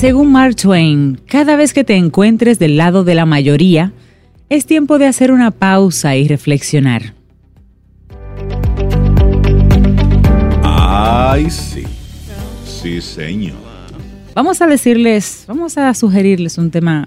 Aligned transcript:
Según 0.00 0.32
Mark 0.32 0.56
Twain, 0.56 1.20
cada 1.26 1.56
vez 1.56 1.74
que 1.74 1.84
te 1.84 1.94
encuentres 1.94 2.58
del 2.58 2.78
lado 2.78 3.04
de 3.04 3.14
la 3.14 3.26
mayoría, 3.26 3.92
es 4.48 4.64
tiempo 4.64 4.96
de 4.96 5.04
hacer 5.04 5.30
una 5.30 5.50
pausa 5.50 6.16
y 6.16 6.26
reflexionar. 6.26 7.12
Ay, 10.62 11.50
sí. 11.50 11.84
Sí, 12.64 13.02
señor. 13.02 13.58
Vamos 14.34 14.62
a 14.62 14.66
decirles, 14.66 15.44
vamos 15.46 15.76
a 15.76 15.92
sugerirles 15.92 16.56
un 16.56 16.70
tema 16.70 17.06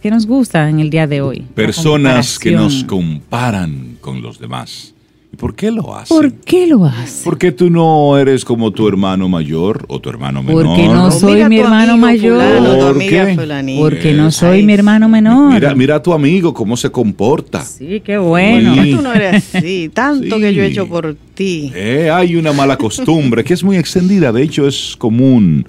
que 0.00 0.08
nos 0.08 0.28
gusta 0.28 0.70
en 0.70 0.78
el 0.78 0.90
día 0.90 1.08
de 1.08 1.22
hoy. 1.22 1.40
Personas 1.56 2.38
que 2.38 2.52
nos 2.52 2.84
comparan 2.84 3.98
con 4.00 4.22
los 4.22 4.38
demás. 4.38 4.94
¿Por 5.36 5.54
qué 5.54 5.70
lo 5.70 5.94
hace? 5.94 6.14
¿Por 6.14 6.32
qué 6.32 6.66
lo 6.66 6.84
hace? 6.84 7.24
¿Por 7.24 7.38
qué 7.38 7.52
tú 7.52 7.70
no 7.70 8.16
eres 8.18 8.44
como 8.44 8.70
tu 8.70 8.88
hermano 8.88 9.28
mayor 9.28 9.84
o 9.88 10.00
tu 10.00 10.08
hermano 10.08 10.42
menor? 10.42 10.66
Porque 10.66 10.88
no 10.88 11.10
soy 11.10 11.44
mi 11.48 11.58
hermano 11.58 11.96
mayor. 11.96 12.42
¿Por 12.78 12.98
qué? 12.98 13.36
Porque 13.78 14.14
no 14.14 14.30
soy 14.30 14.64
mi 14.64 14.72
hermano 14.72 15.08
menor. 15.08 15.52
Mira, 15.52 15.74
mira 15.74 15.96
a 15.96 16.02
tu 16.02 16.12
amigo 16.12 16.54
cómo 16.54 16.76
se 16.76 16.90
comporta. 16.90 17.64
Sí, 17.64 18.00
qué 18.04 18.18
bueno. 18.18 18.74
Sí. 18.82 18.92
tú 18.94 19.02
no 19.02 19.12
eres 19.12 19.54
así? 19.54 19.90
Tanto 19.94 20.38
que 20.38 20.54
yo 20.54 20.62
he 20.62 20.66
hecho 20.66 20.86
por 20.86 21.16
ti. 21.34 21.72
Eh, 21.74 22.10
hay 22.12 22.36
una 22.36 22.52
mala 22.52 22.76
costumbre 22.76 23.44
que 23.44 23.54
es 23.54 23.62
muy 23.62 23.76
extendida. 23.76 24.32
De 24.32 24.42
hecho, 24.42 24.66
es 24.66 24.96
común 24.96 25.66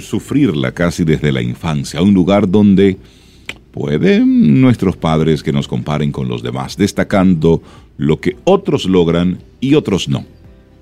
sufrirla 0.00 0.72
casi 0.72 1.04
desde 1.04 1.30
la 1.32 1.40
infancia. 1.40 2.02
Un 2.02 2.14
lugar 2.14 2.48
donde 2.50 2.96
pueden 3.76 4.62
nuestros 4.62 4.96
padres 4.96 5.42
que 5.42 5.52
nos 5.52 5.68
comparen 5.68 6.10
con 6.10 6.28
los 6.28 6.42
demás, 6.42 6.78
destacando 6.78 7.62
lo 7.98 8.18
que 8.18 8.34
otros 8.44 8.86
logran 8.86 9.36
y 9.60 9.74
otros 9.74 10.08
no. 10.08 10.24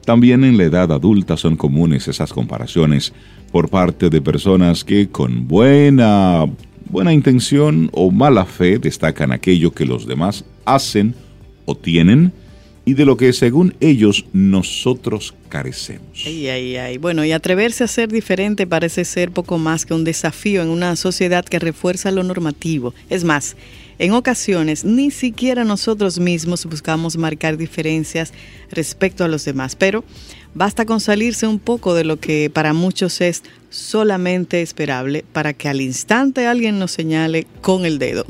También 0.05 0.45
en 0.45 0.57
la 0.57 0.63
edad 0.63 0.93
adulta 0.93 1.37
son 1.37 1.57
comunes 1.57 2.07
esas 2.07 2.33
comparaciones 2.33 3.13
por 3.51 3.69
parte 3.69 4.11
de 4.11 4.21
personas 4.21 4.85
que 4.85 5.09
con 5.09 5.49
buena, 5.49 6.47
buena 6.89 7.13
intención 7.13 7.91
o 7.93 8.13
mala 8.13 8.45
fe 8.45 8.79
destacan 8.79 9.33
aquello 9.33 9.73
que 9.73 9.87
los 9.87 10.07
demás 10.07 10.45
hacen 10.65 11.17
o 11.65 11.75
tienen 11.75 12.33
y 12.85 12.95
de 12.95 13.05
lo 13.05 13.17
que 13.17 13.33
según 13.33 13.75
ellos 13.81 14.27
nosotros 14.33 15.35
carecemos. 15.49 16.25
Ay, 16.27 16.49
ay, 16.49 16.77
ay. 16.77 16.99
Bueno, 16.99 17.25
y 17.25 17.33
atreverse 17.33 17.85
a 17.85 17.89
ser 17.89 18.11
diferente 18.11 18.67
parece 18.67 19.05
ser 19.05 19.31
poco 19.31 19.59
más 19.59 19.87
que 19.87 19.95
un 19.95 20.05
desafío 20.05 20.63
en 20.63 20.69
una 20.69 20.95
sociedad 20.97 21.45
que 21.45 21.59
refuerza 21.59 22.11
lo 22.11 22.23
normativo. 22.23 22.93
Es 23.09 23.25
más, 23.25 23.57
en 23.99 24.13
ocasiones 24.13 24.85
ni 24.85 25.11
siquiera 25.11 25.65
nosotros 25.65 26.19
mismos 26.19 26.67
buscamos 26.67 27.17
marcar 27.17 27.57
diferencias 27.57 28.33
respecto 28.71 29.25
a 29.25 29.29
los 29.29 29.45
demás, 29.45 29.77
pero 29.77 30.05
basta 30.55 30.85
con 30.85 31.01
salirse 31.01 31.47
un 31.47 31.59
poco 31.59 31.95
de 31.95 32.05
lo 32.05 32.19
que 32.19 32.51
para 32.51 32.73
muchos 32.73 33.21
es 33.21 33.43
solamente 33.71 34.63
esperable 34.63 35.25
para 35.33 35.53
que 35.53 35.69
al 35.69 35.81
instante 35.81 36.47
alguien 36.47 36.79
nos 36.79 36.91
señale 36.91 37.47
con 37.61 37.87
el 37.87 37.99
dedo. 37.99 38.25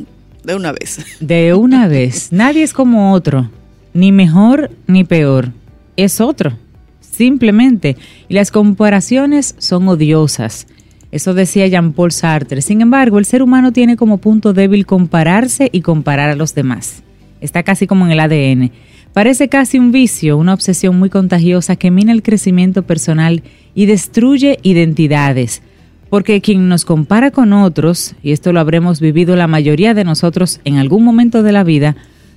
De 0.45 0.55
una 0.55 0.73
vez. 0.73 0.99
De 1.21 1.55
una 1.55 1.89
vez. 1.89 2.31
Nadie 2.31 2.63
es 2.63 2.75
como 2.75 3.15
otro. 3.15 3.51
Ni 3.95 4.13
mejor 4.13 4.71
ni 4.87 5.05
peor. 5.05 5.53
Es 5.97 6.21
otro. 6.21 6.59
Simplemente. 7.01 7.97
Y 8.29 8.35
las 8.35 8.51
comparaciones 8.51 9.55
son 9.59 9.89
odiosas. 9.89 10.67
Eso 11.13 11.33
decía 11.33 11.69
Jean-Paul 11.69 12.11
Sartre. 12.11 12.61
Sin 12.61 12.81
embargo, 12.81 13.21
el 13.21 13.25
ser 13.25 13.41
humano 13.41 13.73
tiene 13.73 13.97
como 13.97 14.19
punto 14.19 14.53
débil 14.53 14.85
compararse 14.85 15.71
y 15.73 15.81
comparar 15.81 16.29
a 16.29 16.35
los 16.35 16.57
demás. 16.57 17.05
Está 17.41 17.63
casi 17.63 17.87
como 17.87 18.05
en 18.05 18.11
el 18.11 18.19
ADN. 18.19 18.73
Parece 19.13 19.49
casi 19.49 19.79
un 19.79 19.93
vicio, 19.93 20.37
una 20.37 20.55
obsesión 20.55 20.99
muy 20.99 21.11
contagiosa 21.11 21.77
que 21.77 21.93
mina 21.93 22.11
el 22.11 22.25
crecimiento 22.25 22.83
personal 22.83 23.45
y 23.77 23.87
destruye 23.87 24.59
identidades. 24.65 25.63
Porque 26.11 26.41
quien 26.41 26.69
nos 26.69 26.85
compara 26.85 27.31
con 27.31 27.53
otros, 27.53 28.17
y 28.25 28.33
esto 28.33 28.53
lo 28.53 28.59
habremos 28.59 28.99
vivido 28.99 29.37
la 29.37 29.47
mayoría 29.47 29.95
de 29.95 30.03
nosotros 30.03 30.61
en 30.65 30.79
algún 30.79 31.05
momento 31.05 31.45
de 31.45 31.53
la 31.53 31.63
vida, 31.63 31.95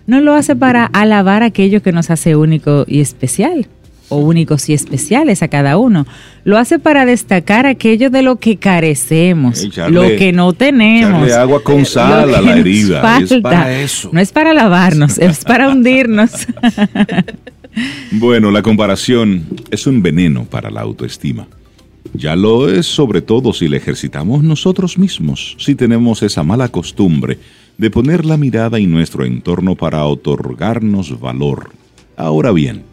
no 0.08 0.22
lo 0.22 0.34
hace 0.34 0.56
para 0.56 0.86
alabar 0.86 1.44
aquello 1.44 1.84
que 1.84 1.92
nos 1.92 2.10
hace 2.10 2.36
único 2.36 2.86
y 2.88 3.02
especial 3.02 3.68
o 4.10 4.18
únicos 4.18 4.70
y 4.70 4.74
especiales 4.74 5.44
a 5.44 5.50
cada 5.50 5.78
uno. 5.78 6.08
Lo 6.46 6.58
hace 6.58 6.80
para 6.80 7.06
destacar 7.06 7.66
aquello 7.66 8.10
de 8.10 8.22
lo 8.22 8.38
que 8.38 8.56
carecemos, 8.56 9.68
lo 9.90 10.04
que 10.04 10.32
no 10.32 10.54
tenemos. 10.54 11.30
agua 11.34 11.62
con 11.62 11.86
sal 11.86 12.34
a 12.34 12.42
la 12.42 12.58
herida. 12.58 13.20
Es 13.20 13.34
para 13.42 13.80
eso. 13.80 14.10
No 14.14 14.22
es 14.22 14.32
para 14.32 14.54
lavarnos, 14.54 15.18
es 15.18 15.44
para 15.44 15.70
hundirnos. 15.70 16.32
bueno, 18.12 18.50
la 18.50 18.62
comparación 18.62 19.44
es 19.72 19.86
un 19.88 20.02
veneno 20.02 20.46
para 20.46 20.72
la 20.72 20.82
autoestima. 20.82 21.48
Ya 22.14 22.38
lo 22.38 22.70
es 22.70 22.86
sobre 22.86 23.22
todo 23.22 23.52
si 23.52 23.68
la 23.68 23.76
ejercitamos 23.76 24.42
nosotros 24.42 24.98
mismos, 24.98 25.58
si 25.60 25.76
tenemos 25.76 26.24
esa 26.24 26.42
mala 26.42 26.70
costumbre 26.70 27.38
de 27.78 27.92
poner 27.92 28.26
la 28.26 28.38
mirada 28.38 28.80
en 28.80 28.92
nuestro 28.92 29.26
entorno 29.26 29.76
para 29.76 30.04
otorgarnos 30.06 31.20
valor. 31.20 31.72
Ahora 32.16 32.52
bien, 32.52 32.84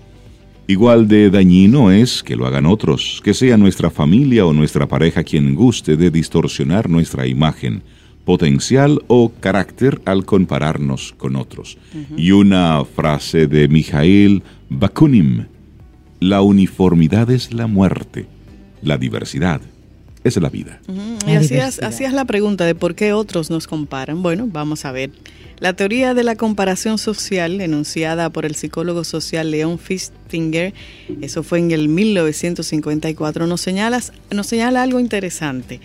Igual 0.67 1.09
de 1.09 1.28
dañino 1.28 1.91
es 1.91 2.22
que 2.22 2.37
lo 2.37 2.47
hagan 2.47 2.65
otros, 2.65 3.21
que 3.23 3.34
sea 3.34 3.59
nuestra 3.59 3.91
familia 3.91 4.47
o 4.47 4.55
nuestra 4.55 4.89
pareja 4.89 5.23
quien 5.23 5.55
guste 5.55 5.99
de 5.99 6.11
distorsionar 6.11 6.89
nuestra 6.89 7.27
imagen, 7.27 7.83
potencial 8.25 9.03
o 9.06 9.31
carácter 9.41 10.00
al 10.06 10.25
compararnos 10.25 11.12
con 11.19 11.37
otros. 11.37 11.77
Y 12.17 12.31
una 12.31 12.83
frase 12.87 13.47
de 13.47 13.69
Mijail 13.69 14.43
Bakunin, 14.71 15.49
la 16.19 16.41
uniformidad 16.41 17.31
es 17.31 17.53
la 17.53 17.67
muerte, 17.67 18.25
la 18.81 18.97
diversidad 18.97 19.61
es 20.25 20.37
la 20.37 20.49
vida. 20.51 20.81
Y 21.27 21.35
hacías 21.35 22.12
la 22.12 22.25
pregunta 22.25 22.65
de 22.65 22.75
por 22.75 22.95
qué 22.95 23.12
otros 23.12 23.51
nos 23.51 23.67
comparan. 23.67 24.23
Bueno, 24.23 24.49
vamos 24.51 24.85
a 24.85 24.93
ver. 24.93 25.11
La 25.61 25.73
teoría 25.75 26.15
de 26.15 26.25
la 26.25 26.35
comparación 26.35 26.99
social, 26.99 27.61
enunciada 27.61 28.29
por 28.31 28.45
el 28.45 28.57
psicólogo 28.57 29.05
social 29.05 29.53
Leon 29.53 29.79
Fistinger, 29.79 30.75
eso 31.23 31.45
fue 31.45 31.61
en 31.61 31.71
el 31.71 31.89
1954, 31.89 33.47
nos 33.47 33.61
señala, 33.61 34.03
nos 34.31 34.47
señala 34.47 34.83
algo 34.83 34.99
interesante. 34.99 35.81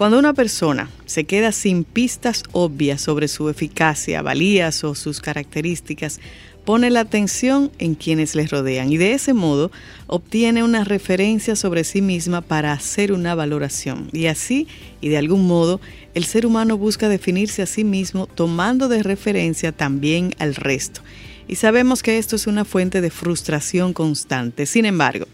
Cuando 0.00 0.18
una 0.18 0.32
persona 0.32 0.88
se 1.04 1.24
queda 1.24 1.52
sin 1.52 1.84
pistas 1.84 2.42
obvias 2.52 3.02
sobre 3.02 3.28
su 3.28 3.50
eficacia, 3.50 4.22
valías 4.22 4.82
o 4.82 4.94
sus 4.94 5.20
características, 5.20 6.20
pone 6.64 6.88
la 6.88 7.00
atención 7.00 7.70
en 7.78 7.96
quienes 7.96 8.34
les 8.34 8.50
rodean 8.50 8.90
y 8.90 8.96
de 8.96 9.12
ese 9.12 9.34
modo 9.34 9.70
obtiene 10.06 10.64
una 10.64 10.84
referencia 10.84 11.54
sobre 11.54 11.84
sí 11.84 12.00
misma 12.00 12.40
para 12.40 12.72
hacer 12.72 13.12
una 13.12 13.34
valoración. 13.34 14.08
Y 14.14 14.24
así, 14.24 14.68
y 15.02 15.10
de 15.10 15.18
algún 15.18 15.46
modo, 15.46 15.82
el 16.14 16.24
ser 16.24 16.46
humano 16.46 16.78
busca 16.78 17.10
definirse 17.10 17.60
a 17.60 17.66
sí 17.66 17.84
mismo 17.84 18.26
tomando 18.26 18.88
de 18.88 19.02
referencia 19.02 19.70
también 19.70 20.34
al 20.38 20.54
resto. 20.54 21.02
Y 21.46 21.56
sabemos 21.56 22.02
que 22.02 22.16
esto 22.16 22.36
es 22.36 22.46
una 22.46 22.64
fuente 22.64 23.02
de 23.02 23.10
frustración 23.10 23.92
constante. 23.92 24.64
Sin 24.64 24.86
embargo, 24.86 25.26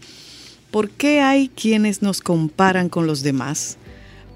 ¿por 0.71 0.89
qué 0.89 1.21
hay 1.21 1.47
quienes 1.47 2.01
nos 2.01 2.19
comparan 2.19 2.89
con 2.89 3.07
los 3.07 3.23
demás? 3.23 3.77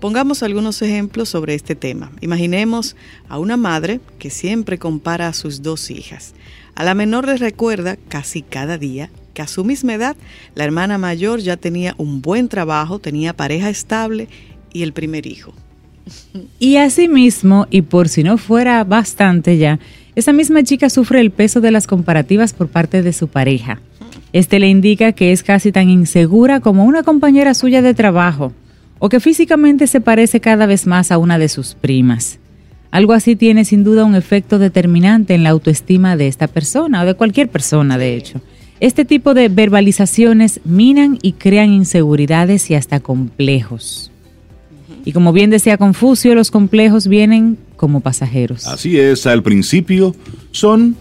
Pongamos 0.01 0.41
algunos 0.41 0.81
ejemplos 0.81 1.29
sobre 1.29 1.53
este 1.53 1.75
tema. 1.75 2.11
Imaginemos 2.21 2.95
a 3.29 3.37
una 3.37 3.55
madre 3.55 3.99
que 4.17 4.31
siempre 4.31 4.79
compara 4.79 5.27
a 5.27 5.33
sus 5.33 5.61
dos 5.61 5.91
hijas. 5.91 6.33
A 6.73 6.83
la 6.83 6.95
menor 6.95 7.27
le 7.27 7.37
recuerda 7.37 7.97
casi 8.09 8.41
cada 8.41 8.79
día 8.79 9.11
que 9.35 9.43
a 9.43 9.47
su 9.47 9.63
misma 9.63 9.93
edad 9.93 10.15
la 10.55 10.63
hermana 10.63 10.97
mayor 10.97 11.39
ya 11.39 11.55
tenía 11.55 11.93
un 11.99 12.23
buen 12.23 12.47
trabajo, 12.47 12.97
tenía 12.97 13.33
pareja 13.33 13.69
estable 13.69 14.27
y 14.73 14.81
el 14.81 14.91
primer 14.91 15.27
hijo. 15.27 15.53
Y 16.57 16.77
asimismo, 16.77 17.67
y 17.69 17.83
por 17.83 18.09
si 18.09 18.23
no 18.23 18.39
fuera 18.39 18.83
bastante 18.83 19.59
ya, 19.59 19.79
esa 20.15 20.33
misma 20.33 20.63
chica 20.63 20.89
sufre 20.89 21.21
el 21.21 21.29
peso 21.29 21.61
de 21.61 21.69
las 21.69 21.85
comparativas 21.85 22.53
por 22.53 22.69
parte 22.69 23.03
de 23.03 23.13
su 23.13 23.27
pareja. 23.27 23.79
Este 24.33 24.57
le 24.57 24.67
indica 24.67 25.11
que 25.11 25.31
es 25.31 25.43
casi 25.43 25.71
tan 25.71 25.91
insegura 25.91 26.59
como 26.59 26.85
una 26.85 27.03
compañera 27.03 27.53
suya 27.53 27.83
de 27.83 27.93
trabajo, 27.93 28.51
o 29.03 29.09
que 29.09 29.19
físicamente 29.19 29.87
se 29.87 29.99
parece 29.99 30.39
cada 30.39 30.67
vez 30.67 30.85
más 30.85 31.11
a 31.11 31.17
una 31.17 31.39
de 31.39 31.49
sus 31.49 31.73
primas. 31.73 32.37
Algo 32.91 33.13
así 33.13 33.35
tiene 33.35 33.65
sin 33.65 33.83
duda 33.83 34.05
un 34.05 34.13
efecto 34.13 34.59
determinante 34.59 35.33
en 35.33 35.41
la 35.41 35.49
autoestima 35.49 36.15
de 36.15 36.27
esta 36.27 36.47
persona 36.47 37.01
o 37.01 37.05
de 37.05 37.15
cualquier 37.15 37.49
persona, 37.49 37.97
de 37.97 38.15
hecho. 38.15 38.41
Este 38.79 39.03
tipo 39.03 39.33
de 39.33 39.49
verbalizaciones 39.49 40.61
minan 40.65 41.17
y 41.23 41.33
crean 41.33 41.73
inseguridades 41.73 42.69
y 42.69 42.75
hasta 42.75 42.99
complejos. 42.99 44.11
Y 45.03 45.13
como 45.13 45.33
bien 45.33 45.49
decía 45.49 45.79
Confucio, 45.79 46.35
los 46.35 46.51
complejos 46.51 47.07
vienen 47.07 47.57
como 47.77 48.01
pasajeros. 48.01 48.67
Así 48.67 48.99
es, 48.99 49.25
al 49.25 49.41
principio 49.41 50.15
son 50.51 50.95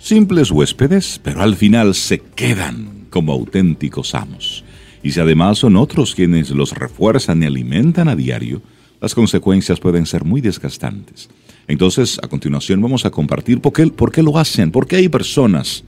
simples 0.00 0.50
huéspedes, 0.50 1.20
pero 1.22 1.42
al 1.42 1.54
final 1.54 1.94
se 1.94 2.18
quedan 2.18 3.06
como 3.08 3.32
auténticos 3.32 4.16
amos. 4.16 4.64
Y 5.06 5.12
si 5.12 5.20
además 5.20 5.58
son 5.58 5.76
otros 5.76 6.16
quienes 6.16 6.50
los 6.50 6.72
refuerzan 6.72 7.40
y 7.40 7.46
alimentan 7.46 8.08
a 8.08 8.16
diario, 8.16 8.60
las 9.00 9.14
consecuencias 9.14 9.78
pueden 9.78 10.04
ser 10.04 10.24
muy 10.24 10.40
desgastantes. 10.40 11.28
Entonces, 11.68 12.18
a 12.24 12.26
continuación 12.26 12.82
vamos 12.82 13.06
a 13.06 13.12
compartir 13.12 13.60
por 13.60 13.72
qué, 13.72 13.86
por 13.86 14.10
qué 14.10 14.20
lo 14.24 14.36
hacen, 14.36 14.72
por 14.72 14.88
qué 14.88 14.96
hay 14.96 15.08
personas 15.08 15.84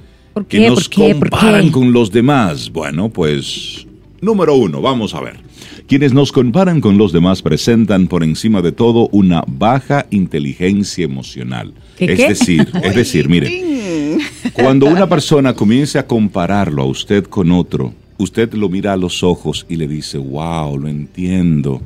que 0.49 0.69
nos 0.69 0.89
comparan 0.89 1.71
con 1.71 1.93
los 1.93 2.13
demás. 2.13 2.71
Bueno, 2.71 3.09
pues, 3.09 3.89
número 4.21 4.55
uno, 4.55 4.81
vamos 4.81 5.13
a 5.15 5.21
ver. 5.21 5.41
Quienes 5.89 6.13
nos 6.13 6.31
comparan 6.31 6.81
con 6.81 6.97
los 6.97 7.13
demás 7.13 7.43
presentan 7.43 8.07
por 8.07 8.23
encima 8.23 8.63
de 8.63 8.71
todo 8.71 9.09
una 9.11 9.43
baja 9.49 10.07
inteligencia 10.11 11.05
emocional. 11.05 11.75
es 11.99 12.19
decir, 12.19 12.71
es 12.85 12.95
decir, 12.95 13.29
mire, 13.29 14.17
cuando 14.53 14.87
una 14.87 15.09
persona 15.09 15.55
comience 15.55 15.99
a 15.99 16.07
compararlo 16.07 16.83
a 16.83 16.87
usted 16.87 17.25
con 17.25 17.51
otro, 17.51 17.95
usted 18.19 18.53
lo 18.53 18.69
mira 18.69 18.93
a 18.93 18.97
los 18.97 19.23
ojos 19.23 19.65
y 19.69 19.77
le 19.77 19.89
dice, 19.89 20.19
wow, 20.19 20.77
lo 20.77 20.89
entiendo. 20.89 21.81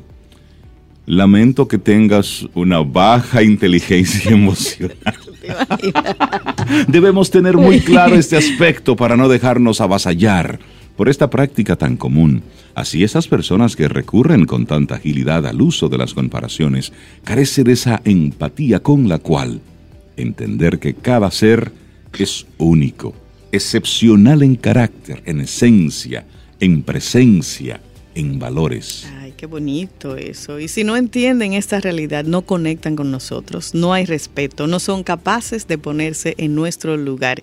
Lamento 1.07 1.69
que 1.69 1.79
tengas 1.79 2.47
una 2.55 2.81
baja 2.81 3.43
inteligencia 3.43 4.31
emocional. 4.33 4.97
Debemos 6.89 7.31
tener 7.31 7.57
muy 7.57 7.81
claro 7.81 8.17
este 8.17 8.37
aspecto 8.39 8.97
para 8.97 9.17
no 9.17 9.29
dejarnos 9.29 9.81
avasallar 9.81 10.59
por 10.97 11.09
esta 11.09 11.31
práctica 11.31 11.77
tan 11.77 11.97
común. 11.97 12.43
Así 12.75 13.05
esas 13.05 13.29
personas 13.29 13.77
que 13.77 13.89
recurren 13.89 14.47
con 14.47 14.67
tanta 14.67 14.97
agilidad 14.97 15.47
al 15.47 15.61
uso 15.61 15.89
de 15.89 15.99
las 15.99 16.15
comparaciones 16.15 16.93
carecen 17.25 17.65
de 17.65 17.73
esa 17.73 18.01
empatía 18.05 18.81
con 18.81 19.09
la 19.09 19.19
cual 19.19 19.61
entender 20.17 20.79
que 20.79 20.95
cada 20.95 21.31
ser 21.31 21.73
es 22.19 22.47
único, 22.59 23.15
excepcional 23.53 24.43
en 24.43 24.57
carácter, 24.57 25.23
en 25.27 25.41
esencia, 25.41 26.25
en 26.59 26.83
presencia, 26.83 27.81
en 28.15 28.39
valores. 28.39 29.07
Ay, 29.21 29.35
qué 29.37 29.47
bonito 29.47 30.17
eso. 30.17 30.59
Y 30.59 30.69
si 30.69 30.85
no 30.85 30.97
entienden 30.97 31.53
esta 31.53 31.81
realidad, 31.81 32.25
no 32.25 32.43
conectan 32.43 32.97
con 32.97 33.11
nosotros, 33.11 33.75
no 33.75 33.93
hay 33.93 34.07
respeto, 34.07 34.67
no 34.67 34.81
son 34.81 35.05
capaces 35.05 35.69
de 35.69 35.79
ponerse 35.79 36.35
en 36.39 36.55
nuestro 36.55 36.97
lugar. 36.97 37.43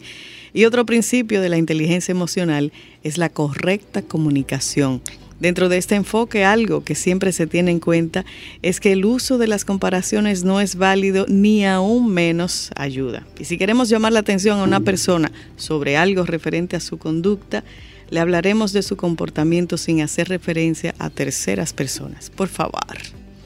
Y 0.54 0.66
otro 0.66 0.86
principio 0.86 1.42
de 1.42 1.50
la 1.50 1.58
inteligencia 1.58 2.12
emocional 2.12 2.74
es 3.04 3.18
la 3.18 3.30
correcta 3.30 4.02
comunicación. 4.02 5.02
Dentro 5.40 5.70
de 5.70 5.78
este 5.78 5.96
enfoque, 5.96 6.44
algo 6.44 6.84
que 6.84 6.96
siempre 6.96 7.32
se 7.32 7.48
tiene 7.48 7.72
en 7.72 7.80
cuenta 7.80 8.26
es 8.62 8.80
que 8.80 8.92
el 8.92 9.06
uso 9.06 9.38
de 9.38 9.48
las 9.48 9.64
comparaciones 9.64 10.44
no 10.44 10.60
es 10.60 10.76
válido 10.76 11.26
ni 11.30 11.66
aún 11.66 12.14
menos 12.14 12.72
ayuda. 12.76 13.26
Y 13.40 13.46
si 13.46 13.58
queremos 13.58 13.88
llamar 13.88 14.12
la 14.12 14.20
atención 14.20 14.60
a 14.60 14.64
una 14.64 14.82
persona 14.82 15.32
sobre 15.56 15.96
algo 15.96 16.26
referente 16.26 16.76
a 16.76 16.82
su 16.82 16.98
conducta, 16.98 17.64
le 18.10 18.20
hablaremos 18.20 18.74
de 18.74 18.82
su 18.82 18.98
comportamiento 18.98 19.78
sin 19.78 20.02
hacer 20.02 20.28
referencia 20.28 20.94
a 21.00 21.10
terceras 21.10 21.74
personas. 21.74 22.30
Por 22.30 22.50
favor. 22.50 22.98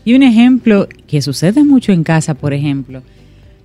Y 0.05 0.15
un 0.15 0.23
ejemplo 0.23 0.87
que 1.07 1.21
sucede 1.21 1.63
mucho 1.63 1.91
en 1.91 2.03
casa, 2.03 2.33
por 2.33 2.53
ejemplo, 2.53 3.03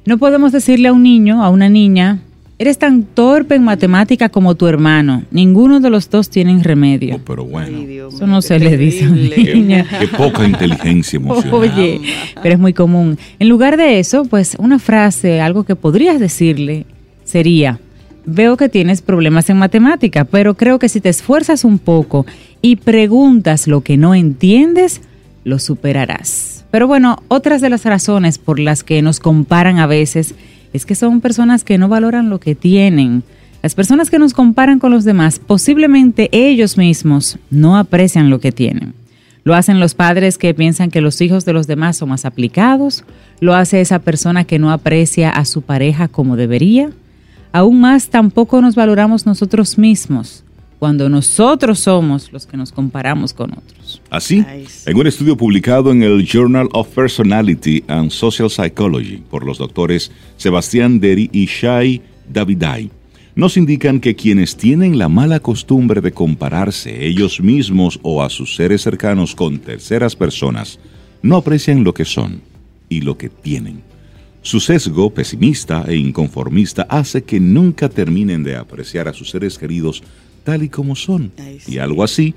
no 0.04 0.19
podemos 0.19 0.52
decirle 0.52 0.88
a 0.88 0.92
un 0.92 1.02
niño, 1.02 1.42
a 1.42 1.50
una 1.50 1.69
niña, 1.69 2.20
Eres 2.60 2.76
tan 2.76 3.05
torpe 3.05 3.55
en 3.55 3.62
matemática 3.62 4.28
como 4.31 4.56
tu 4.56 4.66
hermano. 4.66 5.22
Ninguno 5.31 5.78
de 5.78 5.90
los 5.90 6.10
dos 6.10 6.28
tienen 6.28 6.64
remedio. 6.64 7.14
Oh, 7.14 7.20
pero 7.25 7.44
bueno. 7.44 7.78
Eso 8.08 8.26
no 8.26 8.43
se 8.43 8.58
le 8.58 8.76
dice 8.76 9.05
a 9.05 9.10
niña. 9.10 9.87
Qué, 10.00 10.08
poca 10.08 10.44
inteligencia 10.44 11.16
emocional. 11.19 11.55
Oye, 11.55 12.00
pero 12.43 12.55
es 12.55 12.60
muy 12.60 12.72
común. 12.72 13.16
En 13.38 13.49
lugar 13.49 13.76
de 13.76 14.00
eso, 14.00 14.25
pues 14.25 14.56
una 14.58 14.81
frase, 14.81 15.40
algo 15.40 15.62
que 15.62 15.76
podrías 15.76 16.19
decirle 16.19 16.84
sería, 17.22 17.78
veo 18.26 18.56
que 18.56 18.69
tienes 18.69 19.02
problemas 19.02 19.49
en 19.50 19.58
matemática, 19.58 20.25
pero 20.25 20.54
creo 20.54 20.81
que 20.81 20.88
si 20.88 21.00
te 21.00 21.11
esfuerzas 21.11 21.64
un 21.64 21.78
poco 21.78 22.26
y 22.61 22.75
preguntas 22.75 23.69
lo 23.69 23.82
que 23.82 23.96
no 23.96 24.16
entiendes, 24.16 25.00
lo 25.44 25.61
superarás. 25.61 26.64
Pero 26.72 26.88
bueno, 26.88 27.22
otras 27.28 27.61
de 27.61 27.70
las 27.70 27.84
razones 27.84 28.38
por 28.38 28.58
las 28.58 28.82
que 28.82 29.00
nos 29.00 29.20
comparan 29.20 29.78
a 29.78 29.87
veces 29.87 30.34
es 30.73 30.87
que 30.87 30.94
son 30.94 31.20
personas 31.20 31.65
que 31.65 31.79
no 31.79 31.88
valoran 31.88 32.31
lo 32.31 32.41
que 32.41 32.55
tienen. 32.55 33.23
Las 33.62 33.75
personas 33.75 34.11
que 34.11 34.19
nos 34.19 34.35
comparan 34.35 34.79
con 34.79 34.93
los 34.93 35.05
demás, 35.05 35.38
posiblemente 35.38 36.29
ellos 36.32 36.76
mismos 36.76 37.38
no 37.50 37.76
aprecian 37.76 38.31
lo 38.31 38.41
que 38.41 38.53
tienen. 38.53 38.94
Lo 39.44 39.55
hacen 39.55 39.81
los 39.81 39.94
padres 39.94 40.38
que 40.38 40.55
piensan 40.55 40.91
que 40.91 41.00
los 41.00 41.20
hijos 41.20 41.44
de 41.44 41.53
los 41.53 41.67
demás 41.67 41.97
son 41.97 42.11
más 42.11 42.25
aplicados. 42.25 43.05
Lo 43.41 43.55
hace 43.55 43.81
esa 43.81 43.99
persona 43.99 44.44
que 44.44 44.59
no 44.59 44.70
aprecia 44.70 45.31
a 45.31 45.44
su 45.44 45.62
pareja 45.62 46.09
como 46.09 46.37
debería. 46.37 46.91
Aún 47.53 47.81
más, 47.81 48.09
tampoco 48.09 48.61
nos 48.61 48.75
valoramos 48.75 49.26
nosotros 49.26 49.79
mismos 49.79 50.44
cuando 50.78 51.08
nosotros 51.08 51.80
somos 51.80 52.32
los 52.32 52.46
que 52.46 52.56
nos 52.56 52.70
comparamos 52.70 53.32
con 53.32 53.52
otros. 53.52 54.00
Así, 54.10 54.44
en 54.86 54.96
un 54.96 55.06
estudio 55.06 55.36
publicado 55.36 55.90
en 55.90 56.02
el 56.02 56.25
Journal 56.25 56.69
of 56.72 56.88
Personality 56.88 57.84
and 57.88 58.10
Social 58.10 58.48
Psychology 58.48 59.22
por 59.28 59.44
los 59.44 59.58
doctores 59.58 60.12
Sebastián 60.36 61.00
Deri 61.00 61.28
y 61.32 61.46
Shai 61.46 62.00
Davidai, 62.28 62.90
nos 63.34 63.56
indican 63.56 64.00
que 64.00 64.16
quienes 64.16 64.56
tienen 64.56 64.98
la 64.98 65.08
mala 65.08 65.40
costumbre 65.40 66.00
de 66.00 66.12
compararse 66.12 67.06
ellos 67.06 67.40
mismos 67.40 67.98
o 68.02 68.22
a 68.22 68.30
sus 68.30 68.56
seres 68.56 68.82
cercanos 68.82 69.34
con 69.34 69.58
terceras 69.58 70.16
personas, 70.16 70.78
no 71.22 71.36
aprecian 71.36 71.84
lo 71.84 71.94
que 71.94 72.04
son 72.04 72.40
y 72.88 73.00
lo 73.00 73.16
que 73.16 73.28
tienen. 73.28 73.82
Su 74.42 74.60
sesgo 74.60 75.10
pesimista 75.10 75.84
e 75.86 75.96
inconformista 75.96 76.86
hace 76.88 77.22
que 77.22 77.38
nunca 77.38 77.88
terminen 77.88 78.42
de 78.42 78.56
apreciar 78.56 79.08
a 79.08 79.12
sus 79.12 79.30
seres 79.30 79.58
queridos 79.58 80.02
tal 80.49 80.62
y 80.62 80.71
como 80.71 80.97
son. 80.97 81.31
Y 81.67 81.77
algo 81.77 82.03
así 82.03 82.35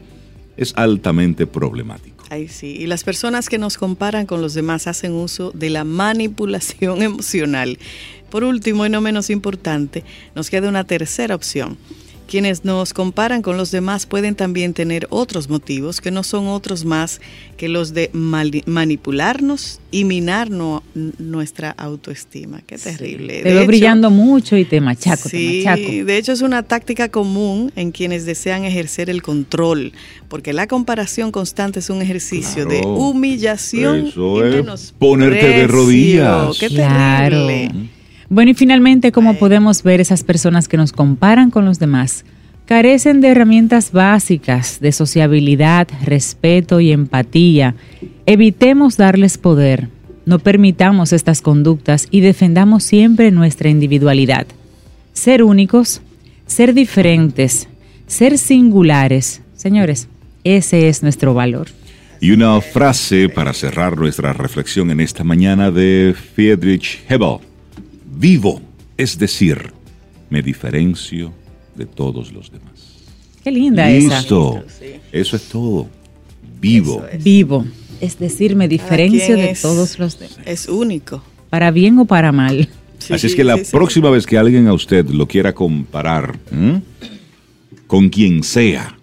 es 0.58 0.74
altamente 0.75 1.48
problemático. 1.48 2.25
Ay, 2.30 2.50
sí. 2.50 2.75
Y 2.78 2.86
las 2.86 3.06
personas 3.06 3.48
que 3.48 3.58
nos 3.58 3.78
comparan 3.78 4.25
con 4.25 4.42
los 4.42 4.54
demás 4.54 4.86
hacen 4.88 5.13
uso 5.13 5.52
de 5.52 5.69
la 5.69 5.86
manipulación 5.86 7.02
emocional. 7.10 7.80
Por 8.30 8.44
último 8.44 8.86
y 8.86 8.89
no 8.89 9.00
menos 9.00 9.30
importante, 9.30 10.03
nos 10.36 10.50
queda 10.50 10.68
una 10.68 10.84
tercera 10.84 11.36
opción 11.36 11.77
quienes 12.31 12.63
nos 12.63 12.93
comparan 12.93 13.41
con 13.41 13.57
los 13.57 13.71
demás 13.71 14.05
pueden 14.05 14.35
también 14.35 14.73
tener 14.73 15.05
otros 15.09 15.50
motivos 15.50 16.00
que 16.00 16.11
no 16.11 16.23
son 16.23 16.47
otros 16.47 16.85
más 16.85 17.19
que 17.57 17.67
los 17.67 17.93
de 17.93 18.09
manipularnos 18.13 19.81
y 19.91 20.05
minar 20.05 20.50
nuestra 20.50 21.71
autoestima. 21.71 22.61
Qué 22.65 22.77
terrible. 22.77 23.43
te 23.43 23.53
veo 23.53 23.67
brillando 23.67 24.09
mucho 24.09 24.55
y 24.55 24.63
te 24.63 24.79
machaco, 24.79 25.27
sí, 25.27 25.65
De 25.65 26.17
hecho, 26.17 26.31
es 26.31 26.41
una 26.41 26.63
táctica 26.63 27.09
común 27.09 27.73
en 27.75 27.91
quienes 27.91 28.25
desean 28.25 28.63
ejercer 28.63 29.09
el 29.09 29.21
control, 29.21 29.91
porque 30.29 30.53
la 30.53 30.67
comparación 30.67 31.33
constante 31.33 31.79
es 31.79 31.89
un 31.89 32.01
ejercicio 32.01 32.65
de 32.65 32.79
humillación 32.79 34.07
Eso 34.07 34.45
es 34.45 34.93
ponerte 34.97 35.50
de 35.50 35.67
rodillas. 35.67 36.57
Qué 36.57 36.69
terrible. 36.69 37.71
Bueno, 38.31 38.51
y 38.51 38.53
finalmente, 38.53 39.11
como 39.11 39.33
podemos 39.33 39.83
ver, 39.83 40.00
esas 40.00 40.23
personas 40.23 40.69
que 40.69 40.77
nos 40.77 40.93
comparan 40.93 41.51
con 41.51 41.65
los 41.65 41.79
demás 41.79 42.23
carecen 42.65 43.19
de 43.19 43.27
herramientas 43.27 43.91
básicas 43.91 44.79
de 44.79 44.93
sociabilidad, 44.93 45.89
respeto 46.05 46.79
y 46.79 46.93
empatía. 46.93 47.75
Evitemos 48.25 48.95
darles 48.95 49.38
poder, 49.38 49.89
no 50.25 50.39
permitamos 50.39 51.11
estas 51.11 51.41
conductas 51.41 52.07
y 52.09 52.21
defendamos 52.21 52.85
siempre 52.85 53.31
nuestra 53.31 53.67
individualidad. 53.69 54.47
Ser 55.11 55.43
únicos, 55.43 56.01
ser 56.45 56.73
diferentes, 56.73 57.67
ser 58.07 58.38
singulares. 58.38 59.41
Señores, 59.57 60.07
ese 60.45 60.88
es 60.88 61.03
nuestro 61.03 61.33
valor. 61.33 61.67
Y 62.21 62.31
una 62.31 62.61
frase 62.61 63.27
para 63.27 63.51
cerrar 63.51 63.97
nuestra 63.97 64.31
reflexión 64.31 64.89
en 64.89 65.01
esta 65.01 65.25
mañana 65.25 65.69
de 65.69 66.15
Friedrich 66.33 67.03
Hebel 67.09 67.50
vivo, 68.12 68.62
es 68.98 69.18
decir, 69.18 69.72
me 70.30 70.41
diferencio 70.41 71.34
de 71.75 71.86
todos 71.86 72.32
los 72.32 72.51
demás. 72.51 72.72
Qué 73.44 73.51
linda 73.51 73.89
Listo. 73.89 74.63
Eso 75.12 75.36
es 75.36 75.44
todo. 75.50 75.88
Vivo. 76.60 77.03
Vivo, 77.24 77.65
es 78.00 78.20
decir, 78.20 78.56
me 78.56 78.68
diferencio 78.68 79.36
de 79.36 79.58
todos 79.60 79.98
los 79.98 80.20
demás. 80.20 80.39
Es 80.46 80.68
único. 80.68 81.24
Para 81.50 81.72
bien 81.72 81.98
o 82.00 82.06
para 82.06 82.32
mal. 82.32 82.70
Así 83.10 83.27
es 83.27 83.36
que 83.36 83.44
la 83.44 83.58
próxima 83.58 84.12
vez 84.12 84.27
que 84.27 84.38
alguien 84.38 84.68
a 84.68 84.74
usted 84.74 85.08
lo 85.10 85.27
quiera 85.27 85.53
comparar 85.53 86.38
con 87.88 88.10
quien 88.10 88.44
sea, 88.44 88.96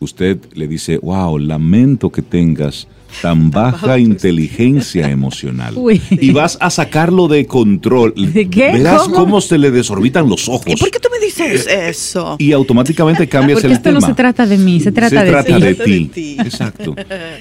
usted 0.00 0.38
le 0.54 0.66
dice, 0.66 0.98
wow, 0.98 1.38
lamento 1.38 2.10
que 2.10 2.22
tengas 2.22 2.88
tan 3.22 3.50
baja 3.50 3.98
inteligencia 3.98 5.10
emocional. 5.10 5.74
Uy. 5.76 6.00
Y 6.10 6.32
vas 6.32 6.56
a 6.60 6.70
sacarlo 6.70 7.28
de 7.28 7.46
control. 7.46 8.14
¿De 8.32 8.48
qué? 8.48 8.72
Verás 8.72 9.02
¿Cómo? 9.02 9.16
cómo 9.16 9.40
se 9.40 9.58
le 9.58 9.70
desorbitan 9.70 10.28
los 10.28 10.48
ojos. 10.48 10.64
¿Y 10.66 10.76
por 10.76 10.90
qué 10.90 10.98
tú 10.98 11.08
me 11.10 11.24
dices 11.24 11.66
eso? 11.66 12.36
Y 12.38 12.52
automáticamente 12.52 13.28
cambias 13.28 13.56
Porque 13.56 13.66
el 13.68 13.72
esto 13.74 13.84
tema. 13.84 14.00
no 14.00 14.06
se 14.06 14.14
trata 14.14 14.46
de 14.46 14.58
mí, 14.58 14.80
se 14.80 14.92
trata 14.92 15.18
Se 15.20 15.24
de 15.24 15.30
trata 15.30 15.56
ti. 15.56 15.62
de 15.62 15.68
Se 15.68 15.74
trata 15.74 15.84
ti. 15.84 15.98
de 15.98 16.04
ti. 16.06 16.36
Exacto. 16.40 16.94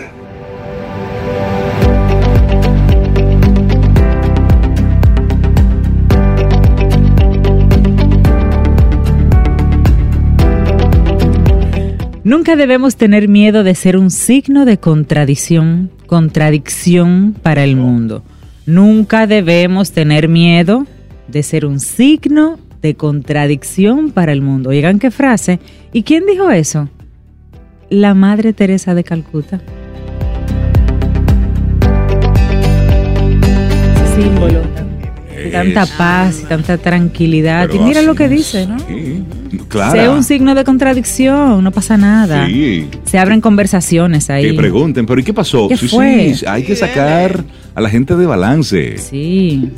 Nunca 12.24 12.56
debemos 12.56 12.96
tener 12.96 13.28
miedo 13.28 13.62
de 13.62 13.74
ser 13.74 13.96
un 13.96 14.10
signo 14.10 14.64
de 14.64 14.78
contradicción, 14.78 15.90
contradicción 16.06 17.36
para 17.40 17.64
el 17.64 17.76
mundo. 17.76 18.22
Nunca 18.66 19.26
debemos 19.26 19.92
tener 19.92 20.28
miedo 20.28 20.86
de 21.28 21.42
ser 21.42 21.66
un 21.66 21.80
signo 21.80 22.58
de 22.82 22.94
contradicción 22.94 24.10
para 24.10 24.32
el 24.32 24.42
mundo. 24.42 24.70
Oigan 24.70 24.98
qué 24.98 25.10
frase. 25.10 25.60
¿Y 25.92 26.02
quién 26.02 26.26
dijo 26.26 26.50
eso? 26.50 26.88
La 27.88 28.14
Madre 28.14 28.52
Teresa 28.52 28.94
de 28.94 29.04
Calcuta. 29.04 29.60
Símbolo 34.14 34.70
tanta 35.50 35.86
paz 35.86 36.42
y 36.42 36.46
tanta 36.46 36.78
tranquilidad. 36.78 37.68
Y 37.72 37.78
mira 37.78 38.02
lo 38.02 38.14
que 38.14 38.28
dice, 38.28 38.66
¿no? 38.66 38.78
Sí, 38.78 39.24
claro. 39.68 39.92
Sea 39.92 40.10
un 40.10 40.24
signo 40.24 40.54
de 40.54 40.64
contradicción, 40.64 41.62
no 41.62 41.70
pasa 41.70 41.96
nada. 41.96 42.46
Sí. 42.46 42.88
Se 43.04 43.18
abren 43.18 43.40
conversaciones 43.40 44.30
ahí. 44.30 44.50
Que 44.50 44.54
pregunten, 44.54 45.06
pero 45.06 45.20
¿y 45.20 45.24
qué 45.24 45.34
pasó? 45.34 45.68
¿Qué 45.68 45.76
sí, 45.76 45.88
fue? 45.88 46.34
sí, 46.34 46.44
hay 46.46 46.62
que 46.62 46.76
sacar 46.76 47.44
a 47.74 47.80
la 47.80 47.90
gente 47.90 48.16
de 48.16 48.26
balance. 48.26 48.98
Sí. 48.98 49.70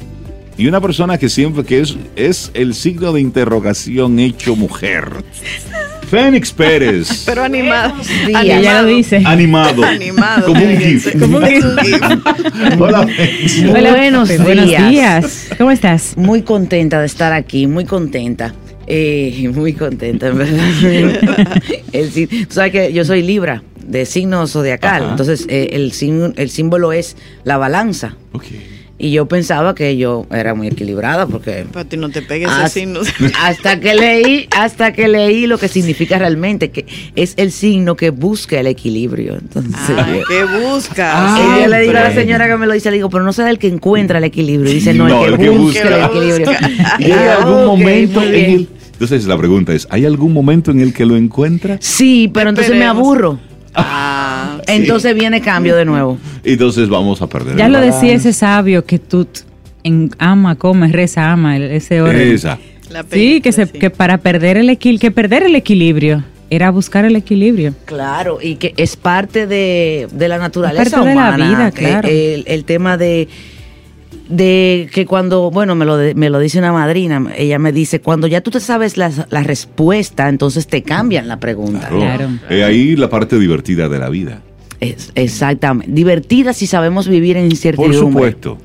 Y 0.58 0.66
una 0.66 0.80
persona 0.80 1.18
que 1.18 1.28
siempre 1.28 1.64
que 1.64 1.80
es, 1.80 1.96
es 2.16 2.50
el 2.54 2.74
signo 2.74 3.12
de 3.12 3.20
interrogación 3.20 4.18
hecho 4.18 4.54
mujer. 4.54 5.08
Fénix 6.10 6.52
Pérez. 6.52 7.22
Pero 7.26 7.42
animado. 7.42 7.94
Y 8.28 8.36
ella 8.50 8.82
lo 8.82 8.88
dice. 8.88 9.22
Animado. 9.24 9.82
Animado. 9.82 10.46
Como 10.46 10.62
un 10.62 10.76
gif. 10.76 11.18
Como 11.18 11.38
un 11.38 11.46
gif. 11.46 12.00
Hola, 12.78 13.06
Fénix. 13.06 13.62
Hola, 13.70 13.90
Buenos 13.92 14.28
Pepe, 14.28 14.42
Buenos 14.42 14.66
días. 14.66 14.90
días. 14.90 15.46
¿Cómo 15.56 15.70
estás? 15.70 16.12
Muy 16.16 16.42
contenta 16.42 17.00
de 17.00 17.06
estar 17.06 17.32
aquí, 17.32 17.66
muy 17.66 17.86
contenta. 17.86 18.54
Eh, 18.86 19.50
muy 19.54 19.72
contenta, 19.72 20.28
en 20.28 20.38
verdad. 20.38 21.62
El 21.92 22.10
sí- 22.12 22.26
tú 22.26 22.46
sabes 22.54 22.72
que 22.72 22.92
yo 22.92 23.04
soy 23.06 23.22
Libra, 23.22 23.62
de 23.86 24.04
signo 24.04 24.46
zodiacal. 24.46 25.02
Ajá. 25.02 25.10
Entonces, 25.12 25.46
eh, 25.48 25.70
el, 25.72 25.92
el 26.36 26.50
símbolo 26.50 26.92
es 26.92 27.16
la 27.44 27.56
balanza. 27.56 28.16
Ok. 28.32 28.44
Y 29.02 29.10
yo 29.10 29.26
pensaba 29.26 29.74
que 29.74 29.96
yo 29.96 30.26
era 30.30 30.54
muy 30.54 30.68
equilibrada 30.68 31.26
porque 31.26 31.66
Para 31.72 31.84
ti 31.88 31.96
no 31.96 32.08
te 32.10 32.22
pegues 32.22 32.48
Hasta- 32.48 32.64
así. 32.66 32.86
Hasta 33.42 33.80
que 33.80 33.94
leí, 33.96 34.46
hasta 34.56 34.92
que 34.92 35.08
leí 35.08 35.48
lo 35.48 35.58
que 35.58 35.66
significa 35.66 36.20
realmente, 36.20 36.70
que 36.70 36.86
es 37.16 37.34
el 37.36 37.50
signo 37.50 37.96
que 37.96 38.10
busca 38.10 38.60
el 38.60 38.68
equilibrio. 38.68 39.34
Entonces, 39.34 39.96
Ay, 39.98 40.20
¿Qué 40.28 40.44
buscas? 40.44 41.14
Ah, 41.18 41.56
y 41.58 41.62
yo 41.62 41.68
le 41.68 41.80
digo 41.80 41.98
a 41.98 42.02
la 42.04 42.14
señora 42.14 42.46
que 42.46 42.56
me 42.56 42.66
lo 42.68 42.74
dice, 42.74 42.90
le 42.92 42.98
digo, 42.98 43.10
pero 43.10 43.24
no 43.24 43.32
será 43.32 43.50
el 43.50 43.58
que 43.58 43.66
encuentra 43.66 44.18
el 44.18 44.24
equilibrio. 44.24 44.70
Y 44.70 44.74
dice, 44.76 44.94
no, 44.94 45.08
No, 45.08 45.26
el 45.26 45.36
que, 45.36 45.48
busca 45.50 45.80
el 45.80 45.88
busca. 45.88 46.06
equilibrio. 46.06 46.50
¿Y 47.00 47.04
hay 47.10 47.28
algún 47.28 47.54
Ok, 47.54 47.66
momento 47.66 48.22
en 48.22 48.34
el... 48.34 48.68
Entonces 48.92 49.26
la 49.26 49.36
pregunta 49.36 49.72
es, 49.72 49.88
¿hay 49.90 50.06
algún 50.06 50.32
momento 50.32 50.70
en 50.70 50.78
el 50.80 50.94
que 50.94 51.04
lo 51.04 51.16
encuentra? 51.16 51.76
Sí, 51.80 52.30
pero 52.32 52.50
entonces 52.50 52.70
me 52.72 52.84
Esperemos. 52.84 53.04
aburro. 53.04 53.38
Ah, 53.74 54.58
Entonces 54.66 55.14
viene 55.14 55.40
cambio 55.40 55.76
de 55.76 55.84
nuevo. 55.84 56.18
Entonces 56.44 56.88
vamos 56.88 57.22
a 57.22 57.26
perder. 57.26 57.56
Ya 57.56 57.66
el 57.66 57.72
lo 57.72 57.80
decía 57.80 58.12
ese 58.14 58.32
sabio 58.32 58.84
que 58.84 58.98
tú 58.98 59.26
en, 59.84 60.10
ama, 60.18 60.54
come, 60.56 60.88
reza, 60.88 61.30
ama, 61.32 61.56
el- 61.56 61.70
ese 61.70 62.00
orden. 62.02 62.32
Esa. 62.34 62.58
la 62.90 63.02
Sí, 63.02 63.08
película, 63.08 63.40
que, 63.42 63.52
se, 63.52 63.66
sí. 63.66 63.78
que 63.78 63.90
para 63.90 64.18
perder 64.18 64.56
el 64.58 64.68
equilibrio, 64.70 65.00
que 65.00 65.10
perder 65.10 65.42
el 65.44 65.56
equilibrio 65.56 66.22
era 66.50 66.70
buscar 66.70 67.04
el 67.06 67.16
equilibrio. 67.16 67.74
Claro, 67.86 68.38
y 68.42 68.56
que 68.56 68.74
es 68.76 68.96
parte 68.96 69.46
de, 69.46 70.06
de 70.12 70.28
la 70.28 70.36
naturaleza 70.38 70.82
Es 70.82 70.90
parte 70.90 71.08
de 71.08 71.14
la 71.14 71.20
humana, 71.28 71.48
vida, 71.48 71.70
que 71.70 71.84
claro. 71.86 72.08
El, 72.08 72.44
el 72.46 72.64
tema 72.66 72.98
de 72.98 73.28
de 74.28 74.88
que 74.92 75.04
cuando, 75.06 75.50
bueno, 75.50 75.74
me 75.74 75.84
lo, 75.84 75.96
de- 75.96 76.14
me 76.14 76.30
lo 76.30 76.38
dice 76.38 76.58
una 76.58 76.72
madrina, 76.72 77.22
ella 77.36 77.58
me 77.58 77.72
dice, 77.72 78.00
cuando 78.00 78.26
ya 78.26 78.40
tú 78.40 78.50
te 78.50 78.60
sabes 78.60 78.96
la, 78.96 79.10
la 79.30 79.42
respuesta, 79.42 80.28
entonces 80.28 80.66
te 80.66 80.82
cambian 80.82 81.28
la 81.28 81.38
pregunta. 81.38 81.88
Claro. 81.88 81.98
Claro. 82.00 82.30
Eh, 82.50 82.64
ahí 82.64 82.96
la 82.96 83.08
parte 83.10 83.38
divertida 83.38 83.88
de 83.88 83.98
la 83.98 84.08
vida. 84.08 84.40
Es- 84.80 85.12
exactamente. 85.14 85.92
Divertida 85.92 86.52
si 86.52 86.66
sabemos 86.66 87.08
vivir 87.08 87.36
en 87.36 87.44
Por 87.44 87.52
incertidumbre. 87.52 87.98
supuesto. 87.98 88.58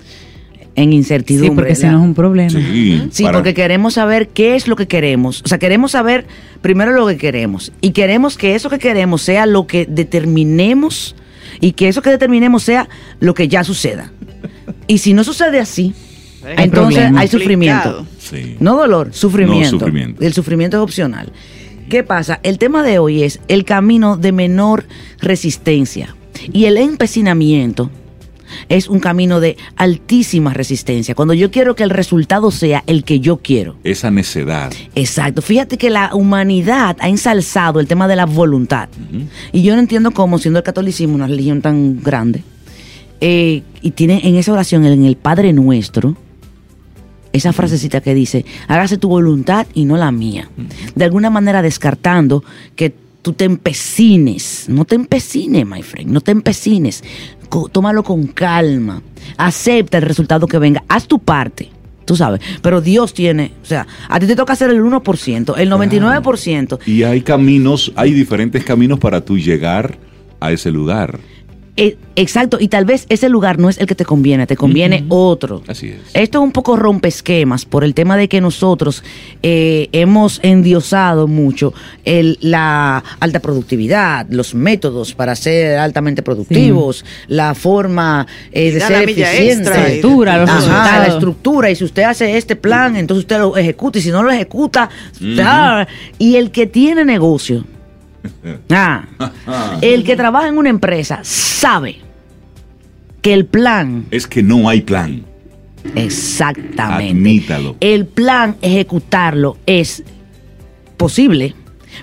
En 0.76 0.92
Sí, 0.92 0.96
incertidumbre. 0.96 1.56
porque 1.56 1.76
si 1.76 1.88
no 1.88 1.98
es 1.98 2.04
un 2.04 2.14
problema. 2.14 2.50
Sí. 2.52 3.08
Sí, 3.12 3.24
para- 3.24 3.40
porque 3.40 3.54
queremos 3.56 3.96
saber 3.96 4.28
qué 4.30 4.56
es 4.56 4.68
lo 4.68 4.76
que 4.76 4.88
queremos. 4.88 5.42
O 5.44 5.48
sea, 5.48 5.58
queremos 5.58 5.92
saber 5.92 6.26
primero 6.62 6.92
lo 6.92 7.08
que 7.08 7.18
queremos. 7.18 7.72
Y 7.82 7.92
queremos 7.92 8.38
que 8.38 8.54
eso 8.54 8.70
que 8.70 8.78
queremos 8.78 9.24
sea 9.24 9.48
lo 9.48 9.66
que 9.66 9.88
determinemos 9.90 11.16
y 11.60 11.72
que 11.72 11.88
eso 11.88 12.02
que 12.04 12.12
determinemos 12.12 12.62
sea 12.64 12.88
lo 13.20 13.34
que 13.34 13.48
ya 13.48 13.64
suceda. 13.64 14.12
Y 14.88 15.00
si 15.00 15.14
no 15.14 15.24
sucede 15.24 15.60
así, 15.60 15.94
Hay 16.44 16.66
entonces 16.66 16.96
problema. 16.96 17.20
hay 17.22 17.28
sufrimiento. 17.28 18.06
Sí. 18.20 18.56
No 18.60 18.78
dolor, 18.78 19.10
sufrimiento. 19.14 19.74
No, 19.74 19.80
sufrimiento. 19.80 20.24
El 20.24 20.34
sufrimiento 20.34 20.78
es 20.78 20.84
opcional. 20.84 21.32
¿Qué 21.90 22.04
pasa? 22.04 22.40
El 22.44 22.58
tema 22.58 22.84
de 22.84 23.00
hoy 23.00 23.24
es 23.24 23.40
el 23.48 23.64
camino 23.64 24.18
de 24.18 24.32
menor 24.32 24.86
resistencia. 25.20 26.16
Y 26.52 26.66
el 26.66 26.78
empecinamiento 26.78 27.90
es 28.70 28.88
un 28.88 29.00
camino 29.00 29.40
de 29.40 29.58
altísima 29.76 30.54
resistencia. 30.54 31.16
Cuando 31.16 31.34
yo 31.34 31.52
quiero 31.52 31.76
que 31.76 31.84
el 31.84 31.90
resultado 31.90 32.52
sea 32.52 32.84
el 32.88 33.04
que 33.04 33.20
yo 33.20 33.38
quiero. 33.38 33.76
Esa 33.84 34.10
necedad. 34.12 34.72
Exacto. 34.96 35.42
Fíjate 35.42 35.78
que 35.78 35.90
la 35.90 36.14
humanidad 36.14 36.96
ha 37.00 37.10
ensalzado 37.10 37.80
el 37.80 37.88
tema 37.88 38.08
de 38.08 38.16
la 38.16 38.26
voluntad. 38.26 38.90
Y 39.52 39.64
yo 39.64 39.74
no 39.74 39.80
entiendo 39.80 40.12
cómo, 40.12 40.38
siendo 40.40 40.60
el 40.60 40.64
catolicismo 40.64 41.16
una 41.16 41.28
religión 41.28 41.62
tan 41.62 42.02
grande, 42.02 42.44
eh, 43.22 43.64
y 43.82 43.92
tiene 43.92 44.22
en 44.24 44.36
esa 44.36 44.54
oración, 44.54 44.86
en 44.86 45.06
el 45.06 45.16
Padre 45.16 45.54
Nuestro, 45.54 46.16
esa 47.34 47.54
frasecita 47.54 48.02
que 48.02 48.14
dice, 48.14 48.46
hágase 48.68 48.98
tu 48.98 49.10
voluntad 49.10 49.68
y 49.74 49.86
no 49.86 49.98
la 49.98 50.12
mía. 50.12 50.50
De 50.96 51.06
alguna 51.06 51.30
manera 51.30 51.62
descartando 51.62 52.44
que 52.76 52.94
tú 53.22 53.34
te 53.34 53.46
empecines. 53.46 54.68
No 54.70 54.86
te 54.86 54.96
empecines, 54.96 55.66
my 55.66 55.84
friend, 55.84 56.12
no 56.12 56.22
te 56.22 56.32
empecines. 56.32 57.04
Tómalo 57.72 58.04
con 58.04 58.28
calma. 58.28 59.02
Acepta 59.38 59.98
el 59.98 60.04
resultado 60.04 60.48
que 60.48 60.58
venga. 60.58 60.84
Haz 60.88 61.08
tu 61.08 61.20
parte. 61.20 61.70
Tú 62.06 62.16
sabes, 62.16 62.40
pero 62.62 62.80
Dios 62.80 63.14
tiene, 63.14 63.52
o 63.62 63.66
sea, 63.66 63.86
a 64.08 64.18
ti 64.18 64.28
te 64.28 64.36
toca 64.38 64.54
hacer 64.54 64.70
el 64.70 64.82
1%, 64.82 65.58
el 65.58 65.70
99%. 65.70 66.80
Y 66.86 67.04
hay 67.04 67.20
caminos, 67.20 67.92
hay 67.98 68.14
diferentes 68.14 68.64
caminos 68.64 68.98
para 68.98 69.26
tú 69.26 69.38
llegar 69.38 69.98
a 70.40 70.54
ese 70.54 70.72
lugar. 70.72 71.20
Eh, 71.80 71.96
exacto, 72.16 72.58
y 72.60 72.70
tal 72.70 72.86
vez 72.86 73.06
ese 73.10 73.30
lugar 73.30 73.60
no 73.60 73.70
es 73.70 73.78
el 73.78 73.86
que 73.86 73.94
te 73.94 74.04
conviene, 74.04 74.48
te 74.48 74.58
conviene 74.58 75.06
otro. 75.10 75.62
Así 75.68 75.90
es. 75.90 76.00
Esto 76.16 76.40
es 76.40 76.44
un 76.44 76.52
poco 76.52 76.76
rompe 76.76 77.08
esquemas 77.08 77.66
por 77.66 77.84
el 77.84 77.94
tema 77.94 78.18
de 78.18 78.28
que 78.28 78.42
nosotros 78.42 79.04
eh, 79.44 79.88
hemos 79.92 80.40
endiosado 80.42 81.28
mucho 81.28 81.76
el- 82.04 82.40
la 82.42 83.04
alta 83.20 83.40
productividad, 83.40 84.26
los 84.32 84.56
métodos 84.56 85.14
para 85.14 85.36
ser 85.36 85.78
altamente 85.78 86.24
productivos, 86.24 87.06
la 87.28 87.54
forma 87.54 88.26
eh, 88.52 88.72
de 88.72 88.80
ser 88.80 88.92
la 88.92 89.04
eficiente. 89.04 89.70
de- 89.70 89.96
Estructura, 89.98 90.38
los 90.40 90.50
Ajá, 90.50 90.58
resultados. 90.58 91.08
la 91.08 91.14
estructura. 91.14 91.70
Y 91.70 91.76
si 91.76 91.84
usted 91.84 92.04
hace 92.04 92.38
este 92.38 92.56
plan, 92.56 92.96
entonces 92.96 93.26
usted 93.26 93.38
lo 93.38 93.56
ejecuta. 93.56 94.00
Y 94.00 94.02
si 94.02 94.10
no 94.10 94.24
lo 94.24 94.32
ejecuta, 94.32 94.90
y 96.18 96.36
el 96.38 96.50
que 96.52 96.66
tiene 96.66 97.06
negocio, 97.06 97.64
ah, 98.72 99.06
el 99.82 100.04
que 100.04 100.16
trabaja 100.16 100.48
en 100.48 100.58
una 100.58 100.70
empresa, 100.70 101.20
sabe 101.24 102.00
que 103.22 103.34
el 103.34 103.46
plan, 103.46 104.06
Es 104.12 104.28
que 104.28 104.44
no 104.44 104.70
hay 104.70 104.82
plan. 104.82 105.24
exactamente, 105.96 107.12
Admítalo. 107.14 107.76
el 107.80 108.06
plan 108.06 108.56
ejecutarlo 108.62 109.58
es 109.66 110.04
posible. 110.98 111.56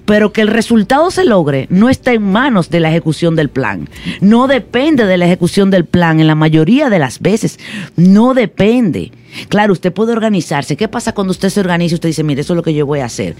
Pero 0.06 0.32
que 0.32 0.40
el 0.40 0.48
resultado 0.48 1.12
se 1.12 1.24
logre 1.24 1.68
no 1.70 1.88
está 1.88 2.12
en 2.12 2.22
manos 2.22 2.68
de 2.68 2.80
la 2.80 2.88
ejecución 2.90 3.36
del 3.36 3.48
plan. 3.48 3.88
No 4.20 4.48
depende 4.48 5.06
de 5.06 5.16
la 5.16 5.26
ejecución 5.26 5.70
del 5.70 5.84
plan 5.84 6.18
en 6.18 6.26
la 6.26 6.34
mayoría 6.34 6.90
de 6.90 6.98
las 6.98 7.20
veces. 7.20 7.60
No 7.94 8.34
depende. 8.34 9.12
Claro, 9.48 9.72
usted 9.72 9.92
puede 9.92 10.10
organizarse. 10.12 10.76
¿Qué 10.76 10.88
pasa 10.88 11.12
cuando 11.12 11.30
usted 11.30 11.48
se 11.48 11.60
organiza 11.60 11.92
y 11.92 11.96
usted 11.96 12.08
dice, 12.08 12.24
mire, 12.24 12.40
eso 12.40 12.54
es 12.54 12.56
lo 12.56 12.62
que 12.64 12.74
yo 12.74 12.86
voy 12.86 13.00
a 13.00 13.04
hacer? 13.04 13.36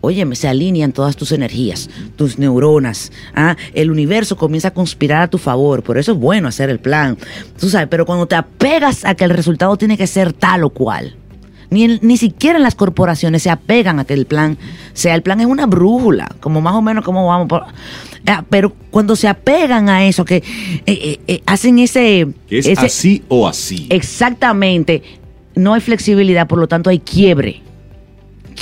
Óyeme, 0.00 0.36
se 0.36 0.46
alinean 0.46 0.92
todas 0.92 1.16
tus 1.16 1.32
energías, 1.32 1.90
tus 2.16 2.38
neuronas. 2.38 3.10
¿ah? 3.34 3.56
El 3.74 3.90
universo 3.90 4.36
comienza 4.36 4.68
a 4.68 4.70
conspirar 4.74 5.22
a 5.22 5.28
tu 5.28 5.38
favor. 5.38 5.82
Por 5.82 5.98
eso 5.98 6.12
es 6.12 6.18
bueno 6.18 6.46
hacer 6.46 6.70
el 6.70 6.78
plan. 6.78 7.18
Tú 7.58 7.68
sabes, 7.68 7.88
pero 7.90 8.06
cuando 8.06 8.26
te 8.26 8.36
apegas 8.36 9.04
a 9.04 9.14
que 9.16 9.24
el 9.24 9.30
resultado 9.30 9.76
tiene 9.76 9.96
que 9.98 10.06
ser 10.06 10.32
tal 10.32 10.62
o 10.62 10.70
cual, 10.70 11.16
ni, 11.70 11.98
ni 12.00 12.16
siquiera 12.16 12.56
en 12.58 12.62
las 12.62 12.76
corporaciones 12.76 13.42
se 13.42 13.50
apegan 13.50 13.98
a 13.98 14.04
que 14.04 14.14
el 14.14 14.24
plan 14.26 14.56
sea. 14.94 15.14
El 15.16 15.22
plan 15.22 15.40
es 15.40 15.46
una 15.46 15.66
brújula, 15.66 16.28
como 16.40 16.60
más 16.60 16.74
o 16.74 16.80
menos 16.82 17.04
como 17.04 17.26
vamos. 17.26 17.48
por- 17.48 17.64
Ah, 18.26 18.44
pero 18.48 18.72
cuando 18.90 19.16
se 19.16 19.26
apegan 19.26 19.88
a 19.88 20.06
eso, 20.06 20.24
que 20.24 20.36
eh, 20.36 20.42
eh, 20.86 21.20
eh, 21.26 21.42
hacen 21.46 21.78
ese. 21.80 22.28
Que 22.48 22.58
es 22.58 22.66
ese- 22.66 22.86
así 22.86 23.22
o 23.28 23.48
así. 23.48 23.86
Exactamente. 23.90 25.02
No 25.56 25.74
hay 25.74 25.80
flexibilidad, 25.80 26.46
por 26.46 26.58
lo 26.58 26.68
tanto 26.68 26.88
hay 26.90 27.00
quiebre. 27.00 27.62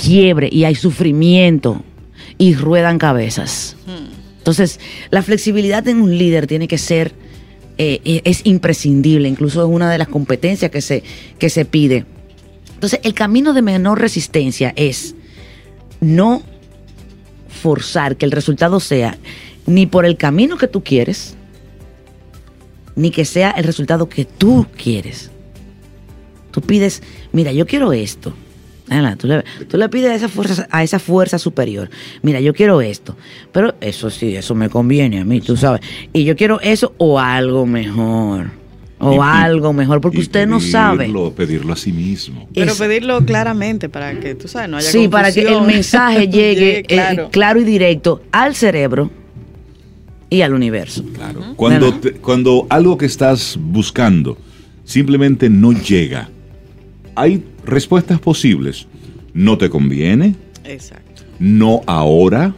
Quiebre 0.01 0.49
y 0.51 0.63
hay 0.63 0.75
sufrimiento 0.75 1.83
y 2.37 2.55
ruedan 2.55 2.97
cabezas. 2.97 3.75
Entonces, 4.37 4.79
la 5.09 5.21
flexibilidad 5.21 5.87
en 5.87 6.01
un 6.01 6.17
líder 6.17 6.47
tiene 6.47 6.67
que 6.67 6.77
ser, 6.77 7.13
eh, 7.77 7.99
eh, 8.05 8.21
es 8.23 8.45
imprescindible, 8.45 9.27
incluso 9.27 9.61
es 9.61 9.69
una 9.69 9.91
de 9.91 9.97
las 9.97 10.07
competencias 10.07 10.71
que 10.71 10.81
se, 10.81 11.03
que 11.37 11.49
se 11.49 11.65
pide. 11.65 12.05
Entonces, 12.73 12.99
el 13.03 13.13
camino 13.13 13.53
de 13.53 13.61
menor 13.61 13.99
resistencia 13.99 14.71
es 14.75 15.15
no 15.99 16.43
forzar 17.49 18.17
que 18.17 18.25
el 18.25 18.31
resultado 18.31 18.79
sea 18.79 19.17
ni 19.65 19.85
por 19.85 20.05
el 20.05 20.15
camino 20.15 20.57
que 20.57 20.67
tú 20.67 20.83
quieres, 20.83 21.35
ni 22.95 23.11
que 23.11 23.25
sea 23.25 23.51
el 23.51 23.63
resultado 23.63 24.09
que 24.09 24.25
tú 24.25 24.65
quieres. 24.81 25.29
Tú 26.51 26.61
pides, 26.61 27.03
mira, 27.33 27.51
yo 27.51 27.67
quiero 27.67 27.93
esto. 27.93 28.33
Tú 29.17 29.27
le, 29.27 29.43
tú 29.67 29.77
le 29.77 29.89
pides 29.89 30.09
a 30.11 30.15
esa, 30.15 30.29
fuerza, 30.29 30.67
a 30.71 30.81
esa 30.83 30.97
fuerza 30.99 31.37
superior, 31.37 31.89
mira, 32.21 32.39
yo 32.39 32.53
quiero 32.53 32.79
esto, 32.81 33.17
pero 33.51 33.75
eso 33.81 34.09
sí, 34.09 34.35
eso 34.35 34.55
me 34.55 34.69
conviene 34.69 35.19
a 35.19 35.25
mí, 35.25 35.41
tú 35.41 35.57
sabes. 35.57 35.81
Y 36.13 36.23
yo 36.23 36.35
quiero 36.37 36.61
eso 36.61 36.93
o 36.97 37.19
algo 37.19 37.65
mejor, 37.65 38.47
o 38.99 39.13
Y- 39.15 39.17
algo 39.21 39.73
mejor, 39.73 39.99
porque 39.99 40.19
y 40.19 40.21
usted 40.21 40.47
no 40.47 40.59
sabe. 40.61 40.99
pedirlo, 40.99 41.31
Pedirlo 41.33 41.73
a 41.73 41.75
sí 41.75 41.91
mismo. 41.91 42.47
Pero 42.53 42.71
Es- 42.71 42.77
pedirlo 42.79 43.25
claramente 43.25 43.89
para 43.89 44.17
que, 44.19 44.35
tú 44.35 44.47
sabes, 44.47 44.69
no 44.69 44.77
haya 44.77 44.89
Sí, 44.89 45.09
para 45.09 45.33
que 45.33 45.41
el 45.41 45.61
mensaje 45.63 46.27
llegue, 46.29 46.79
eh, 46.79 46.83
claro. 46.83 47.29
claro 47.29 47.59
y 47.59 47.65
directo 47.65 48.21
al 48.31 48.55
cerebro 48.55 49.11
y 50.29 50.41
al 50.41 50.53
universo. 50.53 51.03
Claro. 51.13 51.41
Cuando, 51.55 51.93
te- 51.93 52.13
cuando 52.13 52.67
algo 52.69 52.97
que 52.97 53.05
estás 53.05 53.57
buscando 53.59 54.37
simplemente 54.85 55.49
no 55.49 55.73
llega, 55.73 56.29
hay 57.17 57.43
respuestas 57.65 58.19
posibles. 58.19 58.87
No 59.33 59.57
te 59.57 59.69
conviene, 59.69 60.35
Exacto. 60.63 61.23
no 61.39 61.81
ahora, 61.85 62.55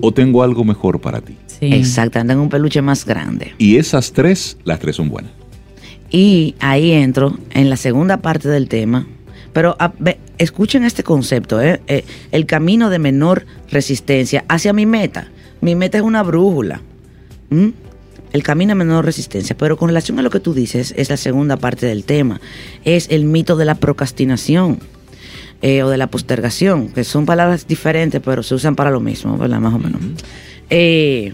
o 0.00 0.12
tengo 0.12 0.42
algo 0.42 0.64
mejor 0.64 1.00
para 1.00 1.20
ti. 1.20 1.36
Sí. 1.46 1.66
Exactamente, 1.72 2.34
en 2.34 2.40
un 2.40 2.48
peluche 2.50 2.82
más 2.82 3.06
grande. 3.06 3.54
Y 3.58 3.76
esas 3.76 4.12
tres, 4.12 4.58
las 4.64 4.78
tres 4.78 4.96
son 4.96 5.08
buenas. 5.08 5.32
Y 6.10 6.54
ahí 6.60 6.92
entro 6.92 7.36
en 7.50 7.70
la 7.70 7.76
segunda 7.76 8.18
parte 8.18 8.48
del 8.48 8.68
tema. 8.68 9.06
Pero 9.52 9.74
a- 9.78 9.92
ve, 9.98 10.18
escuchen 10.38 10.84
este 10.84 11.02
concepto, 11.02 11.60
¿eh? 11.62 11.80
Eh, 11.86 12.04
el 12.30 12.44
camino 12.46 12.90
de 12.90 12.98
menor 12.98 13.46
resistencia 13.70 14.44
hacia 14.48 14.72
mi 14.74 14.84
meta. 14.84 15.28
Mi 15.62 15.74
meta 15.74 15.96
es 15.98 16.04
una 16.04 16.22
brújula. 16.22 16.82
El 18.36 18.42
camino 18.42 18.72
de 18.72 18.74
menor 18.74 19.06
resistencia. 19.06 19.56
Pero 19.56 19.78
con 19.78 19.88
relación 19.88 20.18
a 20.18 20.22
lo 20.22 20.28
que 20.28 20.40
tú 20.40 20.52
dices, 20.52 20.92
es 20.98 21.08
la 21.08 21.16
segunda 21.16 21.56
parte 21.56 21.86
del 21.86 22.04
tema. 22.04 22.38
Es 22.84 23.08
el 23.08 23.24
mito 23.24 23.56
de 23.56 23.64
la 23.64 23.76
procrastinación 23.76 24.78
eh, 25.62 25.82
o 25.82 25.88
de 25.88 25.96
la 25.96 26.08
postergación, 26.08 26.88
que 26.88 27.02
son 27.02 27.24
palabras 27.24 27.66
diferentes, 27.66 28.20
pero 28.22 28.42
se 28.42 28.54
usan 28.54 28.76
para 28.76 28.90
lo 28.90 29.00
mismo, 29.00 29.38
¿verdad? 29.38 29.58
Más 29.58 29.72
o 29.72 29.78
menos. 29.78 30.02
Eh, 30.68 31.32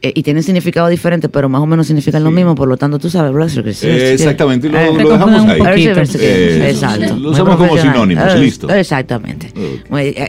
eh, 0.00 0.12
y 0.14 0.22
tienen 0.22 0.42
significado 0.42 0.88
diferente, 0.88 1.28
pero 1.28 1.50
más 1.50 1.60
o 1.60 1.66
menos 1.66 1.86
significan 1.86 2.24
lo 2.24 2.30
mismo, 2.30 2.54
por 2.54 2.68
lo 2.68 2.78
tanto 2.78 2.98
tú 2.98 3.10
sabes, 3.10 3.34
¿verdad? 3.34 3.50
Exactamente, 3.84 4.70
lo, 4.70 4.78
Eh, 4.78 4.92
lo 4.94 5.10
dejamos 5.10 5.44
ahí. 5.44 5.60
A 5.60 5.74
Eh, 5.74 6.70
Exacto. 6.70 7.16
Lo 7.18 7.32
usamos 7.32 7.56
como 7.56 7.76
sinónimos, 7.76 8.34
listo. 8.36 8.70
Exactamente. 8.70 9.52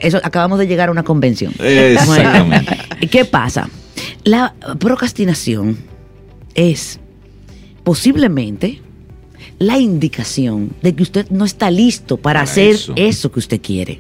Eso, 0.04 0.20
acabamos 0.22 0.60
de 0.60 0.68
llegar 0.68 0.90
a 0.90 0.92
una 0.92 1.04
convención. 1.04 1.54
Exactamente. 1.58 2.78
¿Qué 3.10 3.24
pasa? 3.24 3.70
La 4.24 4.54
procrastinación 4.80 5.78
es 6.56 7.00
posiblemente 7.84 8.82
la 9.60 9.78
indicación 9.80 10.72
de 10.82 10.96
que 10.96 11.04
usted 11.04 11.30
no 11.30 11.46
está 11.46 11.70
listo 11.70 12.18
para, 12.18 12.40
Para 12.40 12.44
hacer 12.44 12.76
eso. 12.76 12.94
eso 12.96 13.32
que 13.32 13.40
usted 13.40 13.62
quiere. 13.62 14.00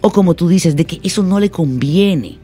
O 0.00 0.10
como 0.12 0.34
tú 0.34 0.48
dices, 0.48 0.76
de 0.76 0.84
que 0.84 1.00
eso 1.02 1.22
no 1.22 1.40
le 1.40 1.50
conviene. 1.50 2.38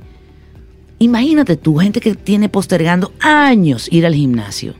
Imagínate 0.98 1.56
tú, 1.56 1.76
gente 1.76 2.00
que 2.00 2.14
tiene 2.16 2.48
postergando 2.48 3.12
años 3.20 3.88
ir 3.92 4.04
al 4.04 4.14
gimnasio. 4.14 4.74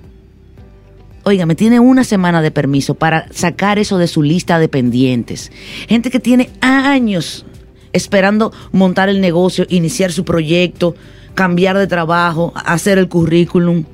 Óigame, 1.23 1.55
tiene 1.55 1.79
una 1.79 2.03
semana 2.03 2.43
de 2.43 2.51
permiso 2.51 2.95
para 2.95 3.29
sacar 3.33 3.79
eso 3.79 3.99
de 3.99 4.09
su 4.09 4.23
lista 4.23 4.59
de 4.59 4.69
pendientes. 4.69 5.53
Gente 5.89 6.11
que 6.11 6.19
tiene 6.19 6.51
años 6.61 7.45
esperando 7.93 8.53
montar 8.73 9.09
el 9.09 9.21
negocio, 9.21 9.67
iniciar 9.69 10.11
su 10.11 10.25
proyecto, 10.25 10.97
cambiar 11.39 11.79
de 11.79 11.87
trabajo, 11.87 12.53
hacer 12.57 12.99
el 12.99 13.09
currículum. 13.09 13.85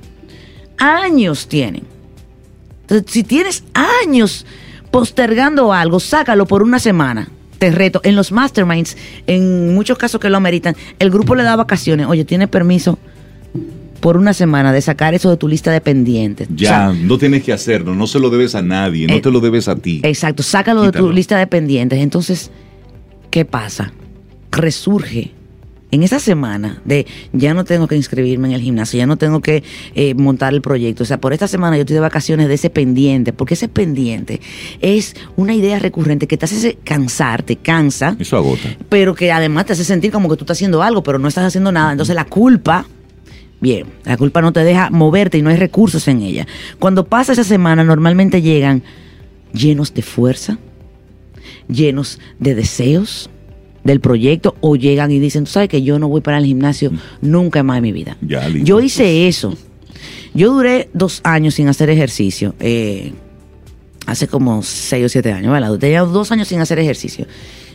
Años 0.78 1.46
tienen. 1.46 1.82
Entonces, 2.80 3.12
si 3.12 3.22
tienes 3.22 3.64
años 4.02 4.46
postergando 4.90 5.70
algo, 5.70 6.00
sácalo 6.00 6.46
por 6.46 6.62
una 6.62 6.78
semana. 6.78 7.28
Te 7.58 7.70
reto. 7.70 8.00
En 8.02 8.16
los 8.16 8.32
masterminds, 8.32 8.96
en 9.26 9.74
muchos 9.74 9.98
casos 9.98 10.18
que 10.22 10.30
lo 10.30 10.38
ameritan, 10.38 10.74
el 10.98 11.10
grupo 11.10 11.34
le 11.34 11.42
da 11.42 11.54
vacaciones. 11.54 12.06
Oye, 12.06 12.24
tienes 12.24 12.48
permiso 12.48 12.98
por 14.00 14.16
una 14.16 14.32
semana 14.32 14.72
de 14.72 14.80
sacar 14.80 15.12
eso 15.12 15.28
de 15.28 15.36
tu 15.36 15.46
lista 15.46 15.70
de 15.70 15.82
pendientes. 15.82 16.48
Ya, 16.56 16.88
O 16.88 16.94
sea, 16.94 17.02
no 17.04 17.18
tienes 17.18 17.42
que 17.44 17.52
hacerlo, 17.52 17.94
no 17.94 18.06
se 18.06 18.20
lo 18.20 18.30
debes 18.30 18.54
a 18.54 18.62
nadie, 18.62 19.06
no 19.06 19.16
Eh, 19.16 19.20
te 19.20 19.30
lo 19.30 19.40
debes 19.40 19.68
a 19.68 19.76
ti. 19.76 20.00
Exacto, 20.02 20.42
sácalo 20.42 20.80
de 20.80 20.92
tu 20.92 21.12
lista 21.12 21.36
de 21.36 21.46
pendientes. 21.46 21.98
Entonces, 21.98 22.50
¿qué 23.30 23.44
pasa? 23.44 23.92
Resurge 24.50 25.32
en 25.90 26.02
esa 26.02 26.18
semana 26.18 26.80
de 26.84 27.06
ya 27.32 27.54
no 27.54 27.64
tengo 27.64 27.86
que 27.86 27.94
inscribirme 27.94 28.48
en 28.48 28.54
el 28.54 28.60
gimnasio, 28.60 28.98
ya 28.98 29.06
no 29.06 29.16
tengo 29.16 29.40
que 29.40 29.62
eh, 29.94 30.14
montar 30.14 30.52
el 30.52 30.60
proyecto. 30.60 31.04
O 31.04 31.06
sea, 31.06 31.20
por 31.20 31.32
esta 31.32 31.46
semana 31.46 31.76
yo 31.76 31.82
estoy 31.82 31.94
de 31.94 32.00
vacaciones 32.00 32.48
de 32.48 32.54
ese 32.54 32.68
pendiente, 32.70 33.32
porque 33.32 33.54
ese 33.54 33.68
pendiente 33.68 34.40
es 34.80 35.14
una 35.36 35.54
idea 35.54 35.78
recurrente 35.78 36.26
que 36.26 36.36
te 36.36 36.46
hace 36.46 36.78
cansar, 36.82 37.42
te 37.42 37.56
cansa, 37.56 38.16
Eso 38.18 38.36
agota. 38.36 38.76
pero 38.88 39.14
que 39.14 39.30
además 39.30 39.66
te 39.66 39.74
hace 39.74 39.84
sentir 39.84 40.10
como 40.10 40.28
que 40.28 40.36
tú 40.36 40.44
estás 40.44 40.56
haciendo 40.58 40.82
algo, 40.82 41.02
pero 41.02 41.18
no 41.18 41.28
estás 41.28 41.44
haciendo 41.44 41.70
nada. 41.70 41.92
Entonces 41.92 42.16
la 42.16 42.24
culpa, 42.24 42.86
bien, 43.60 43.86
la 44.04 44.16
culpa 44.16 44.42
no 44.42 44.52
te 44.52 44.64
deja 44.64 44.90
moverte 44.90 45.38
y 45.38 45.42
no 45.42 45.50
hay 45.50 45.56
recursos 45.56 46.08
en 46.08 46.22
ella. 46.22 46.46
Cuando 46.80 47.04
pasa 47.06 47.32
esa 47.34 47.44
semana, 47.44 47.84
normalmente 47.84 48.42
llegan 48.42 48.82
llenos 49.52 49.94
de 49.94 50.02
fuerza, 50.02 50.58
llenos 51.68 52.18
de 52.40 52.56
deseos 52.56 53.30
del 53.84 54.00
proyecto, 54.00 54.56
o 54.60 54.76
llegan 54.76 55.10
y 55.10 55.18
dicen, 55.18 55.44
tú 55.44 55.50
sabes 55.50 55.68
que 55.68 55.82
yo 55.82 55.98
no 55.98 56.08
voy 56.08 56.20
para 56.20 56.38
el 56.38 56.46
gimnasio 56.46 56.90
nunca 57.20 57.62
más 57.62 57.76
en 57.78 57.82
mi 57.82 57.92
vida. 57.92 58.16
Ya. 58.26 58.48
Yo 58.48 58.80
hice 58.80 59.28
eso. 59.28 59.56
Yo 60.34 60.52
duré 60.52 60.88
dos 60.94 61.20
años 61.22 61.54
sin 61.54 61.68
hacer 61.68 61.90
ejercicio. 61.90 62.54
eh, 62.58 63.12
hace 64.06 64.28
como 64.28 64.62
seis 64.62 65.06
o 65.06 65.08
siete 65.08 65.32
años, 65.32 65.52
¿verdad? 65.52 65.78
Tenía 65.78 66.02
dos 66.02 66.30
años 66.32 66.48
sin 66.48 66.60
hacer 66.60 66.78
ejercicio. 66.78 67.26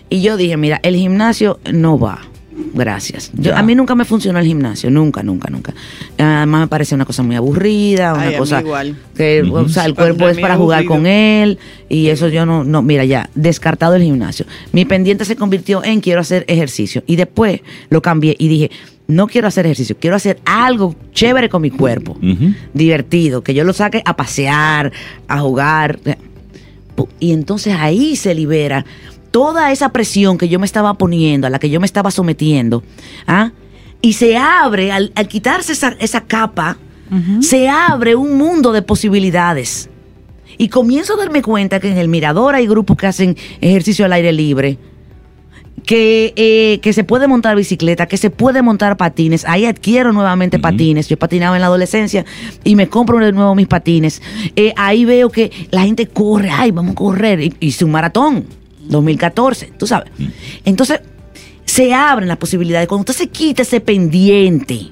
Y 0.09 0.21
yo 0.21 0.37
dije, 0.37 0.57
mira, 0.57 0.79
el 0.83 0.95
gimnasio 0.95 1.59
no 1.71 1.99
va. 1.99 2.28
Gracias. 2.73 3.31
Yo, 3.33 3.55
a 3.55 3.61
mí 3.61 3.75
nunca 3.75 3.95
me 3.95 4.05
funcionó 4.05 4.39
el 4.39 4.45
gimnasio, 4.45 4.89
nunca, 4.89 5.23
nunca, 5.23 5.49
nunca. 5.49 5.73
Además 6.17 6.61
me 6.61 6.67
parecía 6.67 6.95
una 6.95 7.05
cosa 7.05 7.23
muy 7.23 7.35
aburrida, 7.35 8.13
una 8.13 8.23
Ay, 8.23 8.37
cosa 8.37 8.61
igual. 8.61 8.95
que, 9.15 9.41
o 9.41 9.69
sea, 9.69 9.85
el 9.85 9.95
cuerpo 9.95 10.27
es 10.27 10.37
para 10.39 10.55
jugar 10.55 10.79
aburrido. 10.79 10.95
con 10.95 11.07
él 11.07 11.59
y 11.89 12.07
eso 12.07 12.27
yo 12.27 12.45
no, 12.45 12.63
no, 12.63 12.81
mira 12.81 13.05
ya, 13.05 13.29
descartado 13.35 13.95
el 13.95 14.03
gimnasio. 14.03 14.45
Mi 14.71 14.85
pendiente 14.85 15.25
se 15.25 15.35
convirtió 15.35 15.83
en 15.83 16.01
quiero 16.01 16.21
hacer 16.21 16.45
ejercicio 16.47 17.03
y 17.07 17.15
después 17.15 17.61
lo 17.89 18.01
cambié 18.01 18.35
y 18.37 18.47
dije, 18.47 18.71
no 19.07 19.27
quiero 19.27 19.47
hacer 19.47 19.65
ejercicio, 19.65 19.97
quiero 19.99 20.15
hacer 20.15 20.39
algo 20.45 20.95
chévere 21.13 21.49
con 21.49 21.61
mi 21.63 21.71
cuerpo 21.71 22.17
divertido, 22.73 23.41
que 23.41 23.53
yo 23.53 23.63
lo 23.63 23.73
saque 23.73 24.01
a 24.05 24.15
pasear, 24.15 24.91
a 25.27 25.39
jugar. 25.39 25.99
Y 27.19 27.31
entonces 27.31 27.73
ahí 27.77 28.15
se 28.15 28.35
libera 28.35 28.85
toda 29.31 29.71
esa 29.71 29.89
presión 29.89 30.37
que 30.37 30.49
yo 30.49 30.59
me 30.59 30.65
estaba 30.65 30.93
poniendo, 30.95 31.47
a 31.47 31.49
la 31.49 31.59
que 31.59 31.69
yo 31.69 31.79
me 31.79 31.85
estaba 31.85 32.11
sometiendo, 32.11 32.83
¿ah? 33.27 33.51
y 34.01 34.13
se 34.13 34.37
abre, 34.37 34.91
al, 34.91 35.11
al 35.15 35.27
quitarse 35.27 35.73
esa, 35.73 35.95
esa 35.99 36.21
capa, 36.21 36.77
se 37.41 37.67
abre 37.69 38.15
un 38.15 38.37
mundo 38.37 38.71
de 38.71 38.81
posibilidades. 38.83 39.89
Y 40.57 40.67
comienzo 40.69 41.13
a 41.13 41.17
darme 41.17 41.41
cuenta 41.41 41.79
que 41.79 41.89
en 41.89 41.97
el 41.97 42.07
mirador 42.07 42.53
hay 42.55 42.67
grupos 42.67 42.97
que 42.97 43.07
hacen 43.07 43.35
ejercicio 43.61 44.05
al 44.05 44.13
aire 44.13 44.31
libre, 44.31 44.77
que, 45.85 46.33
eh, 46.35 46.79
que 46.81 46.93
se 46.93 47.03
puede 47.03 47.27
montar 47.27 47.55
bicicleta, 47.55 48.05
que 48.05 48.17
se 48.17 48.29
puede 48.29 48.61
montar 48.61 48.95
patines. 48.97 49.43
Ahí 49.47 49.65
adquiero 49.65 50.11
nuevamente 50.13 50.59
patines. 50.59 51.07
Yo 51.07 51.17
patinaba 51.17 51.55
en 51.55 51.61
la 51.61 51.67
adolescencia 51.67 52.25
y 52.63 52.75
me 52.75 52.87
compro 52.89 53.17
de 53.19 53.31
nuevo 53.31 53.55
mis 53.55 53.67
patines. 53.67 54.21
Eh, 54.55 54.73
ahí 54.77 55.05
veo 55.05 55.29
que 55.29 55.51
la 55.71 55.81
gente 55.83 56.05
corre, 56.07 56.49
ay, 56.51 56.71
vamos 56.71 56.91
a 56.91 56.95
correr. 56.95 57.39
Y- 57.41 57.53
Hice 57.59 57.85
un 57.85 57.91
maratón. 57.91 58.45
2014, 58.89 59.71
tú 59.77 59.87
sabes. 59.87 60.11
Entonces, 60.65 60.99
se 61.65 61.93
abren 61.93 62.27
las 62.27 62.37
posibilidades. 62.37 62.87
Cuando 62.87 63.01
usted 63.09 63.23
se 63.25 63.29
quita 63.29 63.61
ese 63.61 63.79
pendiente, 63.79 64.87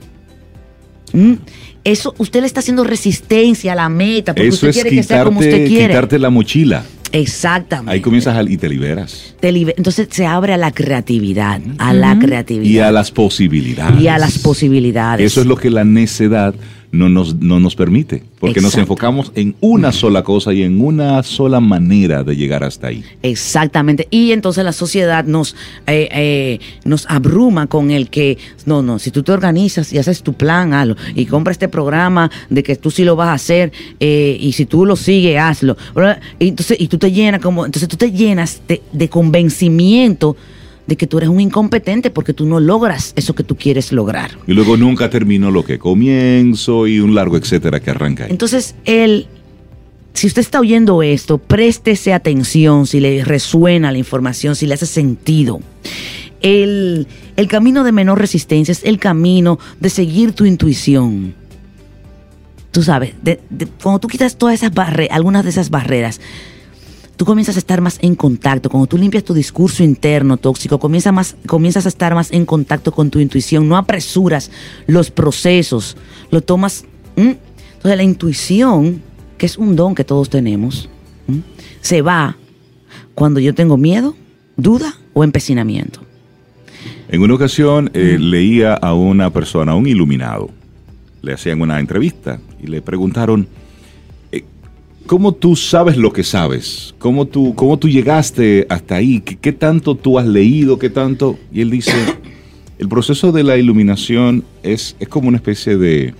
¿m? 1.13 1.38
eso 1.83 2.13
usted 2.17 2.41
le 2.41 2.47
está 2.47 2.60
haciendo 2.60 2.83
resistencia 2.83 3.73
a 3.73 3.75
la 3.75 3.89
meta, 3.89 4.33
porque 4.33 4.47
Eso 4.47 4.55
usted 4.55 4.69
es 4.69 4.75
quiere 4.75 4.89
que 4.91 5.03
sea 5.03 5.23
como 5.23 5.39
usted 5.39 5.51
quitarte, 5.51 5.67
quiere. 5.69 5.88
quitarte 5.93 6.19
la 6.19 6.29
mochila. 6.29 6.83
Exactamente. 7.13 7.91
Ahí 7.93 8.01
comienzas 8.01 8.36
a- 8.36 8.43
y 8.43 8.57
te 8.57 8.67
liberas. 8.67 9.33
Te 9.39 9.51
liber- 9.53 9.73
Entonces 9.77 10.07
se 10.12 10.25
abre 10.25 10.53
a 10.53 10.57
la 10.57 10.71
creatividad, 10.71 11.62
a 11.77 11.93
la 11.93 12.19
creatividad. 12.19 12.69
Y 12.69 12.79
a 12.79 12.91
las 12.91 13.12
posibilidades. 13.12 14.01
Y 14.01 14.07
a 14.10 14.17
las 14.17 14.39
posibilidades. 14.39 15.25
Eso 15.25 15.39
es 15.41 15.47
lo 15.47 15.55
que 15.55 15.69
la 15.69 15.86
necedad 15.86 16.53
no 16.91 17.10
nos, 17.10 17.36
no 17.36 17.60
nos 17.60 17.76
permite, 17.76 18.23
porque 18.39 18.62
nos 18.62 18.76
enfocamos 18.78 19.32
en 19.36 19.56
una 19.60 19.91
sola 19.91 20.23
cosa 20.23 20.54
y 20.54 20.63
en 20.63 20.82
una 20.82 21.21
sola 21.23 21.60
manera 21.60 22.23
de 22.23 22.36
llegar 22.36 22.63
hasta 22.63 22.88
ahí. 22.88 23.04
Exactamente. 23.23 24.08
Y 24.10 24.32
entonces 24.32 24.63
la 24.63 24.71
sociedad 24.71 25.26
nos, 25.26 25.56
eh, 25.86 26.08
eh, 26.12 26.60
nos 26.86 27.06
abruma 27.08 27.67
con 27.67 27.91
el 27.91 28.10
que, 28.10 28.38
no, 28.65 28.82
no, 28.82 29.00
si 29.00 29.12
tú 29.12 29.23
te 29.23 29.32
organizas 29.32 29.91
y 29.91 29.97
haces 29.97 30.23
tu 30.23 30.34
plan, 30.34 30.73
hazlo. 30.73 30.95
Y 31.15 31.26
compra 31.26 31.52
este 31.52 31.67
programa 31.67 32.32
de 32.50 32.63
que 32.63 32.76
tú 32.76 32.89
sí 32.89 33.04
lo 33.04 33.15
vas 33.15 33.30
a 33.30 33.34
hacer 33.34 33.71
eh, 34.00 34.38
y 34.39 34.54
si 34.54 34.65
tú 34.65 34.86
lo 34.86 34.95
sigues, 34.95 35.39
hazlo. 35.39 35.76
Y 36.39 36.50
entonces, 36.50 36.78
y 36.80 36.88
tú 36.88 36.97
te 36.97 37.12
llenas 37.12 37.41
como, 37.41 37.65
entonces 37.65 37.89
tú 37.89 37.97
te 37.97 38.12
llenas 38.12 38.62
de, 38.67 38.82
de 38.91 39.10
convencimiento 39.10 40.38
de 40.88 40.95
que 40.95 41.06
tú 41.06 41.17
eres 41.17 41.30
un 41.30 41.39
incompetente 41.41 42.10
porque 42.10 42.34
tú 42.34 42.45
no 42.45 42.60
logras 42.60 43.13
eso 43.17 43.36
que 43.36 43.43
tú 43.43 43.56
quieres 43.58 43.91
lograr. 43.91 44.32
Y 44.47 44.54
luego 44.54 44.78
nunca 44.78 45.10
termino 45.10 45.52
lo 45.52 45.63
que 45.65 45.78
comienzo 45.78 46.88
y 46.88 47.00
un 47.00 47.13
largo 47.13 47.36
etcétera 47.38 47.80
que 47.82 47.91
arranca 47.91 48.23
ahí. 48.23 48.32
Entonces, 48.32 48.76
él, 48.86 49.28
si 50.13 50.28
usted 50.28 50.41
está 50.41 50.60
oyendo 50.62 51.04
esto, 51.04 51.38
préstese 51.39 52.13
atención 52.13 52.88
si 52.88 53.00
le 53.02 53.23
resuena 53.26 53.91
la 53.91 53.97
información, 53.97 54.56
si 54.56 54.65
le 54.65 54.76
hace 54.76 54.86
sentido. 54.86 55.60
El, 56.41 57.08
el 57.36 57.47
camino 57.47 57.84
de 57.84 57.91
menor 57.91 58.19
resistencia 58.19 58.71
es 58.71 58.84
el 58.84 59.00
camino 59.00 59.60
de 59.80 59.89
seguir 59.89 60.32
tu 60.34 60.45
intuición. 60.45 61.34
Tú 62.71 62.84
sabes, 62.84 63.13
de- 63.23 63.39
de- 63.50 63.65
cuando 63.82 64.00
tú 64.00 64.08
quitas 64.08 64.38
todas 64.38 64.54
esas 64.56 64.73
barreras, 64.73 65.15
algunas 65.15 65.43
de 65.43 65.50
esas 65.50 65.69
barreras, 65.69 66.21
tú 67.17 67.25
comienzas 67.25 67.56
a 67.56 67.60
estar 67.60 67.82
más 67.82 67.97
en 68.01 68.15
contacto. 68.15 68.69
Cuando 68.69 68.88
tú 68.88 68.97
limpias 68.97 69.23
tu 69.23 69.34
discurso 69.34 69.84
interno 69.84 70.38
tóxico, 70.38 70.80
comienza 70.80 71.12
más, 71.12 71.36
comienzas 71.45 71.86
a 71.86 71.89
estar 71.89 72.15
más 72.15 72.32
en 72.32 72.45
contacto 72.45 72.91
con 72.91 73.10
tu 73.10 73.19
intuición. 73.19 73.67
No 73.67 73.75
apresuras 73.75 74.51
los 74.86 75.12
procesos, 75.12 75.97
lo 76.32 76.41
tomas. 76.41 76.86
Entonces, 77.15 77.97
la 77.97 78.03
intuición, 78.03 79.01
que 79.38 79.47
es 79.47 79.58
un 79.58 79.75
don 79.75 79.95
que 79.95 80.03
todos 80.03 80.30
tenemos, 80.30 80.89
se 81.82 82.01
va 82.01 82.38
cuando 83.15 83.39
yo 83.39 83.53
tengo 83.56 83.77
miedo, 83.77 84.15
duda 84.56 84.93
o 85.13 85.23
empecinamiento. 85.23 86.01
En 87.10 87.21
una 87.21 87.34
ocasión 87.34 87.89
eh, 87.93 88.17
leía 88.19 88.75
a 88.75 88.93
una 88.93 89.32
persona, 89.32 89.71
a 89.71 89.75
un 89.75 89.88
iluminado, 89.88 90.51
le 91.21 91.34
hacían 91.34 91.62
una 91.62 91.80
entrevista 91.80 92.39
y 92.62 92.67
le 92.67 92.82
preguntaron, 92.82 93.47
¿cómo 95.07 95.31
tú 95.31 95.55
sabes 95.55 95.97
lo 95.97 96.13
que 96.13 96.23
sabes? 96.23 96.93
¿Cómo 96.99 97.25
tú, 97.25 97.55
cómo 97.55 97.79
tú 97.79 97.89
llegaste 97.89 98.67
hasta 98.69 98.95
ahí? 98.95 99.21
¿Qué, 99.21 99.37
qué 99.37 99.53
tanto 99.53 99.95
tú 99.95 100.19
has 100.19 100.27
leído? 100.27 100.77
¿Qué 100.77 100.89
tanto? 100.89 101.39
Y 101.51 101.61
él 101.61 101.71
dice, 101.71 101.93
el 102.77 102.87
proceso 102.87 103.31
de 103.31 103.43
la 103.43 103.57
iluminación 103.57 104.43
es, 104.61 104.95
es 104.99 105.07
como 105.07 105.29
una 105.29 105.37
especie 105.37 105.77
de... 105.77 106.13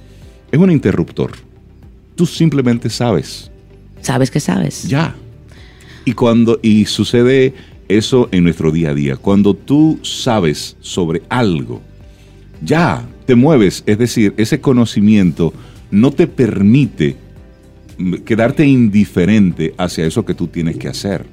es 0.52 0.60
un 0.60 0.71
interruptor. 0.71 1.34
Tú 2.15 2.26
simplemente 2.26 2.89
sabes. 2.89 3.52
¿Sabes 4.02 4.32
que 4.32 4.39
sabes? 4.39 4.88
Ya. 4.88 5.15
Y 6.06 6.13
cuando 6.13 6.60
y 6.63 6.86
sucede 6.86 7.54
eso 7.89 8.30
en 8.32 8.45
nuestro 8.45 8.71
día 8.71 8.91
a 8.91 8.93
día, 8.93 9.17
cuando 9.17 9.54
tú 9.54 10.00
sabes 10.02 10.78
sobre 10.80 11.21
algo, 11.30 11.82
ya 12.62 13.06
te 13.26 13.36
mueves, 13.36 13.84
es 13.86 13.97
decir, 13.97 14.34
ese 14.38 14.62
conocimiento 14.62 15.54
no 15.91 16.12
te 16.12 16.28
permite 16.28 17.17
quedarte 18.26 18.66
indiferente 18.66 19.74
hacia 19.78 20.06
eso 20.06 20.26
que 20.26 20.34
tú 20.34 20.48
tienes 20.48 20.78
que 20.78 20.88
hacer. 20.88 21.26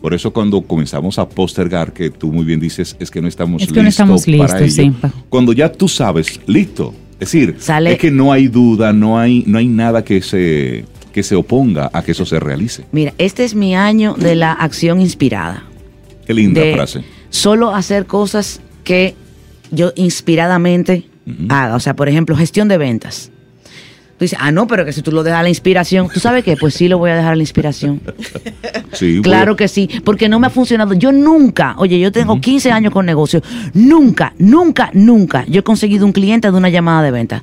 Por 0.00 0.14
eso 0.14 0.32
cuando 0.32 0.62
comenzamos 0.62 1.18
a 1.18 1.28
postergar, 1.28 1.92
que 1.92 2.10
tú 2.10 2.32
muy 2.32 2.44
bien 2.44 2.58
dices, 2.58 2.96
es 2.98 3.10
que 3.10 3.22
no 3.22 3.28
estamos 3.28 3.62
Es 3.62 3.68
que 3.68 3.82
listos 3.82 4.06
no 4.06 4.16
estamos 4.16 4.24
para 4.48 4.58
listos, 4.60 4.78
ello. 4.84 4.94
sí, 5.00 5.08
Cuando 5.28 5.52
ya 5.52 5.70
tú 5.70 5.86
sabes, 5.88 6.40
listo. 6.46 6.92
Es 7.20 7.30
decir, 7.32 7.54
Sale- 7.60 7.92
es 7.92 7.98
que 7.98 8.10
no 8.10 8.32
hay 8.32 8.48
duda, 8.48 8.92
no 8.92 9.16
hay, 9.18 9.44
no 9.46 9.58
hay 9.58 9.68
nada 9.68 10.02
que 10.04 10.20
se, 10.22 10.84
que 11.12 11.22
se 11.22 11.36
oponga 11.36 11.88
a 11.92 12.02
que 12.02 12.10
eso 12.12 12.26
se 12.26 12.40
realice. 12.40 12.84
Mira, 12.90 13.14
este 13.18 13.44
es 13.44 13.54
mi 13.54 13.76
año 13.76 14.14
de 14.14 14.34
la 14.34 14.52
acción 14.52 15.00
inspirada. 15.00 15.62
Qué 16.26 16.34
linda 16.34 16.60
de 16.60 16.74
frase. 16.74 17.04
solo 17.30 17.72
hacer 17.74 18.06
cosas 18.06 18.60
que 18.82 19.14
yo 19.70 19.92
inspiradamente 19.94 21.04
haga. 21.48 21.76
O 21.76 21.80
sea, 21.80 21.94
por 21.94 22.08
ejemplo, 22.08 22.36
gestión 22.36 22.66
de 22.68 22.78
ventas. 22.78 23.30
Tú 24.22 24.24
dices, 24.24 24.38
ah, 24.40 24.52
no, 24.52 24.68
pero 24.68 24.84
que 24.84 24.92
si 24.92 25.02
tú 25.02 25.10
lo 25.10 25.24
dejas 25.24 25.40
a 25.40 25.42
la 25.42 25.48
inspiración, 25.48 26.08
¿tú 26.08 26.20
sabes 26.20 26.44
qué? 26.44 26.56
Pues 26.56 26.74
sí 26.74 26.86
lo 26.86 26.96
voy 26.96 27.10
a 27.10 27.16
dejar 27.16 27.32
a 27.32 27.34
la 27.34 27.42
inspiración. 27.42 28.00
Sí, 28.92 29.20
Claro 29.22 29.56
que 29.56 29.68
sí, 29.68 29.88
porque 30.04 30.28
no 30.28 30.38
me 30.38 30.46
ha 30.46 30.50
funcionado. 30.50 30.92
Yo 30.92 31.12
nunca, 31.12 31.74
oye, 31.78 31.98
yo 31.98 32.12
tengo 32.12 32.40
15 32.40 32.70
años 32.70 32.92
con 32.92 33.06
negocio, 33.06 33.42
nunca, 33.72 34.34
nunca, 34.38 34.90
nunca 34.92 35.44
yo 35.48 35.60
he 35.60 35.62
conseguido 35.64 36.04
un 36.04 36.12
cliente 36.12 36.50
de 36.50 36.56
una 36.56 36.68
llamada 36.68 37.02
de 37.02 37.10
venta. 37.10 37.42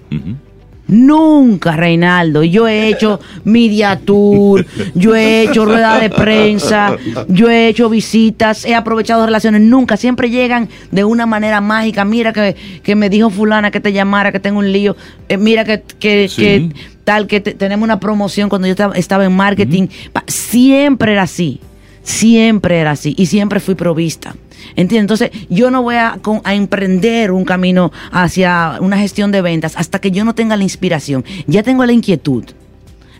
Nunca, 0.90 1.76
Reinaldo. 1.76 2.44
Yo 2.44 2.68
he 2.68 2.88
hecho 2.90 3.20
media 3.46 3.98
tour, 4.04 4.66
yo 4.96 5.16
he 5.16 5.44
hecho 5.44 5.64
rueda 5.66 6.00
de 6.00 6.10
prensa, 6.10 6.98
yo 7.28 7.50
he 7.50 7.68
hecho 7.68 7.90
visitas, 7.90 8.66
he 8.66 8.76
aprovechado 8.76 9.26
relaciones. 9.26 9.62
Nunca, 9.62 9.98
siempre 9.98 10.30
llegan 10.30 10.68
de 10.92 11.04
una 11.04 11.26
manera 11.26 11.62
mágica. 11.62 12.04
Mira 12.06 12.34
que, 12.34 12.56
que 12.84 12.96
me 12.96 13.10
dijo 13.10 13.30
fulana 13.30 13.72
que 13.72 13.80
te 13.80 13.94
llamara, 13.94 14.32
que 14.32 14.40
tengo 14.40 14.60
un 14.60 14.72
lío. 14.72 14.98
Eh, 15.30 15.38
mira 15.38 15.64
que, 15.64 15.84
que, 16.00 16.28
Sí. 16.28 16.42
que 16.42 16.70
tal, 17.04 17.28
que 17.28 17.40
te- 17.40 17.54
tenemos 17.54 17.84
una 17.86 18.00
promoción 18.00 18.50
cuando 18.50 18.68
yo 18.68 18.72
estaba, 18.72 18.96
estaba 18.96 19.26
en 19.26 19.36
marketing. 19.36 19.88
Siempre 20.28 21.14
era 21.14 21.24
así. 21.24 21.60
Siempre 22.04 22.80
era 22.80 22.92
así. 22.92 23.14
Y 23.18 23.28
siempre 23.28 23.60
fui 23.60 23.76
provista. 23.76 24.36
¿Entiendes? 24.76 25.02
Entonces, 25.22 25.32
yo 25.50 25.72
no 25.72 25.82
voy 25.82 25.96
a, 25.96 26.20
a 26.44 26.54
emprender 26.56 27.32
un 27.32 27.46
camino 27.46 27.92
hacia 28.12 28.78
una 28.82 28.98
gestión 28.98 29.32
de 29.32 29.42
ventas 29.42 29.74
hasta 29.78 30.00
que 30.00 30.12
yo 30.12 30.24
no 30.26 30.36
tenga 30.36 30.56
la 30.58 30.64
inspiración. 30.64 31.24
Ya 31.48 31.64
tengo 31.64 31.86
la 31.86 31.92
inquietud. 31.94 32.44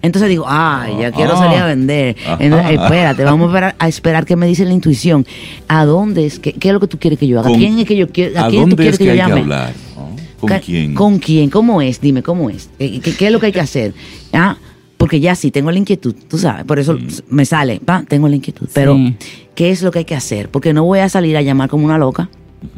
Entonces 0.02 0.30
digo, 0.30 0.46
ay, 0.48 0.94
ya 1.02 1.12
quiero 1.12 1.34
Ah. 1.34 1.38
salir 1.40 1.58
a 1.60 1.66
vender. 1.66 2.16
Entonces, 2.40 2.72
espérate, 2.80 3.24
vamos 3.26 3.48
a 3.48 3.50
esperar, 3.50 3.76
a 3.80 3.88
esperar 3.90 4.26
que 4.26 4.36
me 4.38 4.48
dice 4.48 4.64
la 4.64 4.72
intuición. 4.74 5.26
¿A 5.68 5.84
dónde 5.84 6.26
es? 6.26 6.40
que- 6.40 6.54
¿Qué 6.54 6.70
es 6.70 6.74
lo 6.74 6.80
que 6.80 6.88
tú 6.88 6.98
quieres 6.98 7.20
que 7.20 7.28
yo 7.28 7.40
haga? 7.40 7.50
Con- 7.50 7.60
¿Quién 7.60 7.78
es 7.80 7.86
que 7.86 7.98
yo 7.98 8.08
quiero? 8.10 8.40
¿A, 8.40 8.46
¿A 8.46 8.50
quién 8.50 8.62
tú 8.64 8.70
dónde 8.70 8.76
quieres 8.78 8.94
es 8.94 8.98
que, 9.00 9.04
que 9.04 9.08
yo 9.08 9.12
hay 9.12 9.18
que 9.18 9.28
llame? 9.28 9.42
hablar? 9.42 9.74
¿no? 9.98 10.10
¿Con 10.40 10.60
quién? 10.60 10.94
¿Con 10.94 11.20
quién? 11.20 11.50
¿Cómo 11.50 11.82
es? 11.82 12.00
Dime, 12.00 12.24
¿cómo 12.24 12.50
es? 12.50 12.70
¿Qué, 12.80 13.02
qué- 13.02 13.14
qué 13.14 13.26
es 13.26 13.32
lo 13.34 13.42
que 13.42 13.48
hay 13.48 13.52
que 13.52 13.60
hacer? 13.60 13.94
Ah, 14.32 14.56
porque 14.96 15.20
ya 15.20 15.36
sí, 15.36 15.52
tengo 15.52 15.70
la 15.70 15.78
inquietud, 15.80 16.16
tú 16.30 16.38
sabes, 16.38 16.64
por 16.64 16.80
eso 16.80 16.98
me 17.30 17.44
sale, 17.44 17.82
pa, 17.84 18.04
tengo 18.08 18.30
la 18.30 18.36
inquietud. 18.38 18.70
Pero, 18.74 18.96
Sí. 18.96 19.16
¿Qué 19.60 19.72
es 19.72 19.82
lo 19.82 19.92
que 19.92 20.00
hay 20.00 20.06
que 20.06 20.16
hacer? 20.16 20.48
Porque 20.48 20.72
no 20.72 20.86
voy 20.86 21.00
a 21.00 21.10
salir 21.10 21.36
a 21.36 21.42
llamar 21.42 21.68
como 21.68 21.84
una 21.84 21.98
loca, 21.98 22.30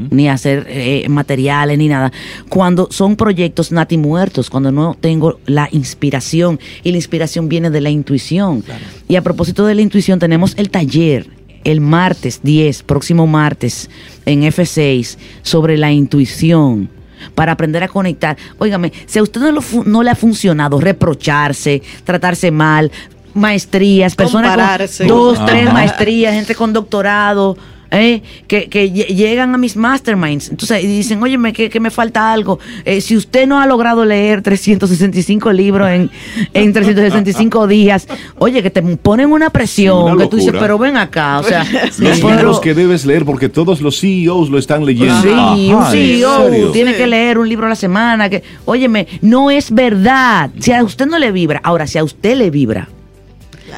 ni 0.10 0.28
a 0.28 0.34
hacer 0.34 0.65
eh, 0.67 1.08
materiales, 1.10 1.78
ni 1.78 1.88
nada. 1.88 2.12
Cuando 2.50 2.88
son 2.89 3.15
proyectos 3.15 3.72
nati 3.72 3.98
muertos, 3.98 4.50
cuando 4.50 4.72
no 4.72 4.98
tengo 5.00 5.39
la 5.46 5.70
inspiración, 5.72 6.60
y 6.84 6.89
la 6.89 6.98
inspiración 6.98 7.50
viene 7.50 7.70
de 7.70 7.82
la 7.82 7.91
intuición. 7.91 8.63
Y 9.08 9.15
a 9.15 9.22
propósito 9.22 9.67
de 9.67 9.76
la 9.76 9.84
intuición, 9.84 10.17
tenemos 10.17 10.56
el 10.58 10.72
taller 10.72 11.30
el 11.63 11.82
martes 11.82 12.39
10, 12.41 12.82
próximo 12.82 13.28
martes, 13.28 13.88
en 14.26 14.41
F6, 14.41 15.20
sobre 15.44 15.78
la 15.78 15.91
intuición 15.91 16.89
para 17.36 17.52
aprender 17.52 17.84
a 17.84 17.88
conectar. 17.88 18.38
Óigame, 18.58 18.91
si 19.06 19.20
a 19.20 19.24
usted 19.24 19.41
no, 19.41 19.52
lo 19.52 19.62
no 19.86 20.04
le 20.04 20.10
ha 20.10 20.15
funcionado 20.15 20.80
reprocharse, 20.80 21.82
tratarse 22.04 22.52
mal, 22.52 22.91
maestrías, 23.34 24.15
personas 24.15 24.52
Compararse. 24.56 25.08
con 25.08 25.17
dos, 25.17 25.38
Ajá. 25.38 25.46
tres 25.48 25.72
maestrías, 25.74 26.34
gente 26.34 26.56
con 26.56 26.74
doctorado, 26.74 27.58
¿eh? 27.94 28.22
que, 28.48 28.70
que 28.70 28.89
lle- 28.91 29.08
llegan 29.13 29.54
a 29.54 29.58
mis 29.58 29.76
masterminds, 29.76 30.50
entonces 30.50 30.82
y 30.84 30.88
dicen, 30.88 31.22
óyeme, 31.22 31.52
que, 31.52 31.70
que 31.70 31.80
me 31.82 31.91
falta 31.91 32.32
algo. 32.32 32.58
Eh, 32.86 33.02
si 33.02 33.17
usted 33.17 33.46
no 33.48 33.60
ha 33.60 33.65
logrado 33.65 34.06
leer 34.06 34.41
365 34.41 35.52
libros 35.52 35.89
en, 35.89 36.10
en 36.54 36.72
365 36.74 37.67
días, 37.67 38.08
oye, 38.38 38.63
que 38.63 38.70
te 38.70 38.82
ponen 38.82 39.32
una 39.34 39.50
presión, 39.50 40.06
Sí, 40.08 40.13
una 40.13 40.24
que 40.24 40.30
tú 40.30 40.38
dices, 40.38 40.54
pero 40.58 40.78
ven 40.78 40.96
acá, 40.96 41.39
o 41.39 41.44
sea, 41.44 41.65
Los 41.98 42.20
pero- 42.22 42.30
libros 42.30 42.60
que 42.62 42.74
debes 42.74 43.06
leer 43.06 43.26
porque 43.26 43.50
todos 43.50 43.82
los 43.82 44.00
CEOs 44.00 44.50
lo 44.50 44.58
están 44.58 44.86
leyendo. 44.86 45.22
Sí, 45.22 45.30
Ajá, 45.30 45.52
un 45.54 45.86
¿en 45.86 45.91
CEO 45.91 46.72
tiene 46.72 46.96
que 46.96 47.08
leer 47.08 47.38
un 47.39 47.50
libro 47.50 47.65
a 47.65 47.70
la 47.70 47.76
semana. 47.76 48.30
Que, 48.30 48.41
óyeme, 48.65 49.08
no 49.22 49.52
es 49.52 49.70
verdad. 49.72 50.50
Si 50.60 50.72
a 50.72 50.82
usted 50.84 51.08
no 51.08 51.20
le 51.20 51.32
vibra, 51.34 51.60
ahora, 51.63 51.88
si 51.88 51.98
a 51.98 52.04
usted 52.06 52.38
le 52.38 52.50
vibra, 52.50 52.88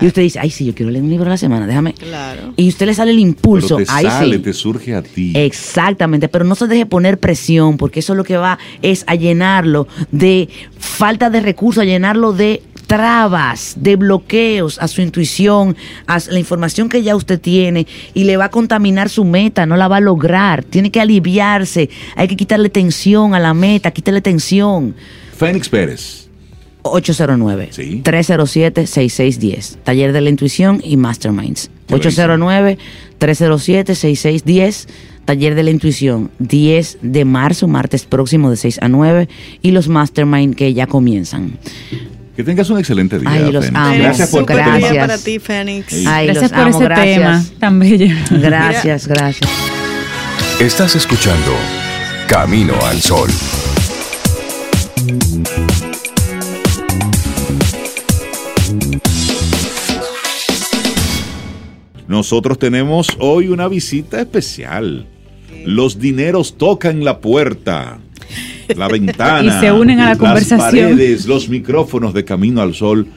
y 0.02 0.08
usted 0.08 0.22
dice, 0.22 0.40
ay, 0.40 0.50
sí, 0.50 0.66
yo 0.66 0.76
quiero 0.76 0.92
leer 0.92 1.04
un 1.04 1.10
libro 1.10 1.26
a 1.26 1.30
la 1.30 1.38
semana, 1.38 1.68
déjame. 1.68 1.94
Claro. 1.94 2.54
Y 2.56 2.70
usted 2.70 2.86
le 2.86 2.94
sale 2.94 3.12
el 3.12 3.20
impulso, 3.20 3.78
Pero 3.78 3.88
te 3.88 3.92
ahí 3.94 4.06
sale, 4.06 4.38
sí. 4.38 4.42
te 4.44 4.54
surge 4.54 4.96
a 4.96 5.02
ti. 5.02 5.34
Exactamente, 5.36 6.28
pero 6.28 6.46
no 6.46 6.56
se 6.56 6.68
deje 6.68 6.86
poner 6.86 7.20
presión, 7.20 7.78
porque 7.78 8.00
eso 8.00 8.16
lo 8.16 8.24
que 8.24 8.38
va 8.38 8.60
es 8.82 9.04
a 9.08 9.16
llenarlo 9.16 9.88
de 10.12 10.50
falta 10.78 11.30
de 11.30 11.42
recursos, 11.42 11.82
a 11.82 11.86
llenarlo 11.86 12.34
de 12.34 12.62
trabas, 12.88 13.76
de 13.78 13.96
bloqueos 13.96 14.78
a 14.80 14.88
su 14.88 15.02
intuición, 15.02 15.76
a 16.06 16.20
la 16.30 16.40
información 16.40 16.90
que 16.90 17.02
ya 17.02 17.16
usted 17.16 17.40
tiene 17.40 17.88
y 18.14 18.26
le 18.26 18.38
va 18.38 18.46
a 18.46 18.50
contaminar 18.50 19.10
su 19.10 19.24
meta, 19.26 19.66
no 19.66 19.78
la 19.78 19.88
va 19.88 19.98
a 19.98 20.02
lograr. 20.02 20.64
Tiene 20.64 20.92
que 20.92 21.02
aliviarse, 21.02 21.90
hay 22.16 22.28
que 22.28 22.36
quitarle 22.36 22.70
tensión 22.70 23.34
a 23.34 23.40
la 23.40 23.54
meta, 23.54 23.92
quitarle 23.92 24.22
tensión. 24.22 24.96
Fénix 25.36 25.70
Pérez. 25.70 26.23
809-307-6610. 26.84 29.78
Taller 29.84 30.14
de 30.14 30.22
la 30.22 30.30
Intuición 30.30 30.80
y 30.84 30.98
Masterminds. 30.98 31.70
809-307-6610. 31.90 34.88
Taller 35.26 35.56
de 35.56 35.64
la 35.64 35.72
Intuición, 35.72 36.30
10 36.40 36.98
de 37.02 37.24
marzo, 37.26 37.68
martes 37.70 38.04
próximo 38.06 38.50
de 38.50 38.58
6 38.58 38.80
a 38.82 38.90
9. 38.90 39.30
Y 39.62 39.72
los 39.72 39.88
Mastermind 39.88 40.56
que 40.56 40.74
ya 40.74 40.86
comienzan. 40.88 41.58
Que 42.36 42.44
tengas 42.44 42.70
un 42.70 42.80
excelente 42.80 43.18
día. 43.20 43.30
Ay, 43.32 43.50
los 43.52 43.68
amo. 43.74 43.96
Gracias 43.96 44.30
por 44.32 44.42
Súper 44.42 44.58
gracias. 44.58 44.92
día 44.92 45.02
para 45.02 45.18
ti, 45.18 45.40
Fénix. 45.40 45.94
Ay, 46.06 46.26
Gracias 46.26 46.52
los 46.52 46.52
por 46.52 46.60
amo, 46.68 46.76
ese 46.78 46.84
gracias. 46.86 47.16
tema 47.16 47.44
tan 47.60 47.80
bello. 47.80 48.14
Gracias, 48.32 49.08
gracias. 49.08 49.50
Estás 50.60 50.96
escuchando 50.96 51.54
Camino 52.28 52.74
al 52.86 53.02
Sol. 53.02 53.30
Nosotros 62.14 62.60
tenemos 62.60 63.18
hoy 63.18 63.48
una 63.48 63.68
visita 63.68 64.22
especial. 64.22 65.08
Los 65.66 65.98
dineros 65.98 66.60
tocan 66.60 67.04
la 67.04 67.20
puerta, 67.22 67.98
la 68.76 68.88
ventana. 68.98 69.58
Y 69.58 69.60
se 69.60 69.72
unen 69.72 70.00
a 70.00 70.10
la 70.10 70.16
conversación. 70.16 70.60
Las 70.60 70.70
paredes, 70.70 71.26
los 71.26 71.50
micrófonos 71.50 72.14
de 72.14 72.24
Camino 72.24 72.62
al 72.62 72.76
Sol 72.76 73.08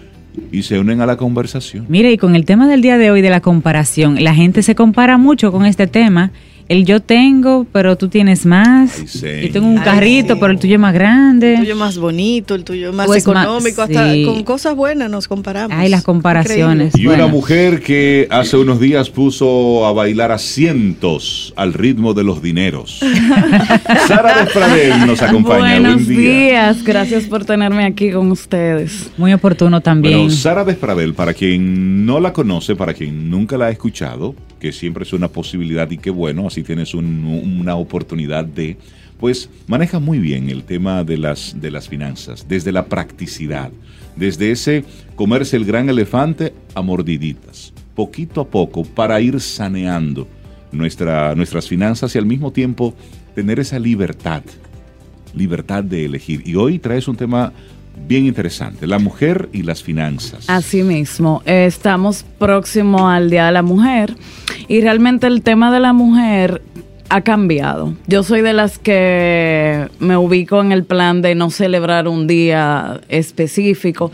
y 0.50 0.62
se 0.62 0.78
unen 0.78 1.02
a 1.02 1.06
la 1.06 1.18
conversación. 1.18 1.84
Mire, 1.90 2.10
y 2.10 2.16
con 2.16 2.34
el 2.36 2.46
tema 2.46 2.66
del 2.68 2.80
día 2.80 2.96
de 2.96 3.10
hoy 3.10 3.20
de 3.20 3.28
la 3.28 3.42
comparación, 3.42 4.24
la 4.24 4.34
gente 4.34 4.62
se 4.62 4.74
compara 4.74 5.18
mucho 5.18 5.52
con 5.52 5.66
este 5.66 5.86
tema. 5.86 6.32
El 6.68 6.84
yo 6.84 7.00
tengo, 7.00 7.64
pero 7.72 7.96
tú 7.96 8.08
tienes 8.08 8.44
más. 8.44 8.98
Ay, 8.98 9.06
sí. 9.06 9.26
Yo 9.44 9.52
tengo 9.52 9.68
un 9.68 9.78
Ay, 9.78 9.84
carrito, 9.84 10.34
sí. 10.34 10.40
pero 10.40 10.52
el 10.52 10.58
tuyo 10.58 10.74
es 10.74 10.80
más 10.80 10.94
grande. 10.94 11.54
El 11.54 11.60
tuyo 11.60 11.76
más 11.76 11.96
bonito, 11.96 12.56
el 12.56 12.64
tuyo 12.64 12.92
más 12.92 13.06
Pues 13.06 13.24
más- 13.26 13.44
económico, 13.44 13.82
hasta 13.82 14.12
sí. 14.12 14.24
con 14.24 14.42
cosas 14.42 14.74
buenas 14.74 15.08
nos 15.08 15.28
comparamos. 15.28 15.76
Ay, 15.78 15.88
las 15.88 16.02
comparaciones. 16.02 16.92
Y 16.98 17.06
una 17.06 17.28
mujer 17.28 17.80
que 17.82 18.26
hace 18.30 18.56
unos 18.56 18.80
días 18.80 19.10
puso 19.10 19.86
a 19.86 19.92
bailar 19.92 20.32
a 20.32 20.38
cientos 20.38 21.52
al 21.56 21.72
ritmo 21.72 22.14
de 22.14 22.24
los 22.24 22.42
dineros. 22.42 22.98
Sara 24.08 24.42
Despradel 24.44 25.06
nos 25.06 25.22
acompaña. 25.22 25.78
Buenos 25.80 26.04
Buen 26.04 26.08
día. 26.08 26.30
días, 26.48 26.82
gracias 26.84 27.24
por 27.24 27.44
tenerme 27.44 27.84
aquí 27.84 28.10
con 28.10 28.30
ustedes. 28.32 29.10
Muy 29.16 29.32
oportuno 29.32 29.80
también. 29.80 30.18
Bueno, 30.18 30.30
Sara 30.32 30.64
Despradel, 30.64 31.14
para 31.14 31.32
quien 31.34 32.04
no 32.04 32.18
la 32.18 32.32
conoce, 32.32 32.74
para 32.74 32.92
quien 32.94 33.30
nunca 33.30 33.56
la 33.56 33.66
ha 33.66 33.70
escuchado, 33.70 34.34
que 34.60 34.72
siempre 34.72 35.04
es 35.04 35.12
una 35.12 35.28
posibilidad 35.28 35.90
y 35.90 35.98
qué 35.98 36.10
bueno, 36.10 36.46
así 36.46 36.62
tienes 36.62 36.94
un- 36.94 37.24
una 37.60 37.76
oportunidad 37.76 38.44
de, 38.44 38.76
pues 39.18 39.48
maneja 39.66 39.98
muy 39.98 40.18
bien 40.18 40.48
el 40.50 40.64
tema 40.64 41.04
de 41.04 41.18
las, 41.18 41.56
de 41.60 41.70
las 41.70 41.88
finanzas, 41.88 42.46
desde 42.48 42.72
la 42.72 42.86
practicidad, 42.86 43.70
desde 44.16 44.50
ese 44.50 44.84
comerse 45.14 45.56
el 45.56 45.64
gran 45.64 45.88
elefante 45.88 46.54
a 46.74 46.82
mordiditas, 46.82 47.72
poquito 47.94 48.40
a 48.40 48.48
poco, 48.48 48.84
para 48.84 49.20
ir 49.20 49.40
saneando 49.40 50.26
nuestra, 50.72 51.34
nuestras 51.34 51.68
finanzas 51.68 52.14
y 52.14 52.18
al 52.18 52.26
mismo 52.26 52.50
tiempo 52.52 52.94
tener 53.34 53.60
esa 53.60 53.78
libertad, 53.78 54.42
libertad 55.34 55.84
de 55.84 56.04
elegir. 56.06 56.42
Y 56.46 56.54
hoy 56.54 56.78
traes 56.78 57.08
un 57.08 57.16
tema 57.16 57.52
bien 58.06 58.26
interesante, 58.26 58.86
la 58.86 58.98
mujer 58.98 59.48
y 59.52 59.62
las 59.62 59.82
finanzas. 59.82 60.48
Así 60.48 60.82
mismo, 60.82 61.42
estamos 61.44 62.24
próximo 62.38 63.08
al 63.08 63.30
Día 63.30 63.46
de 63.46 63.52
la 63.52 63.62
Mujer 63.62 64.14
y 64.68 64.80
realmente 64.80 65.26
el 65.26 65.42
tema 65.42 65.72
de 65.72 65.80
la 65.80 65.92
mujer 65.92 66.62
ha 67.08 67.20
cambiado. 67.22 67.94
Yo 68.06 68.22
soy 68.22 68.42
de 68.42 68.52
las 68.52 68.78
que 68.78 69.88
me 69.98 70.16
ubico 70.16 70.60
en 70.60 70.72
el 70.72 70.84
plan 70.84 71.22
de 71.22 71.34
no 71.34 71.50
celebrar 71.50 72.08
un 72.08 72.26
día 72.26 73.00
específico, 73.08 74.10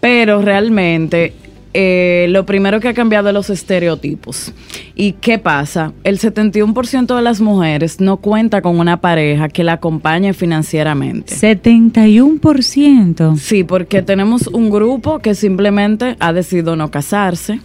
pero 0.00 0.42
realmente 0.42 1.34
eh, 1.78 2.24
lo 2.30 2.46
primero 2.46 2.80
que 2.80 2.88
ha 2.88 2.94
cambiado 2.94 3.28
es 3.28 3.34
los 3.34 3.50
estereotipos. 3.50 4.50
¿Y 4.94 5.12
qué 5.12 5.38
pasa? 5.38 5.92
El 6.04 6.18
71% 6.18 7.14
de 7.14 7.20
las 7.20 7.42
mujeres 7.42 8.00
no 8.00 8.16
cuenta 8.16 8.62
con 8.62 8.78
una 8.78 9.02
pareja 9.02 9.50
que 9.50 9.62
la 9.62 9.74
acompañe 9.74 10.32
financieramente. 10.32 11.34
71%. 11.34 13.36
Sí, 13.36 13.62
porque 13.62 14.00
tenemos 14.00 14.46
un 14.46 14.70
grupo 14.70 15.18
que 15.18 15.34
simplemente 15.34 16.16
ha 16.18 16.32
decidido 16.32 16.76
no 16.76 16.90
casarse. 16.90 17.60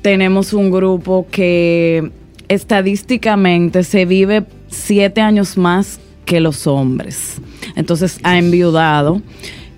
Tenemos 0.00 0.54
un 0.54 0.70
grupo 0.70 1.26
que 1.30 2.10
estadísticamente 2.48 3.84
se 3.84 4.06
vive 4.06 4.44
siete 4.68 5.20
años 5.20 5.58
más 5.58 6.00
que 6.24 6.40
los 6.40 6.66
hombres. 6.66 7.42
Entonces 7.76 8.20
ha 8.22 8.38
enviudado. 8.38 9.20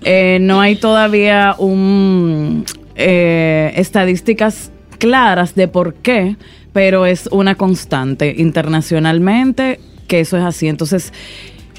Eh, 0.04 0.38
no 0.40 0.60
hay 0.60 0.76
todavía 0.76 1.56
un 1.58 2.64
eh, 3.00 3.72
estadísticas 3.76 4.70
claras 4.98 5.54
de 5.54 5.68
por 5.68 5.94
qué, 5.94 6.36
pero 6.72 7.06
es 7.06 7.28
una 7.32 7.54
constante 7.54 8.34
internacionalmente 8.36 9.80
que 10.06 10.20
eso 10.20 10.36
es 10.36 10.44
así. 10.44 10.68
Entonces, 10.68 11.12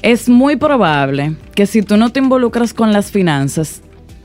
es 0.02 0.28
muy 0.28 0.56
probable 0.56 1.36
que 1.54 1.66
si 1.66 1.82
tú 1.82 1.96
no 1.96 2.10
te 2.10 2.18
involucras 2.18 2.74
con 2.74 2.92
las 2.92 3.10
finanzas 3.10 3.82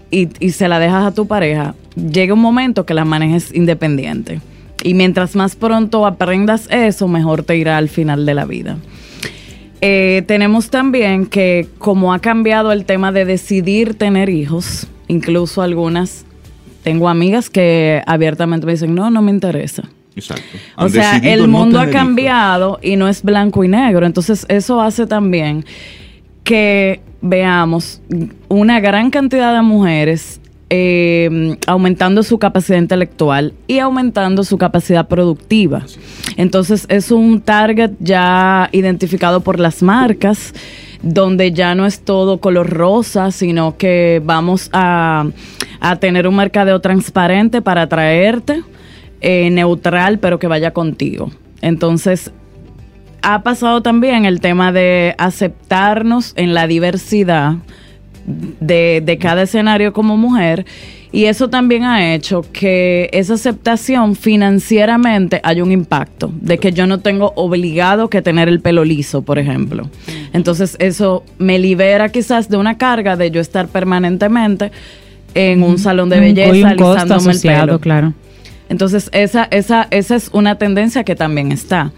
y, 0.10 0.28
se 0.50 0.68
la 0.68 0.80
dejas 0.80 1.06
a 1.06 1.14
tu 1.14 1.28
pareja, 1.28 1.76
llegue 1.96 2.32
un 2.32 2.40
momento 2.40 2.86
que 2.86 2.94
la 2.94 3.06
manejes 3.06 3.54
independiente. 3.54 4.42
Y 4.84 4.94
mientras 4.94 5.36
más 5.36 5.56
pronto 5.56 6.06
aprendas 6.06 6.68
eso, 6.72 7.08
mejor 7.08 7.44
te 7.44 7.58
irá 7.58 7.78
al 7.78 7.90
final 7.90 8.26
de 8.26 8.34
la 8.34 8.46
vida. 8.46 8.78
Eh, 9.82 10.24
tenemos 10.26 10.70
también 10.70 11.28
que 11.28 11.68
como 11.78 12.14
ha 12.14 12.20
cambiado 12.20 12.72
el 12.72 12.86
tema 12.86 13.12
de 13.12 13.26
decidir 13.26 13.96
tener 13.96 14.30
hijos, 14.30 14.88
incluso 15.08 15.62
algunas, 15.62 16.26
tengo 16.88 17.10
amigas 17.10 17.50
que 17.50 18.02
abiertamente 18.08 18.66
me 18.66 18.72
dicen, 18.72 18.96
no, 18.96 19.10
no 19.10 19.22
me 19.22 19.30
interesa. 19.30 19.84
Exacto. 20.16 20.58
O 20.78 20.88
sea, 20.88 21.18
el 21.18 21.42
no 21.42 21.48
mundo 21.50 21.82
ha 21.82 21.90
cambiado 21.90 22.80
y 22.82 22.96
no 22.96 23.10
es 23.10 23.24
blanco 23.24 23.62
y 23.66 23.68
negro. 23.68 24.06
Entonces, 24.06 24.46
eso 24.48 24.80
hace 24.80 25.06
también 25.06 25.66
que 26.46 27.02
veamos 27.20 28.02
una 28.48 28.80
gran 28.80 29.10
cantidad 29.10 29.54
de 29.54 29.64
mujeres 29.64 30.40
eh, 30.70 31.58
aumentando 31.68 32.24
su 32.24 32.40
capacidad 32.40 32.78
intelectual 32.78 33.54
y 33.68 33.80
aumentando 33.80 34.46
su 34.46 34.58
capacidad 34.58 35.10
productiva. 35.10 35.84
Entonces, 36.38 36.86
es 36.88 37.12
un 37.12 37.42
target 37.42 37.92
ya 38.00 38.70
identificado 38.72 39.42
por 39.42 39.60
las 39.60 39.84
marcas 39.84 40.54
donde 41.02 41.52
ya 41.52 41.76
no 41.76 41.86
es 41.86 42.02
todo 42.02 42.40
color 42.40 42.70
rosa, 42.70 43.32
sino 43.32 43.78
que 43.78 44.22
vamos 44.24 44.70
a, 44.74 45.26
a 45.80 45.96
tener 45.98 46.28
un 46.28 46.36
mercadeo 46.36 46.80
transparente 46.80 47.62
para 47.62 47.84
atraerte, 47.84 48.64
eh, 49.22 49.50
neutral, 49.50 50.20
pero 50.20 50.40
que 50.40 50.48
vaya 50.48 50.72
contigo. 50.72 51.32
Entonces, 51.62 52.32
ha 53.22 53.44
pasado 53.44 53.82
también 53.82 54.26
el 54.26 54.40
tema 54.40 54.72
de 54.72 55.16
aceptarnos 55.18 56.34
en 56.36 56.54
la 56.54 56.68
diversidad 56.68 57.56
de, 58.26 59.02
de 59.04 59.18
cada 59.18 59.44
escenario 59.44 59.94
como 59.94 60.18
mujer. 60.18 60.66
Y 61.12 61.26
eso 61.26 61.50
también 61.50 61.84
ha 61.84 62.14
hecho 62.14 62.46
que 62.52 63.10
esa 63.14 63.36
aceptación 63.36 64.16
financieramente 64.16 65.40
haya 65.44 65.64
un 65.64 65.72
impacto, 65.72 66.30
de 66.42 66.58
que 66.58 66.74
yo 66.74 66.86
no 66.86 67.00
tengo 67.00 67.32
obligado 67.36 68.10
que 68.10 68.22
tener 68.22 68.50
el 68.50 68.60
pelo 68.60 68.84
liso, 68.84 69.22
por 69.22 69.40
ejemplo. 69.40 69.90
Entonces 70.38 70.78
eso 70.80 71.24
me 71.40 71.60
libera 71.60 72.10
quizás 72.10 72.48
de 72.48 72.58
una 72.58 72.78
carga 72.78 73.18
de 73.18 73.32
yo 73.32 73.42
estar 73.42 73.68
permanentemente 73.68 74.72
en 75.34 75.64
un 75.64 75.78
salón 75.80 76.10
de 76.10 76.20
belleza, 76.20 76.70
un 76.70 76.76
costo 76.76 77.06
el 77.06 77.12
asociado, 77.12 77.66
pelo. 77.66 77.80
claro. 77.80 78.14
Entonces, 78.70 79.10
esa, 79.14 79.48
esa, 79.50 79.88
esa 79.92 80.16
es 80.16 80.30
una 80.34 80.58
tendencia 80.58 81.04
que 81.04 81.16
también 81.16 81.52
está. 81.52 81.92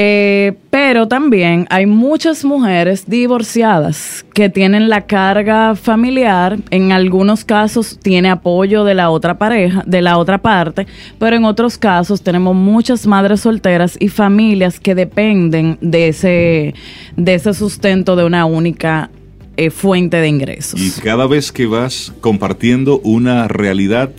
Eh, 0.00 0.54
pero 0.70 1.08
también 1.08 1.66
hay 1.70 1.84
muchas 1.86 2.44
mujeres 2.44 3.06
divorciadas 3.08 4.24
que 4.32 4.48
tienen 4.48 4.88
la 4.88 5.06
carga 5.06 5.74
familiar, 5.74 6.56
en 6.70 6.92
algunos 6.92 7.44
casos 7.44 7.98
tiene 8.00 8.30
apoyo 8.30 8.84
de 8.84 8.94
la 8.94 9.10
otra 9.10 9.38
pareja, 9.38 9.82
de 9.86 10.00
la 10.00 10.18
otra 10.18 10.38
parte, 10.38 10.86
pero 11.18 11.34
en 11.34 11.44
otros 11.44 11.78
casos 11.78 12.22
tenemos 12.22 12.54
muchas 12.54 13.08
madres 13.08 13.40
solteras 13.40 13.96
y 13.98 14.06
familias 14.08 14.78
que 14.78 14.94
dependen 14.94 15.78
de 15.80 16.06
ese, 16.10 16.74
de 17.16 17.34
ese 17.34 17.52
sustento 17.52 18.14
de 18.14 18.24
una 18.24 18.44
única 18.44 19.10
eh, 19.56 19.70
fuente 19.70 20.18
de 20.18 20.28
ingresos. 20.28 20.80
Y 20.80 20.92
cada 21.00 21.26
vez 21.26 21.50
que 21.50 21.66
vas 21.66 22.12
compartiendo 22.20 23.00
una 23.00 23.48
realidad 23.48 24.10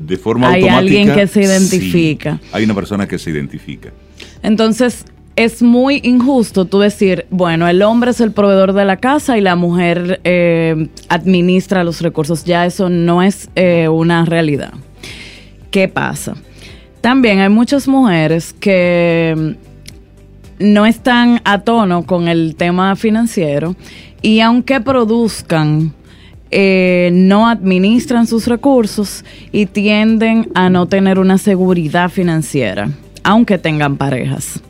de 0.00 0.16
forma 0.16 0.48
Hay 0.48 0.62
automática. 0.62 0.78
alguien 0.78 1.14
que 1.14 1.26
se 1.28 1.42
sí, 1.44 1.48
identifica. 1.48 2.40
hay 2.50 2.64
una 2.64 2.74
persona 2.74 3.06
que 3.06 3.16
se 3.16 3.30
identifica. 3.30 3.92
Entonces, 4.42 5.04
es 5.44 5.62
muy 5.62 6.02
injusto 6.04 6.66
tú 6.66 6.80
decir, 6.80 7.24
bueno, 7.30 7.66
el 7.66 7.80
hombre 7.80 8.10
es 8.10 8.20
el 8.20 8.30
proveedor 8.30 8.74
de 8.74 8.84
la 8.84 8.98
casa 8.98 9.38
y 9.38 9.40
la 9.40 9.56
mujer 9.56 10.20
eh, 10.24 10.88
administra 11.08 11.82
los 11.82 12.02
recursos. 12.02 12.44
Ya 12.44 12.66
eso 12.66 12.90
no 12.90 13.22
es 13.22 13.48
eh, 13.54 13.88
una 13.88 14.26
realidad. 14.26 14.74
¿Qué 15.70 15.88
pasa? 15.88 16.36
También 17.00 17.38
hay 17.38 17.48
muchas 17.48 17.88
mujeres 17.88 18.52
que 18.52 19.56
no 20.58 20.84
están 20.84 21.40
a 21.44 21.60
tono 21.60 22.04
con 22.04 22.28
el 22.28 22.54
tema 22.54 22.94
financiero 22.94 23.76
y 24.20 24.40
aunque 24.40 24.78
produzcan, 24.82 25.94
eh, 26.50 27.08
no 27.14 27.48
administran 27.48 28.26
sus 28.26 28.46
recursos 28.46 29.24
y 29.52 29.64
tienden 29.64 30.50
a 30.52 30.68
no 30.68 30.84
tener 30.84 31.18
una 31.18 31.38
seguridad 31.38 32.10
financiera, 32.10 32.90
aunque 33.22 33.56
tengan 33.56 33.96
parejas. 33.96 34.60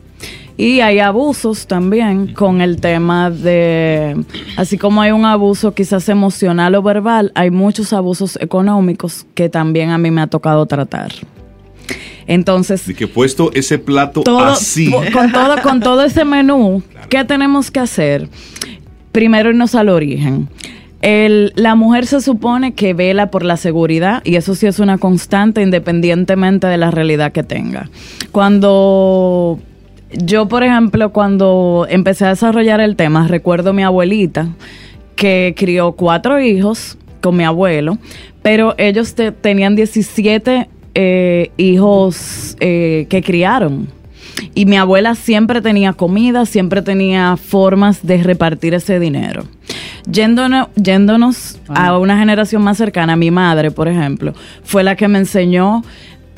Y 0.60 0.82
hay 0.82 0.98
abusos 0.98 1.66
también 1.66 2.34
con 2.34 2.60
el 2.60 2.82
tema 2.82 3.30
de, 3.30 4.14
así 4.58 4.76
como 4.76 5.00
hay 5.00 5.10
un 5.10 5.24
abuso 5.24 5.72
quizás 5.72 6.06
emocional 6.10 6.74
o 6.74 6.82
verbal, 6.82 7.32
hay 7.34 7.50
muchos 7.50 7.94
abusos 7.94 8.36
económicos 8.42 9.24
que 9.34 9.48
también 9.48 9.88
a 9.88 9.96
mí 9.96 10.10
me 10.10 10.20
ha 10.20 10.26
tocado 10.26 10.66
tratar. 10.66 11.12
Entonces, 12.26 12.86
de 12.86 12.92
que 12.92 13.08
puesto 13.08 13.50
ese 13.54 13.78
plato 13.78 14.22
así. 14.38 14.92
Con 15.14 15.32
todo, 15.32 15.62
con 15.62 15.80
todo 15.80 16.04
ese 16.04 16.26
menú, 16.26 16.82
¿qué 17.08 17.24
tenemos 17.24 17.70
que 17.70 17.80
hacer? 17.80 18.28
Primero 19.12 19.48
irnos 19.48 19.74
al 19.74 19.88
origen. 19.88 20.50
El, 21.00 21.54
la 21.56 21.74
mujer 21.74 22.06
se 22.06 22.20
supone 22.20 22.74
que 22.74 22.92
vela 22.92 23.30
por 23.30 23.46
la 23.46 23.56
seguridad 23.56 24.20
y 24.26 24.36
eso 24.36 24.54
sí 24.54 24.66
es 24.66 24.78
una 24.78 24.98
constante 24.98 25.62
independientemente 25.62 26.66
de 26.66 26.76
la 26.76 26.90
realidad 26.90 27.32
que 27.32 27.44
tenga. 27.44 27.88
Cuando 28.30 29.58
yo, 30.12 30.48
por 30.48 30.62
ejemplo, 30.62 31.12
cuando 31.12 31.86
empecé 31.88 32.24
a 32.24 32.30
desarrollar 32.30 32.80
el 32.80 32.96
tema, 32.96 33.28
recuerdo 33.28 33.70
a 33.70 33.72
mi 33.72 33.82
abuelita 33.82 34.48
que 35.14 35.54
crió 35.56 35.92
cuatro 35.92 36.40
hijos 36.40 36.96
con 37.20 37.36
mi 37.36 37.44
abuelo, 37.44 37.98
pero 38.42 38.74
ellos 38.78 39.14
tenían 39.40 39.76
17 39.76 40.68
eh, 40.94 41.50
hijos 41.56 42.56
eh, 42.60 43.06
que 43.08 43.22
criaron. 43.22 43.88
Y 44.54 44.66
mi 44.66 44.76
abuela 44.76 45.14
siempre 45.14 45.60
tenía 45.60 45.92
comida, 45.92 46.46
siempre 46.46 46.82
tenía 46.82 47.36
formas 47.36 48.04
de 48.06 48.22
repartir 48.22 48.74
ese 48.74 48.98
dinero. 48.98 49.44
Yéndonos, 50.10 50.68
yéndonos 50.76 51.60
a 51.68 51.98
una 51.98 52.18
generación 52.18 52.62
más 52.62 52.78
cercana, 52.78 53.16
mi 53.16 53.30
madre, 53.30 53.70
por 53.70 53.86
ejemplo, 53.86 54.34
fue 54.64 54.82
la 54.82 54.96
que 54.96 55.08
me 55.08 55.18
enseñó 55.18 55.84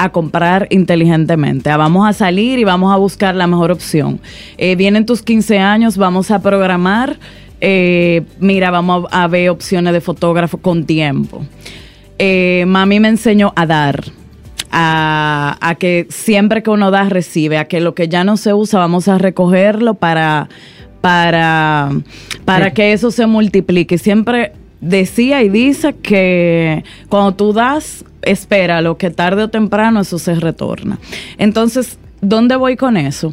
a 0.03 0.09
comprar 0.11 0.67
inteligentemente. 0.71 1.71
vamos 1.77 2.09
a 2.09 2.13
salir 2.13 2.59
y 2.59 2.65
vamos 2.65 2.93
a 2.93 2.97
buscar 2.97 3.37
la 3.37 3.47
mejor 3.47 3.71
opción. 3.71 4.21
Eh, 4.59 4.75
vienen 4.75 5.07
tus 5.07 5.23
15 5.23 5.61
años, 5.61 5.97
vamos 5.97 6.33
a 6.33 6.43
programar. 6.43 7.19
Eh, 7.61 8.23
mira, 8.41 8.73
vamos 8.73 9.07
a, 9.13 9.29
ver 9.29 9.51
opciones 9.51 9.93
de 9.93 10.01
fotógrafo 10.01 10.59
con 10.59 10.87
tiempo. 10.87 11.47
Eh, 12.19 12.65
mami 12.67 12.99
me 12.99 13.09
enseñó 13.09 13.53
a 13.55 13.65
dar. 13.67 14.05
A, 14.73 15.59
a, 15.61 15.75
que 15.77 16.07
siempre 16.09 16.63
que 16.63 16.71
uno 16.71 16.91
da 16.91 17.05
recibe, 17.05 17.59
a 17.59 17.67
que 17.67 17.81
lo 17.81 17.95
que 17.95 18.09
ya 18.09 18.25
no 18.25 18.37
se 18.39 18.55
usa 18.55 18.81
vamos 18.81 19.07
a 19.07 19.19
recogerlo 19.19 19.95
para, 19.95 20.49
para, 21.03 21.91
para 22.45 22.73
que 22.73 22.93
eso 22.93 23.11
se 23.11 23.27
multiplique. 23.27 23.99
Siempre 23.99 24.53
decía 24.83 25.43
y 25.43 25.49
dice 25.49 25.95
que 25.95 26.85
cuando 27.09 27.33
tú 27.33 27.55
das, 27.55 28.05
espéralo, 28.21 28.99
que 28.99 29.11
tarde 29.11 29.45
o 29.45 29.49
temprano 29.49 30.01
eso 30.01 30.19
se 30.19 30.35
retorna. 30.35 30.99
Entonces, 31.39 31.99
¿dónde 32.21 32.57
voy 32.57 32.77
con 32.77 32.99
eso? 32.99 33.33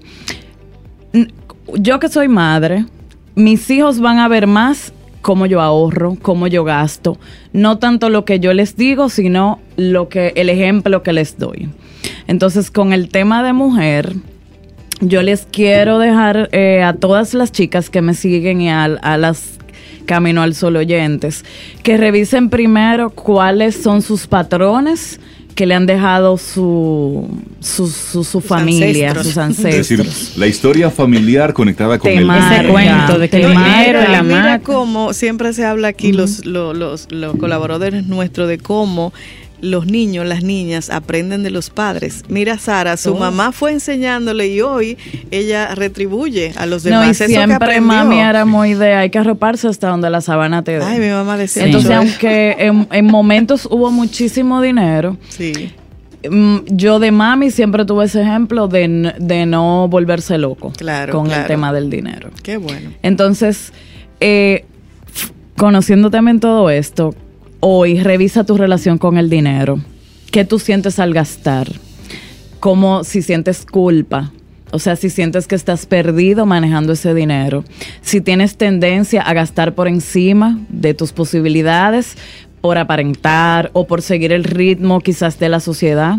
Yo 1.73 1.99
que 1.99 2.07
soy 2.07 2.29
madre, 2.29 2.85
mis 3.35 3.69
hijos 3.69 3.99
van 3.99 4.19
a 4.19 4.27
ver 4.27 4.47
más 4.47 4.93
cómo 5.21 5.45
yo 5.47 5.59
ahorro, 5.59 6.15
cómo 6.21 6.47
yo 6.47 6.63
gasto, 6.63 7.17
no 7.51 7.79
tanto 7.79 8.09
lo 8.09 8.23
que 8.25 8.39
yo 8.39 8.53
les 8.53 8.77
digo, 8.77 9.09
sino 9.09 9.59
lo 9.75 10.07
que 10.07 10.33
el 10.35 10.49
ejemplo 10.49 11.03
que 11.03 11.13
les 11.13 11.37
doy. 11.37 11.69
Entonces, 12.27 12.71
con 12.71 12.93
el 12.93 13.09
tema 13.09 13.43
de 13.43 13.53
mujer, 13.53 14.13
yo 15.01 15.23
les 15.23 15.47
quiero 15.51 15.97
dejar 15.97 16.49
eh, 16.51 16.83
a 16.83 16.93
todas 16.93 17.33
las 17.33 17.51
chicas 17.51 17.89
que 17.89 18.01
me 18.01 18.13
siguen 18.13 18.61
y 18.61 18.69
a 18.69 19.17
las 19.17 19.59
Camino 20.09 20.41
al 20.41 20.55
Sol 20.55 20.75
oyentes, 20.75 21.45
que 21.83 21.95
revisen 21.95 22.49
primero 22.49 23.11
cuáles 23.11 23.75
son 23.75 24.01
sus 24.01 24.25
patrones 24.25 25.19
que 25.53 25.67
le 25.67 25.75
han 25.75 25.85
dejado 25.85 26.39
su, 26.39 27.27
su, 27.59 27.87
su, 27.87 28.41
familia, 28.41 29.13
sus 29.13 29.37
ancestros. 29.37 29.91
Es 29.91 30.07
decir, 30.07 30.39
la 30.39 30.47
historia 30.47 30.89
familiar 30.89 31.53
conectada 31.53 31.99
con 31.99 32.09
el 32.09 32.27
ese 32.27 32.67
cuento 32.69 33.19
de 33.19 33.29
que 33.29 33.47
mira, 33.49 34.23
mira 34.23 34.59
cómo 34.63 35.13
siempre 35.13 35.53
se 35.53 35.63
habla 35.63 35.89
aquí 35.89 36.11
los, 36.11 36.43
los, 36.43 36.75
los, 36.75 37.11
los 37.11 37.35
colaboradores 37.35 38.07
nuestros 38.07 38.47
de 38.47 38.57
cómo 38.57 39.13
los 39.61 39.85
niños, 39.85 40.25
las 40.25 40.43
niñas 40.43 40.89
aprenden 40.89 41.43
de 41.43 41.49
los 41.49 41.69
padres. 41.69 42.23
Mira, 42.29 42.57
Sara, 42.57 42.97
su 42.97 43.13
oh. 43.13 43.19
mamá 43.19 43.51
fue 43.51 43.71
enseñándole 43.71 44.47
y 44.47 44.61
hoy 44.61 44.97
ella 45.31 45.73
retribuye 45.75 46.53
a 46.55 46.65
los 46.65 46.83
demás. 46.83 47.05
No, 47.05 47.25
y 47.25 47.29
siempre 47.29 47.81
mami 47.81 48.19
era 48.19 48.45
muy 48.45 48.73
de 48.73 48.93
hay 48.93 49.09
que 49.09 49.19
arroparse 49.19 49.67
hasta 49.67 49.89
donde 49.89 50.09
la 50.09 50.21
sabana 50.21 50.63
te 50.63 50.79
dé. 50.79 50.83
Ay, 50.83 50.99
mi 50.99 51.09
mamá 51.09 51.37
decía 51.37 51.65
Entonces, 51.65 51.91
aunque 51.91 52.55
en, 52.59 53.05
momentos 53.05 53.67
hubo 53.69 53.91
muchísimo 53.91 54.61
dinero, 54.61 55.17
sí. 55.29 55.73
Mm, 56.29 56.57
yo 56.67 56.99
de 56.99 57.11
mami 57.11 57.49
siempre 57.49 57.85
tuve 57.85 58.05
ese 58.05 58.21
ejemplo 58.21 58.67
de, 58.67 59.13
de 59.19 59.45
no 59.45 59.87
volverse 59.87 60.37
loco 60.37 60.73
con 61.11 61.31
el 61.31 61.45
tema 61.45 61.71
del 61.71 61.89
dinero. 61.89 62.29
Qué 62.43 62.57
bueno. 62.57 62.91
Entonces, 63.01 63.71
eh, 64.19 64.65
conociendo 65.55 66.09
también 66.09 66.39
todo 66.39 66.69
esto, 66.69 67.15
hoy 67.59 67.99
revisa 67.99 68.43
tu 68.43 68.57
relación 68.57 68.97
con 68.97 69.17
el 69.17 69.29
dinero. 69.29 69.79
¿Qué 70.31 70.45
tú 70.45 70.59
sientes 70.59 70.99
al 70.99 71.13
gastar? 71.13 71.67
¿Cómo 72.59 73.03
si 73.03 73.21
sientes 73.21 73.65
culpa? 73.65 74.31
O 74.71 74.79
sea, 74.79 74.95
si 74.95 75.09
sientes 75.09 75.47
que 75.47 75.55
estás 75.55 75.85
perdido 75.85 76.45
manejando 76.45 76.93
ese 76.93 77.13
dinero. 77.13 77.63
Si 78.01 78.21
tienes 78.21 78.55
tendencia 78.55 79.21
a 79.21 79.33
gastar 79.33 79.73
por 79.73 79.87
encima 79.87 80.59
de 80.69 80.93
tus 80.93 81.11
posibilidades, 81.11 82.17
por 82.61 82.77
aparentar 82.77 83.71
o 83.73 83.87
por 83.87 84.01
seguir 84.01 84.31
el 84.31 84.43
ritmo 84.43 84.99
quizás 84.99 85.39
de 85.39 85.49
la 85.49 85.59
sociedad 85.59 86.17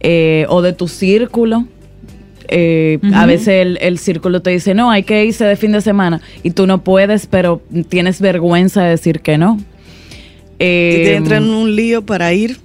eh, 0.00 0.46
o 0.48 0.62
de 0.62 0.72
tu 0.72 0.88
círculo. 0.88 1.64
Eh, 2.48 2.98
a 3.14 3.24
veces 3.24 3.48
el, 3.48 3.78
el, 3.80 3.98
círculo 3.98 4.42
te 4.42 4.50
dice, 4.50 4.74
no, 4.74 4.90
hay 4.90 5.04
que 5.04 5.24
irse 5.24 5.46
de 5.46 5.56
fin 5.56 5.72
de 5.72 5.80
semana 5.80 6.20
y 6.42 6.50
tú 6.50 6.66
no 6.66 6.84
puedes, 6.84 7.26
pero 7.26 7.62
tienes 7.88 8.20
vergüenza 8.20 8.82
de 8.82 8.90
decir 8.90 9.20
que 9.20 9.38
no. 9.38 9.58
Eh, 10.58 11.02
te 11.04 11.14
entra 11.16 11.36
en 11.38 11.50
un 11.50 11.74
lío 11.74 12.04
para 12.04 12.32
ir. 12.32 12.58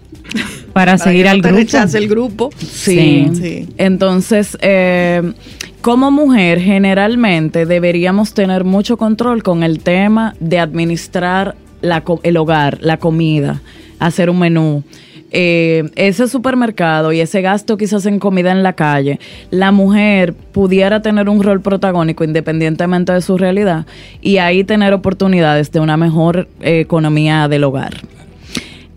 Para, 0.73 0.97
seguir 0.97 1.28
al 1.28 1.41
grupo. 1.41 1.78
el 1.93 2.08
grupo. 2.08 2.49
Sí. 2.58 3.67
Entonces, 3.78 4.58
eh, 4.62 5.34
como 5.82 6.12
mujer, 6.12 6.60
generalmente 6.60 7.65
deberíamos 7.65 8.34
tener 8.34 8.63
mucho 8.63 8.95
control 8.97 9.43
con 9.43 9.63
el 9.63 9.80
tema 9.80 10.36
de 10.39 10.60
administrar 10.60 11.56
la, 11.82 12.04
el 12.23 12.38
hogar, 12.38 12.78
la 12.82 12.97
comida, 12.97 13.62
hacer 13.99 14.30
un 14.30 14.39
menú 14.39 14.84
eh, 15.31 15.89
ese 15.95 16.27
supermercado 16.27 17.11
y 17.11 17.19
ese 17.19 17.41
gasto 17.41 17.77
quizás 17.77 18.05
en 18.05 18.19
comida 18.19 18.51
en 18.51 18.63
la 18.63 18.73
calle, 18.73 19.19
la 19.51 19.71
mujer 19.71 20.33
pudiera 20.33 21.01
tener 21.01 21.29
un 21.29 21.43
rol 21.43 21.61
protagónico 21.61 22.23
independientemente 22.23 23.13
de 23.13 23.21
su 23.21 23.37
realidad 23.37 23.85
y 24.21 24.37
ahí 24.37 24.63
tener 24.63 24.93
oportunidades 24.93 25.71
de 25.71 25.79
una 25.79 25.97
mejor 25.97 26.47
eh, 26.61 26.79
economía 26.79 27.47
del 27.47 27.63
hogar. 27.63 27.97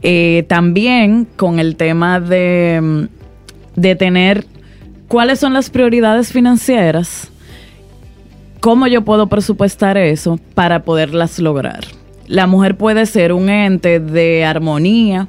Eh, 0.03 0.45
también 0.49 1.29
con 1.37 1.59
el 1.59 1.77
tema 1.77 2.18
de, 2.18 3.09
de 3.77 3.95
tener 3.95 4.47
cuáles 5.09 5.38
son 5.38 5.53
las 5.53 5.68
prioridades 5.68 6.33
financieras, 6.33 7.31
cómo 8.61 8.87
yo 8.87 9.03
puedo 9.03 9.27
presupuestar 9.29 9.99
eso 9.99 10.40
para 10.55 10.83
poderlas 10.83 11.38
lograr. 11.38 11.85
La 12.27 12.47
mujer 12.47 12.77
puede 12.77 13.05
ser 13.05 13.33
un 13.33 13.51
ente 13.51 14.01
de 14.01 14.45
armonía, 14.45 15.29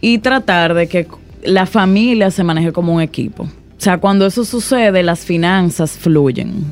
y 0.00 0.18
tratar 0.18 0.74
de 0.74 0.86
que 0.86 1.06
la 1.44 1.66
familia 1.66 2.30
se 2.30 2.44
maneje 2.44 2.72
como 2.72 2.94
un 2.94 3.02
equipo. 3.02 3.44
O 3.44 3.80
sea, 3.80 3.98
cuando 3.98 4.26
eso 4.26 4.44
sucede, 4.44 5.02
las 5.02 5.20
finanzas 5.20 5.92
fluyen. 5.92 6.64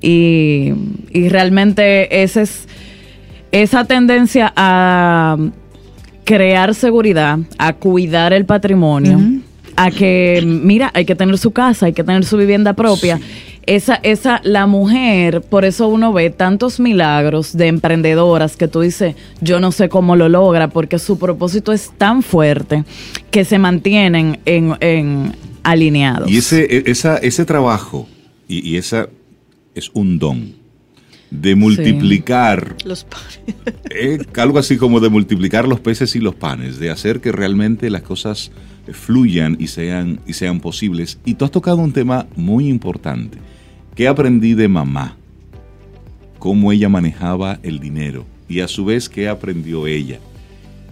Y, 0.00 0.72
realmente 1.28 2.22
esa 2.22 2.42
es 2.42 2.68
esa 3.52 3.84
tendencia 3.84 4.52
a 4.56 5.36
crear 6.24 6.74
seguridad, 6.74 7.38
a 7.58 7.72
cuidar 7.72 8.32
el 8.32 8.44
patrimonio, 8.44 9.18
a 9.76 9.90
que, 9.90 10.42
mira, 10.44 10.90
hay 10.92 11.04
que 11.04 11.14
tener 11.14 11.38
su 11.38 11.52
casa, 11.52 11.86
hay 11.86 11.92
que 11.92 12.04
tener 12.04 12.24
su 12.24 12.36
vivienda 12.36 12.72
propia 12.74 13.20
esa, 13.66 13.96
esa, 14.02 14.40
la 14.44 14.66
mujer, 14.66 15.40
por 15.42 15.64
eso 15.64 15.88
uno 15.88 16.12
ve 16.12 16.30
tantos 16.30 16.80
milagros 16.80 17.56
de 17.56 17.68
emprendedoras 17.68 18.56
que 18.56 18.68
tú 18.68 18.80
dices, 18.80 19.16
yo 19.40 19.60
no 19.60 19.72
sé 19.72 19.88
cómo 19.88 20.16
lo 20.16 20.28
logra, 20.28 20.68
porque 20.68 20.98
su 20.98 21.18
propósito 21.18 21.72
es 21.72 21.92
tan 21.96 22.22
fuerte 22.22 22.84
que 23.30 23.44
se 23.44 23.58
mantienen 23.58 24.40
en, 24.44 24.74
en 24.80 25.32
alineados. 25.62 26.30
Y 26.30 26.38
ese, 26.38 26.64
e, 26.64 26.84
esa, 26.86 27.16
ese 27.18 27.44
trabajo 27.44 28.08
y, 28.48 28.68
y 28.68 28.76
esa 28.76 29.08
es 29.74 29.90
un 29.94 30.18
don, 30.18 30.54
de 31.30 31.54
multiplicar, 31.56 32.76
Los 32.84 33.04
panes. 33.04 33.40
eh, 33.90 34.18
algo 34.36 34.58
así 34.58 34.76
como 34.76 35.00
de 35.00 35.08
multiplicar 35.08 35.66
los 35.66 35.80
peces 35.80 36.14
y 36.14 36.20
los 36.20 36.34
panes, 36.34 36.78
de 36.78 36.90
hacer 36.90 37.20
que 37.20 37.32
realmente 37.32 37.90
las 37.90 38.02
cosas 38.02 38.52
fluyan 38.92 39.56
y 39.58 39.68
sean, 39.68 40.20
y 40.26 40.34
sean 40.34 40.60
posibles. 40.60 41.18
Y 41.24 41.34
tú 41.34 41.44
has 41.44 41.50
tocado 41.50 41.78
un 41.78 41.92
tema 41.92 42.26
muy 42.36 42.68
importante. 42.68 43.38
¿Qué 43.94 44.08
aprendí 44.08 44.54
de 44.54 44.66
mamá? 44.66 45.16
Cómo 46.40 46.72
ella 46.72 46.88
manejaba 46.88 47.60
el 47.62 47.78
dinero 47.78 48.26
y 48.48 48.58
a 48.58 48.66
su 48.66 48.84
vez 48.84 49.08
qué 49.08 49.28
aprendió 49.28 49.86
ella. 49.86 50.18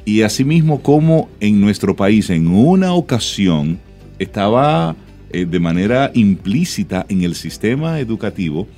Y 0.04 0.22
asimismo 0.22 0.82
cómo 0.82 1.28
en 1.40 1.60
nuestro 1.60 1.96
país 1.96 2.30
en 2.30 2.46
una 2.46 2.94
ocasión 2.94 3.80
estaba 4.20 4.94
eh, 5.30 5.46
de 5.46 5.58
manera 5.58 6.12
implícita 6.14 7.04
en 7.08 7.22
el 7.22 7.34
sistema 7.34 7.98
educativo 7.98 8.68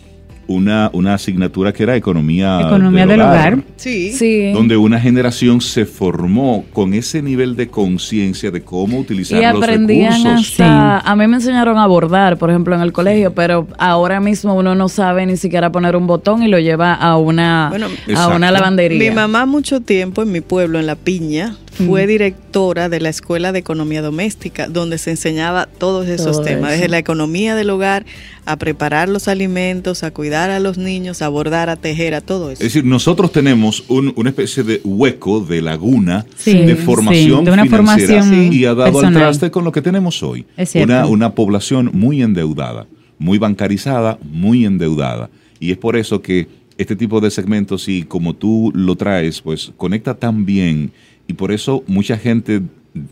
una, 0.47 0.91
una 0.93 1.15
asignatura 1.15 1.73
que 1.73 1.83
era 1.83 1.97
economía, 1.97 2.61
Economía 2.61 3.07
del 3.07 3.21
hogar. 3.21 3.59
Sí. 3.77 4.13
Sí. 4.13 4.53
donde 4.53 4.77
una 4.77 5.01
generación 5.01 5.61
se 5.61 5.85
formó 5.87 6.65
con 6.73 6.95
ese 6.95 7.23
nivel 7.23 7.57
de 7.57 7.69
conciencia 7.69 8.51
de 8.51 8.63
cómo 8.63 8.99
utilizar 8.99 9.39
Y 9.41 9.45
los 9.47 9.63
aprendían 9.63 10.13
recursos. 10.25 10.51
hasta, 10.61 10.99
a 11.01 11.17
mí 11.17 11.27
me 11.27 11.37
enseñaron 11.37 11.79
a 11.79 11.87
bordar, 11.87 12.37
por 12.39 12.51
ejemplo, 12.51 12.75
en 12.75 12.81
el 12.83 12.93
colegio, 12.93 13.35
pero 13.35 13.67
ahora 13.79 14.21
mismo 14.21 14.55
uno 14.55 14.75
no 14.75 14.89
sabe 14.89 15.27
ni 15.27 15.37
siquiera 15.37 15.71
poner 15.73 15.97
un 15.97 16.07
botón 16.07 16.43
y 16.43 16.49
lo 16.49 16.59
lleva 16.59 16.95
a 16.95 17.17
una, 17.17 17.69
Bueno, 17.71 17.87
a 17.87 18.11
Exacto. 18.11 18.37
una 18.37 18.51
lavandería. 18.51 18.99
Mi 19.11 19.15
mamá 19.15 19.47
mucho 19.47 19.81
tiempo 19.81 20.23
en 20.23 20.33
mi 20.33 20.41
pueblo, 20.41 20.79
en 20.79 20.87
La 20.87 20.97
Piña, 20.97 21.57
fue 21.75 22.07
directora 22.07 22.89
de 22.89 23.01
la 23.01 23.09
Escuela 23.09 23.53
de 23.53 23.59
Economía 23.59 24.01
Doméstica, 24.03 24.69
donde 24.69 24.99
se 24.99 25.11
enseñaba 25.11 25.67
todos 25.67 26.07
esos 26.09 26.37
Todo 26.37 26.43
temas, 26.45 26.71
eso. 26.71 26.81
desde 26.81 26.89
la 26.89 26.99
economía 26.99 27.55
del 27.55 27.71
hogar, 27.71 28.07
a 28.47 28.57
preparar 28.57 29.09
los 29.09 29.27
alimentos, 29.29 30.03
a 30.05 30.11
cuidar 30.11 30.51
a 30.51 30.61
los 30.61 30.79
niños, 30.79 31.23
a 31.23 31.29
bordar, 31.29 31.71
a 31.71 31.77
tejer, 31.77 32.15
a 32.15 32.21
todo 32.21 32.51
eso. 32.51 32.63
Es 32.63 32.73
decir, 32.73 32.85
nosotros 32.85 33.33
tenemos 33.33 33.85
un- 33.89 34.13
una 34.17 34.31
especie 34.31 34.63
de 34.63 34.81
hueco, 34.85 35.41
de 35.41 35.63
laguna, 35.63 36.27
Sí, 36.37 36.53
de 36.59 36.77
sí, 36.77 36.83
formación 36.83 37.45
de 37.45 37.51
una 37.53 37.65
financiera 37.65 38.23
formación 38.23 38.53
y 38.53 38.65
ha 38.65 38.75
dado 38.75 38.85
al 38.85 38.93
personal. 38.93 39.15
traste 39.23 39.51
con 39.51 39.65
lo 39.65 39.73
que 39.73 39.83
tenemos 39.83 40.23
hoy. 40.23 40.45
Es 40.57 40.71
cierto. 40.71 40.93
Una, 40.93 41.07
una 41.07 41.35
población 41.35 41.91
muy 41.95 42.23
endeudada, 42.23 42.87
muy 43.19 43.39
bancarizada, 43.39 44.19
muy 44.23 44.65
endeudada. 44.65 45.31
Y 45.61 45.71
es 45.73 45.79
por 45.79 45.97
eso 45.97 46.21
que 46.21 46.47
este 46.77 46.97
tipo 46.97 47.21
de 47.21 47.31
segmentos, 47.31 47.89
y 47.89 48.03
como 48.03 48.35
tú 48.35 48.73
lo 48.75 48.97
traes, 48.97 49.41
pues 49.41 49.73
conecta 49.77 50.15
tan 50.15 50.45
bien. 50.45 50.91
Y 51.27 51.35
por 51.35 51.53
eso 51.53 51.83
mucha 51.87 52.17
gente 52.19 52.61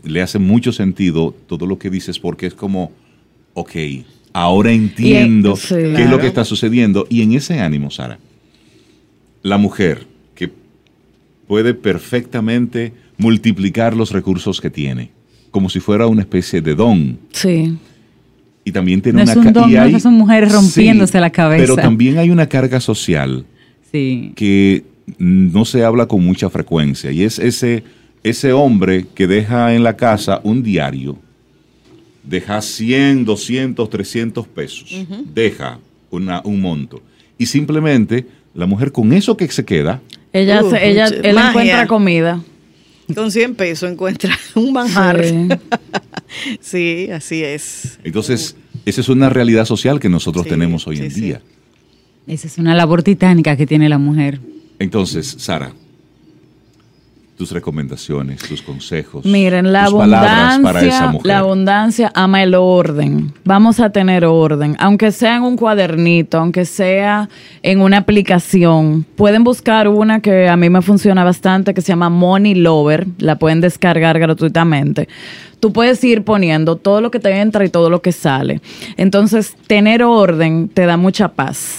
le 0.03 0.21
hace 0.21 0.39
mucho 0.39 0.71
sentido 0.71 1.35
todo 1.47 1.65
lo 1.65 1.77
que 1.79 1.89
dices, 1.89 2.19
porque 2.19 2.45
es 2.45 2.53
como, 2.53 2.91
ok, 3.53 3.71
ahora 4.33 4.71
entiendo 4.71 5.55
sí, 5.55 5.75
qué 5.75 6.03
es 6.03 6.09
lo 6.09 6.19
que 6.19 6.27
está 6.27 6.45
sucediendo. 6.45 7.05
Y 7.09 7.21
en 7.21 7.33
ese 7.33 7.59
ánimo, 7.59 7.89
Sara, 7.91 8.19
la 9.41 9.57
mujer 9.57 10.05
que 10.35 10.51
puede 11.47 11.73
perfectamente 11.73 12.93
multiplicar 13.17 13.95
los 13.95 14.11
recursos 14.11 14.61
que 14.61 14.69
tiene, 14.69 15.09
como 15.51 15.69
si 15.69 15.79
fuera 15.79 16.07
una 16.07 16.21
especie 16.21 16.61
de 16.61 16.75
don. 16.75 17.19
Sí. 17.31 17.75
Y 18.65 18.71
también 18.71 19.01
tiene 19.01 19.17
No 19.17 19.23
una 19.23 19.31
es 19.31 19.37
un 19.37 19.53
don, 19.53 19.69
y 19.69 19.73
no, 19.73 19.81
hay- 19.81 19.91
no 19.91 19.99
son 19.99 20.13
mujeres 20.13 20.51
rompiéndose 20.53 21.19
la 21.19 21.29
cabeza. 21.29 21.61
Pero 21.61 21.75
también 21.75 22.17
hay 22.17 22.29
una 22.29 22.47
carga 22.47 22.79
social 22.79 23.45
Sí. 23.91 24.31
que 24.35 24.85
no 25.17 25.65
se 25.65 25.83
habla 25.83 26.05
con 26.07 26.23
mucha 26.25 26.49
frecuencia 26.49 27.11
y 27.11 27.23
es 27.23 27.37
ese, 27.37 27.83
ese 28.23 28.53
hombre 28.53 29.05
que 29.13 29.27
deja 29.27 29.73
en 29.75 29.83
la 29.83 29.95
casa 29.97 30.39
un 30.43 30.63
diario, 30.63 31.17
deja 32.23 32.61
100, 32.61 33.25
200, 33.25 33.89
300 33.89 34.47
pesos, 34.47 35.05
deja 35.33 35.79
una, 36.09 36.41
un 36.45 36.61
monto 36.61 37.01
y 37.37 37.45
simplemente 37.45 38.25
la 38.53 38.65
mujer 38.65 38.91
con 38.91 39.11
eso 39.13 39.35
que 39.35 39.47
se 39.49 39.65
queda, 39.65 40.01
Ella, 40.31 40.63
Uh, 40.63 40.69
se- 40.71 40.89
ella 40.89 41.05
mucha- 41.05 41.15
él 41.29 41.35
magia. 41.35 41.49
encuentra 41.49 41.87
comida. 41.87 42.41
Con 43.13 43.31
100 43.31 43.55
pesos 43.55 43.91
encuentra 43.91 44.35
un 44.55 44.71
manjar. 44.73 45.23
Sí. 45.25 45.47
Sí, 46.61 47.09
así 47.11 47.43
es. 47.43 47.99
entonces 48.03 48.55
esa 48.85 49.01
es 49.01 49.09
una 49.09 49.29
realidad 49.29 49.65
social 49.65 49.99
que 49.99 50.09
nosotros 50.09 50.45
Sí, 50.45 50.49
tenemos 50.49 50.87
hoy 50.87 50.97
sí, 50.97 51.03
en 51.03 51.11
sí. 51.11 51.21
día. 51.21 51.41
Esa 52.25 52.47
es 52.47 52.57
una 52.57 52.73
labor 52.73 53.03
titánica 53.03 53.55
que 53.55 53.67
tiene 53.67 53.87
la 53.87 53.99
mujer. 53.99 54.39
Entonces, 54.79 55.35
Sara, 55.37 55.73
tus 57.37 57.51
recomendaciones, 57.51 58.39
tus 58.47 58.61
consejos, 58.61 59.25
Miren, 59.25 59.73
la 59.73 59.85
tus 59.85 59.95
palabras 59.95 60.59
para 60.59 60.81
esa 60.81 60.97
abundancia, 61.05 61.07
mujer. 61.11 61.27
la 61.27 61.37
abundancia 61.39 62.11
ama 62.13 62.43
el 62.43 62.53
orden. 62.55 63.33
Vamos 63.43 63.79
a 63.79 63.89
tener 63.89 64.23
orden, 64.25 64.75
aunque 64.79 65.11
sea 65.11 65.37
en 65.37 65.43
un 65.43 65.57
cuadernito, 65.57 66.37
aunque 66.37 66.65
sea 66.65 67.29
en 67.63 67.81
una 67.81 67.97
aplicación. 67.97 69.05
Pueden 69.15 69.43
buscar 69.43 69.87
una 69.87 70.19
que 70.19 70.47
a 70.47 70.55
mí 70.57 70.69
me 70.69 70.81
funciona 70.81 71.23
bastante, 71.23 71.73
que 71.73 71.81
se 71.81 71.87
llama 71.89 72.09
Money 72.09 72.55
Lover. 72.55 73.07
La 73.17 73.37
pueden 73.37 73.61
descargar 73.61 74.19
gratuitamente. 74.19 75.07
Tú 75.59 75.71
puedes 75.71 76.03
ir 76.03 76.25
poniendo 76.25 76.75
todo 76.75 76.99
lo 76.99 77.09
que 77.09 77.21
te 77.21 77.39
entra 77.39 77.63
y 77.63 77.69
todo 77.69 77.89
lo 77.89 78.01
que 78.01 78.11
sale. 78.11 78.59
Entonces, 78.97 79.55
tener 79.65 80.03
orden 80.03 80.67
te 80.67 80.85
da 80.85 80.97
mucha 80.97 81.29
paz. 81.29 81.77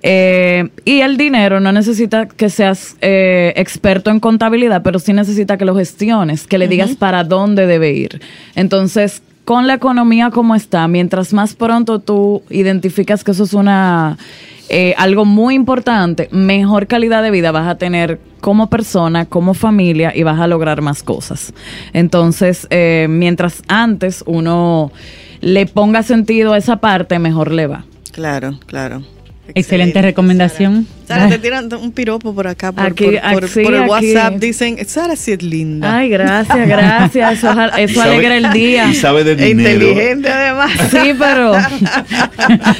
Eh, 0.00 0.68
y 0.84 1.00
el 1.00 1.16
dinero 1.16 1.58
no 1.58 1.72
necesita 1.72 2.28
que 2.28 2.48
seas 2.50 2.96
eh, 3.00 3.52
experto 3.56 4.12
en 4.12 4.20
contabilidad, 4.20 4.84
pero 4.86 5.00
sí 5.00 5.12
necesita 5.12 5.56
que 5.56 5.64
lo 5.64 5.74
gestiones, 5.74 6.46
que 6.46 6.58
le 6.58 6.68
digas 6.68 6.94
para 6.94 7.24
dónde 7.24 7.66
debe 7.66 7.90
ir. 7.90 8.20
Entonces, 8.54 9.20
con 9.44 9.66
la 9.66 9.74
economía 9.74 10.30
como 10.30 10.54
está, 10.54 10.86
mientras 10.86 11.32
más 11.32 11.56
pronto 11.56 11.98
tú 11.98 12.44
identificas 12.50 13.24
que 13.24 13.32
eso 13.32 13.42
es 13.42 13.52
una 13.52 14.16
eh, 14.68 14.94
algo 14.96 15.24
muy 15.24 15.56
importante, 15.56 16.28
mejor 16.30 16.86
calidad 16.86 17.24
de 17.24 17.32
vida 17.32 17.50
vas 17.50 17.66
a 17.66 17.78
tener 17.78 18.20
como 18.40 18.70
persona, 18.70 19.26
como 19.26 19.54
familia 19.54 20.12
y 20.14 20.22
vas 20.22 20.38
a 20.38 20.46
lograr 20.46 20.82
más 20.82 21.02
cosas. 21.02 21.52
Entonces, 21.92 22.68
eh, 22.70 23.08
mientras 23.10 23.64
antes 23.66 24.22
uno 24.24 24.92
le 25.40 25.66
ponga 25.66 26.04
sentido 26.04 26.52
a 26.52 26.58
esa 26.58 26.76
parte, 26.76 27.18
mejor 27.18 27.50
le 27.50 27.66
va. 27.66 27.84
Claro, 28.12 28.60
claro. 28.66 29.02
Excelente 29.54 30.02
recomendación. 30.02 30.86
Sara, 31.06 31.22
Sara, 31.22 31.30
te 31.36 31.38
tiran 31.38 31.72
un 31.74 31.92
piropo 31.92 32.34
por 32.34 32.48
acá, 32.48 32.72
por, 32.72 32.84
Aquí, 32.84 33.04
por- 33.04 33.14
por- 33.20 33.44
aquí, 33.44 33.62
por 33.62 33.74
el 33.74 33.82
aquí. 33.84 33.90
WhatsApp. 33.90 34.34
Dicen, 34.34 34.76
Sara 34.88 35.14
sí 35.14 35.32
es 35.32 35.42
linda. 35.42 35.96
Ay, 35.98 36.08
gracias, 36.08 36.58
gracias. 36.68 37.32
Eso, 37.38 37.54
sabe- 37.54 38.02
alegra 38.02 38.36
el 38.36 38.50
día. 38.52 38.88
Y 38.88 38.94
sabe 38.94 39.22
de 39.24 39.32
E 39.32 39.36
dinero. 39.36 39.70
inteligente 39.86 40.28
además. 40.30 40.72
Sí, 40.90 41.12
pero 41.18 41.52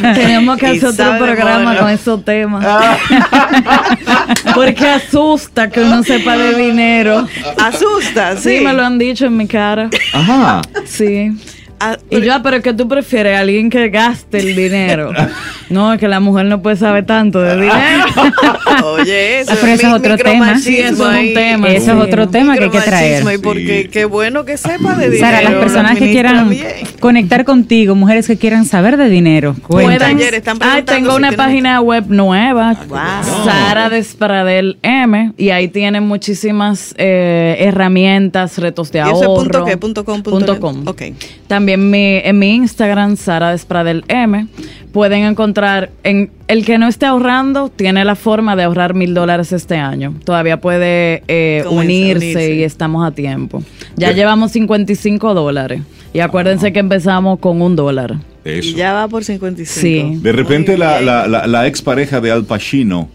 tenemos 0.15 0.59
que 0.59 0.67
Y 0.75 0.79
hacer 0.79 0.89
otro 0.89 1.19
programa 1.19 1.65
mono. 1.73 1.81
con 1.81 1.91
esos 1.91 2.25
temas. 2.25 2.67
Porque 4.55 4.87
asusta 4.89 5.71
que 5.71 5.81
uno 5.81 6.03
sepa 6.03 6.37
de 6.37 6.55
dinero. 6.55 7.27
Asusta, 7.63 8.37
sí. 8.37 8.59
Sí, 8.59 8.65
me 8.65 8.73
lo 8.73 8.85
han 8.85 8.99
dicho 8.99 9.27
en 9.27 9.37
mi 9.37 9.47
cara. 9.47 9.89
Ajá. 10.13 10.63
Sí. 10.85 11.31
Ah, 11.79 11.99
Y 12.11 12.21
yo, 12.23 12.33
ah, 12.35 12.41
pero 12.43 12.63
que 12.63 12.73
tú 12.73 12.89
prefieres 12.89 13.39
alguien 13.39 13.69
que 13.71 13.89
gaste 13.91 14.39
el 14.39 14.57
dinero. 14.57 15.13
No, 15.69 15.93
es 15.93 15.99
que 15.99 16.07
la 16.07 16.21
mujer 16.21 16.47
no 16.47 16.63
puede 16.63 16.77
saber 16.77 17.07
tanto 17.07 17.41
de 17.41 17.55
dinero. 17.57 18.05
Oye, 18.85 19.41
eso 19.41 19.51
Ah, 19.53 19.57
pero 19.61 19.73
es 19.73 19.83
es 19.83 19.93
otro 19.93 20.17
tema. 20.17 20.59
Sí, 20.61 20.77
eso 20.79 20.93
es 20.93 21.01
un 21.01 21.07
ahí. 21.09 21.35
tema. 21.35 21.69
Eso 21.71 21.91
es 21.93 21.99
otro 22.07 22.29
tema 22.29 22.57
que 22.57 22.65
hay 22.65 22.71
que 22.71 22.81
traer. 22.83 23.25
Y 23.35 23.39
porque 23.39 23.83
Sí. 23.83 23.89
qué 23.89 24.05
bueno 24.05 24.45
que 24.45 24.57
sepa 24.59 24.95
de 24.95 25.11
dinero. 25.11 25.27
Sara, 25.27 25.43
las 25.43 25.55
personas 25.61 25.99
que 25.99 26.13
quieran 26.13 26.51
bien. 26.51 26.69
conectar 27.01 27.45
contigo, 27.45 27.97
mujeres 27.97 28.29
que 28.29 28.37
quieran 28.37 28.65
saber 28.65 28.97
de 28.97 29.09
dinero, 29.09 29.57
Pueden- 29.67 29.89
cuéntanos. 29.89 30.21
Ayer 30.23 30.35
están 30.35 30.59
Ay, 30.61 30.83
tengo 30.85 31.11
si 31.11 31.17
una 31.17 31.31
tienen- 31.31 31.37
página 31.37 31.81
web 31.81 32.05
nueva, 32.07 32.75
Wow. 32.89 32.99
Sara 33.45 33.89
Despradel 33.91 34.79
M, 34.83 35.33
y 35.37 35.51
ahí 35.51 35.67
tienen 35.67 36.05
muchísimas 36.07 36.95
eh, 36.97 37.57
herramientas, 37.59 38.57
retos 38.59 38.93
de 38.93 39.01
¿Y 39.01 39.03
eso 39.03 39.11
es 39.21 39.23
ahorro. 39.27 39.43
punto 39.43 39.65
qué? 39.65 39.77
Punto 39.77 40.05
com, 40.05 40.23
punto 40.23 40.47
Punto 40.55 40.61
com. 40.61 40.87
Ok. 40.87 41.03
También 41.49 41.66
mi, 41.75 42.21
en 42.23 42.39
mi 42.39 42.55
Instagram, 42.55 43.17
Sara 43.17 43.51
Despradel 43.51 44.05
M, 44.09 44.47
pueden 44.93 45.25
encontrar, 45.25 45.91
en 46.05 46.31
el 46.47 46.65
que 46.65 46.79
no 46.79 46.87
esté 46.87 47.07
ahorrando, 47.07 47.69
tiene 47.71 48.05
la 48.05 48.15
forma 48.15 48.55
de 48.55 48.63
ahorrar 48.63 48.95
mil 48.95 49.13
dólares 49.15 49.53
este 49.53 49.77
año. 49.77 50.15
Todavía 50.25 50.61
puede 50.61 51.23
eh, 51.29 51.65
unirse, 51.69 52.27
unirse. 52.27 52.55
y 52.55 52.63
estamos 52.63 53.05
a 53.07 53.11
tiempo. 53.11 53.63
Ya 53.97 54.09
Pero- 54.09 54.17
llevamos 54.19 54.53
55 54.53 55.35
dólares. 55.35 55.81
Y 56.13 56.21
acuérdense 56.21 56.73
que 56.73 56.79
empezamos 56.79 57.41
con 57.41 57.61
un 57.61 57.75
dólar. 57.77 58.17
Eso. 58.45 58.69
Y 58.69 58.75
ya 58.75 58.93
va 58.93 59.09
por 59.09 59.25
55. 59.25 59.67
Sí. 59.81 60.19
De 60.23 60.33
repente 60.33 60.79
la, 60.79 60.95
bien. 60.95 61.07
la, 61.07 61.27
la, 61.27 61.47
la 61.47 61.67
expareja 61.67 62.21
de 62.21 62.31
Al 62.31 62.45
Pacino. 62.45 63.09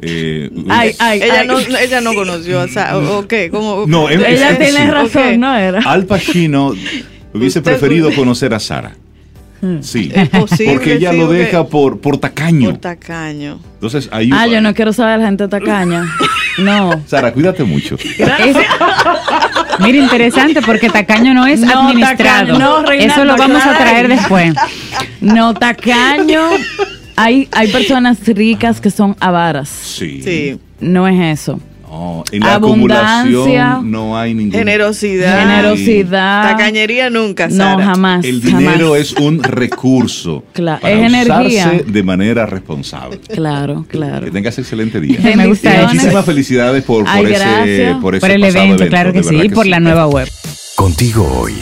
eh, 0.00 0.48
Ay, 0.68 0.92
ay, 0.98 1.20
Ella 1.22 1.40
ay. 1.40 1.46
no, 1.48 1.58
ella 1.58 2.00
no 2.00 2.14
conoció, 2.14 2.60
o 2.60 2.68
sea, 2.68 2.96
o, 2.96 3.18
o 3.18 3.28
qué, 3.28 3.50
¿Cómo? 3.50 3.84
No, 3.86 4.08
Ella 4.08 4.50
es- 4.50 4.58
tiene 4.58 4.84
sí. 4.84 4.90
razón. 4.90 5.40
¿no 5.40 5.54
era? 5.54 5.80
Al 5.80 6.06
Pacino 6.06 6.72
hubiese 7.34 7.58
Usted- 7.60 7.70
preferido 7.72 8.12
conocer 8.14 8.52
a 8.54 8.60
Sara. 8.60 8.92
Sí. 9.80 10.10
Es 10.12 10.28
posible, 10.28 10.72
Porque 10.72 10.94
ella 10.94 11.12
sí, 11.12 11.16
lo 11.18 11.28
deja 11.30 11.64
por, 11.68 12.00
por 12.00 12.18
tacaño. 12.18 12.70
Por 12.70 12.78
tacaño. 12.78 13.60
Entonces 13.74 14.08
ahí 14.10 14.28
Ah, 14.32 14.48
yo 14.48 14.60
no 14.60 14.74
quiero 14.74 14.92
saber 14.92 15.20
la 15.20 15.26
gente 15.26 15.46
tacaña. 15.46 16.04
No. 16.58 17.00
Sara, 17.06 17.32
cuídate 17.32 17.62
mucho. 17.62 17.94
Es- 17.96 18.56
mira, 19.78 19.98
interesante 19.98 20.60
porque 20.62 20.90
tacaño 20.90 21.32
no 21.32 21.46
es 21.46 21.60
No, 21.60 21.88
administrado. 21.90 22.16
tacaño, 22.48 22.58
no, 22.58 22.82
Reinaldo, 22.82 23.12
Eso 23.14 23.24
lo 23.24 23.36
vamos 23.36 23.64
a 23.64 23.78
traer 23.78 24.08
después. 24.08 24.52
No, 25.20 25.54
tacaño. 25.54 26.40
Hay, 27.14 27.46
hay 27.52 27.70
personas 27.70 28.18
ricas 28.26 28.80
que 28.80 28.90
son 28.90 29.16
avaras. 29.20 29.68
Sí. 29.68 30.22
Sí. 30.24 30.58
No 30.80 31.06
es 31.06 31.40
eso. 31.40 31.60
No, 31.92 32.24
en 32.32 32.40
la 32.40 32.54
Abundancia. 32.54 33.18
acumulación 33.72 33.90
no 33.90 34.18
hay 34.18 34.32
ningún... 34.32 34.52
Generosidad. 34.58 35.40
Generosidad. 35.40 36.50
Tacañería 36.50 37.10
nunca, 37.10 37.48
No, 37.48 37.54
Sara. 37.56 37.84
jamás. 37.84 38.24
El 38.24 38.40
dinero 38.40 38.86
jamás. 38.92 39.00
es 39.00 39.12
un 39.12 39.42
recurso. 39.42 40.42
Claro, 40.54 40.80
para 40.80 40.94
es 40.94 41.12
usarse 41.22 41.60
energía. 41.60 41.82
de 41.86 42.02
manera 42.02 42.46
responsable. 42.46 43.18
Claro, 43.20 43.84
claro. 43.88 44.24
Que 44.24 44.30
tengas 44.30 44.58
excelente 44.58 45.00
día. 45.00 45.18
Me 45.36 45.46
gusta. 45.46 45.82
Muchísimas 45.82 46.24
felicidades 46.24 46.82
por, 46.84 47.04
por 47.04 47.12
Ay, 47.14 47.26
ese, 47.26 47.94
por 48.00 48.14
ese 48.14 48.20
Por 48.20 48.30
el 48.30 48.44
evento, 48.44 48.86
claro 48.88 49.12
que 49.12 49.22
sí, 49.22 49.36
y 49.42 49.48
por 49.50 49.66
la 49.66 49.78
nueva 49.80 50.06
web. 50.06 50.28
Contigo 50.74 51.26
hoy. 51.40 51.54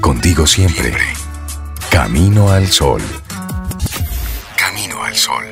Contigo 0.00 0.44
siempre. 0.46 0.92
Camino 1.90 2.50
al 2.50 2.66
sol. 2.66 3.00
Camino 4.56 5.02
al 5.04 5.14
sol. 5.14 5.44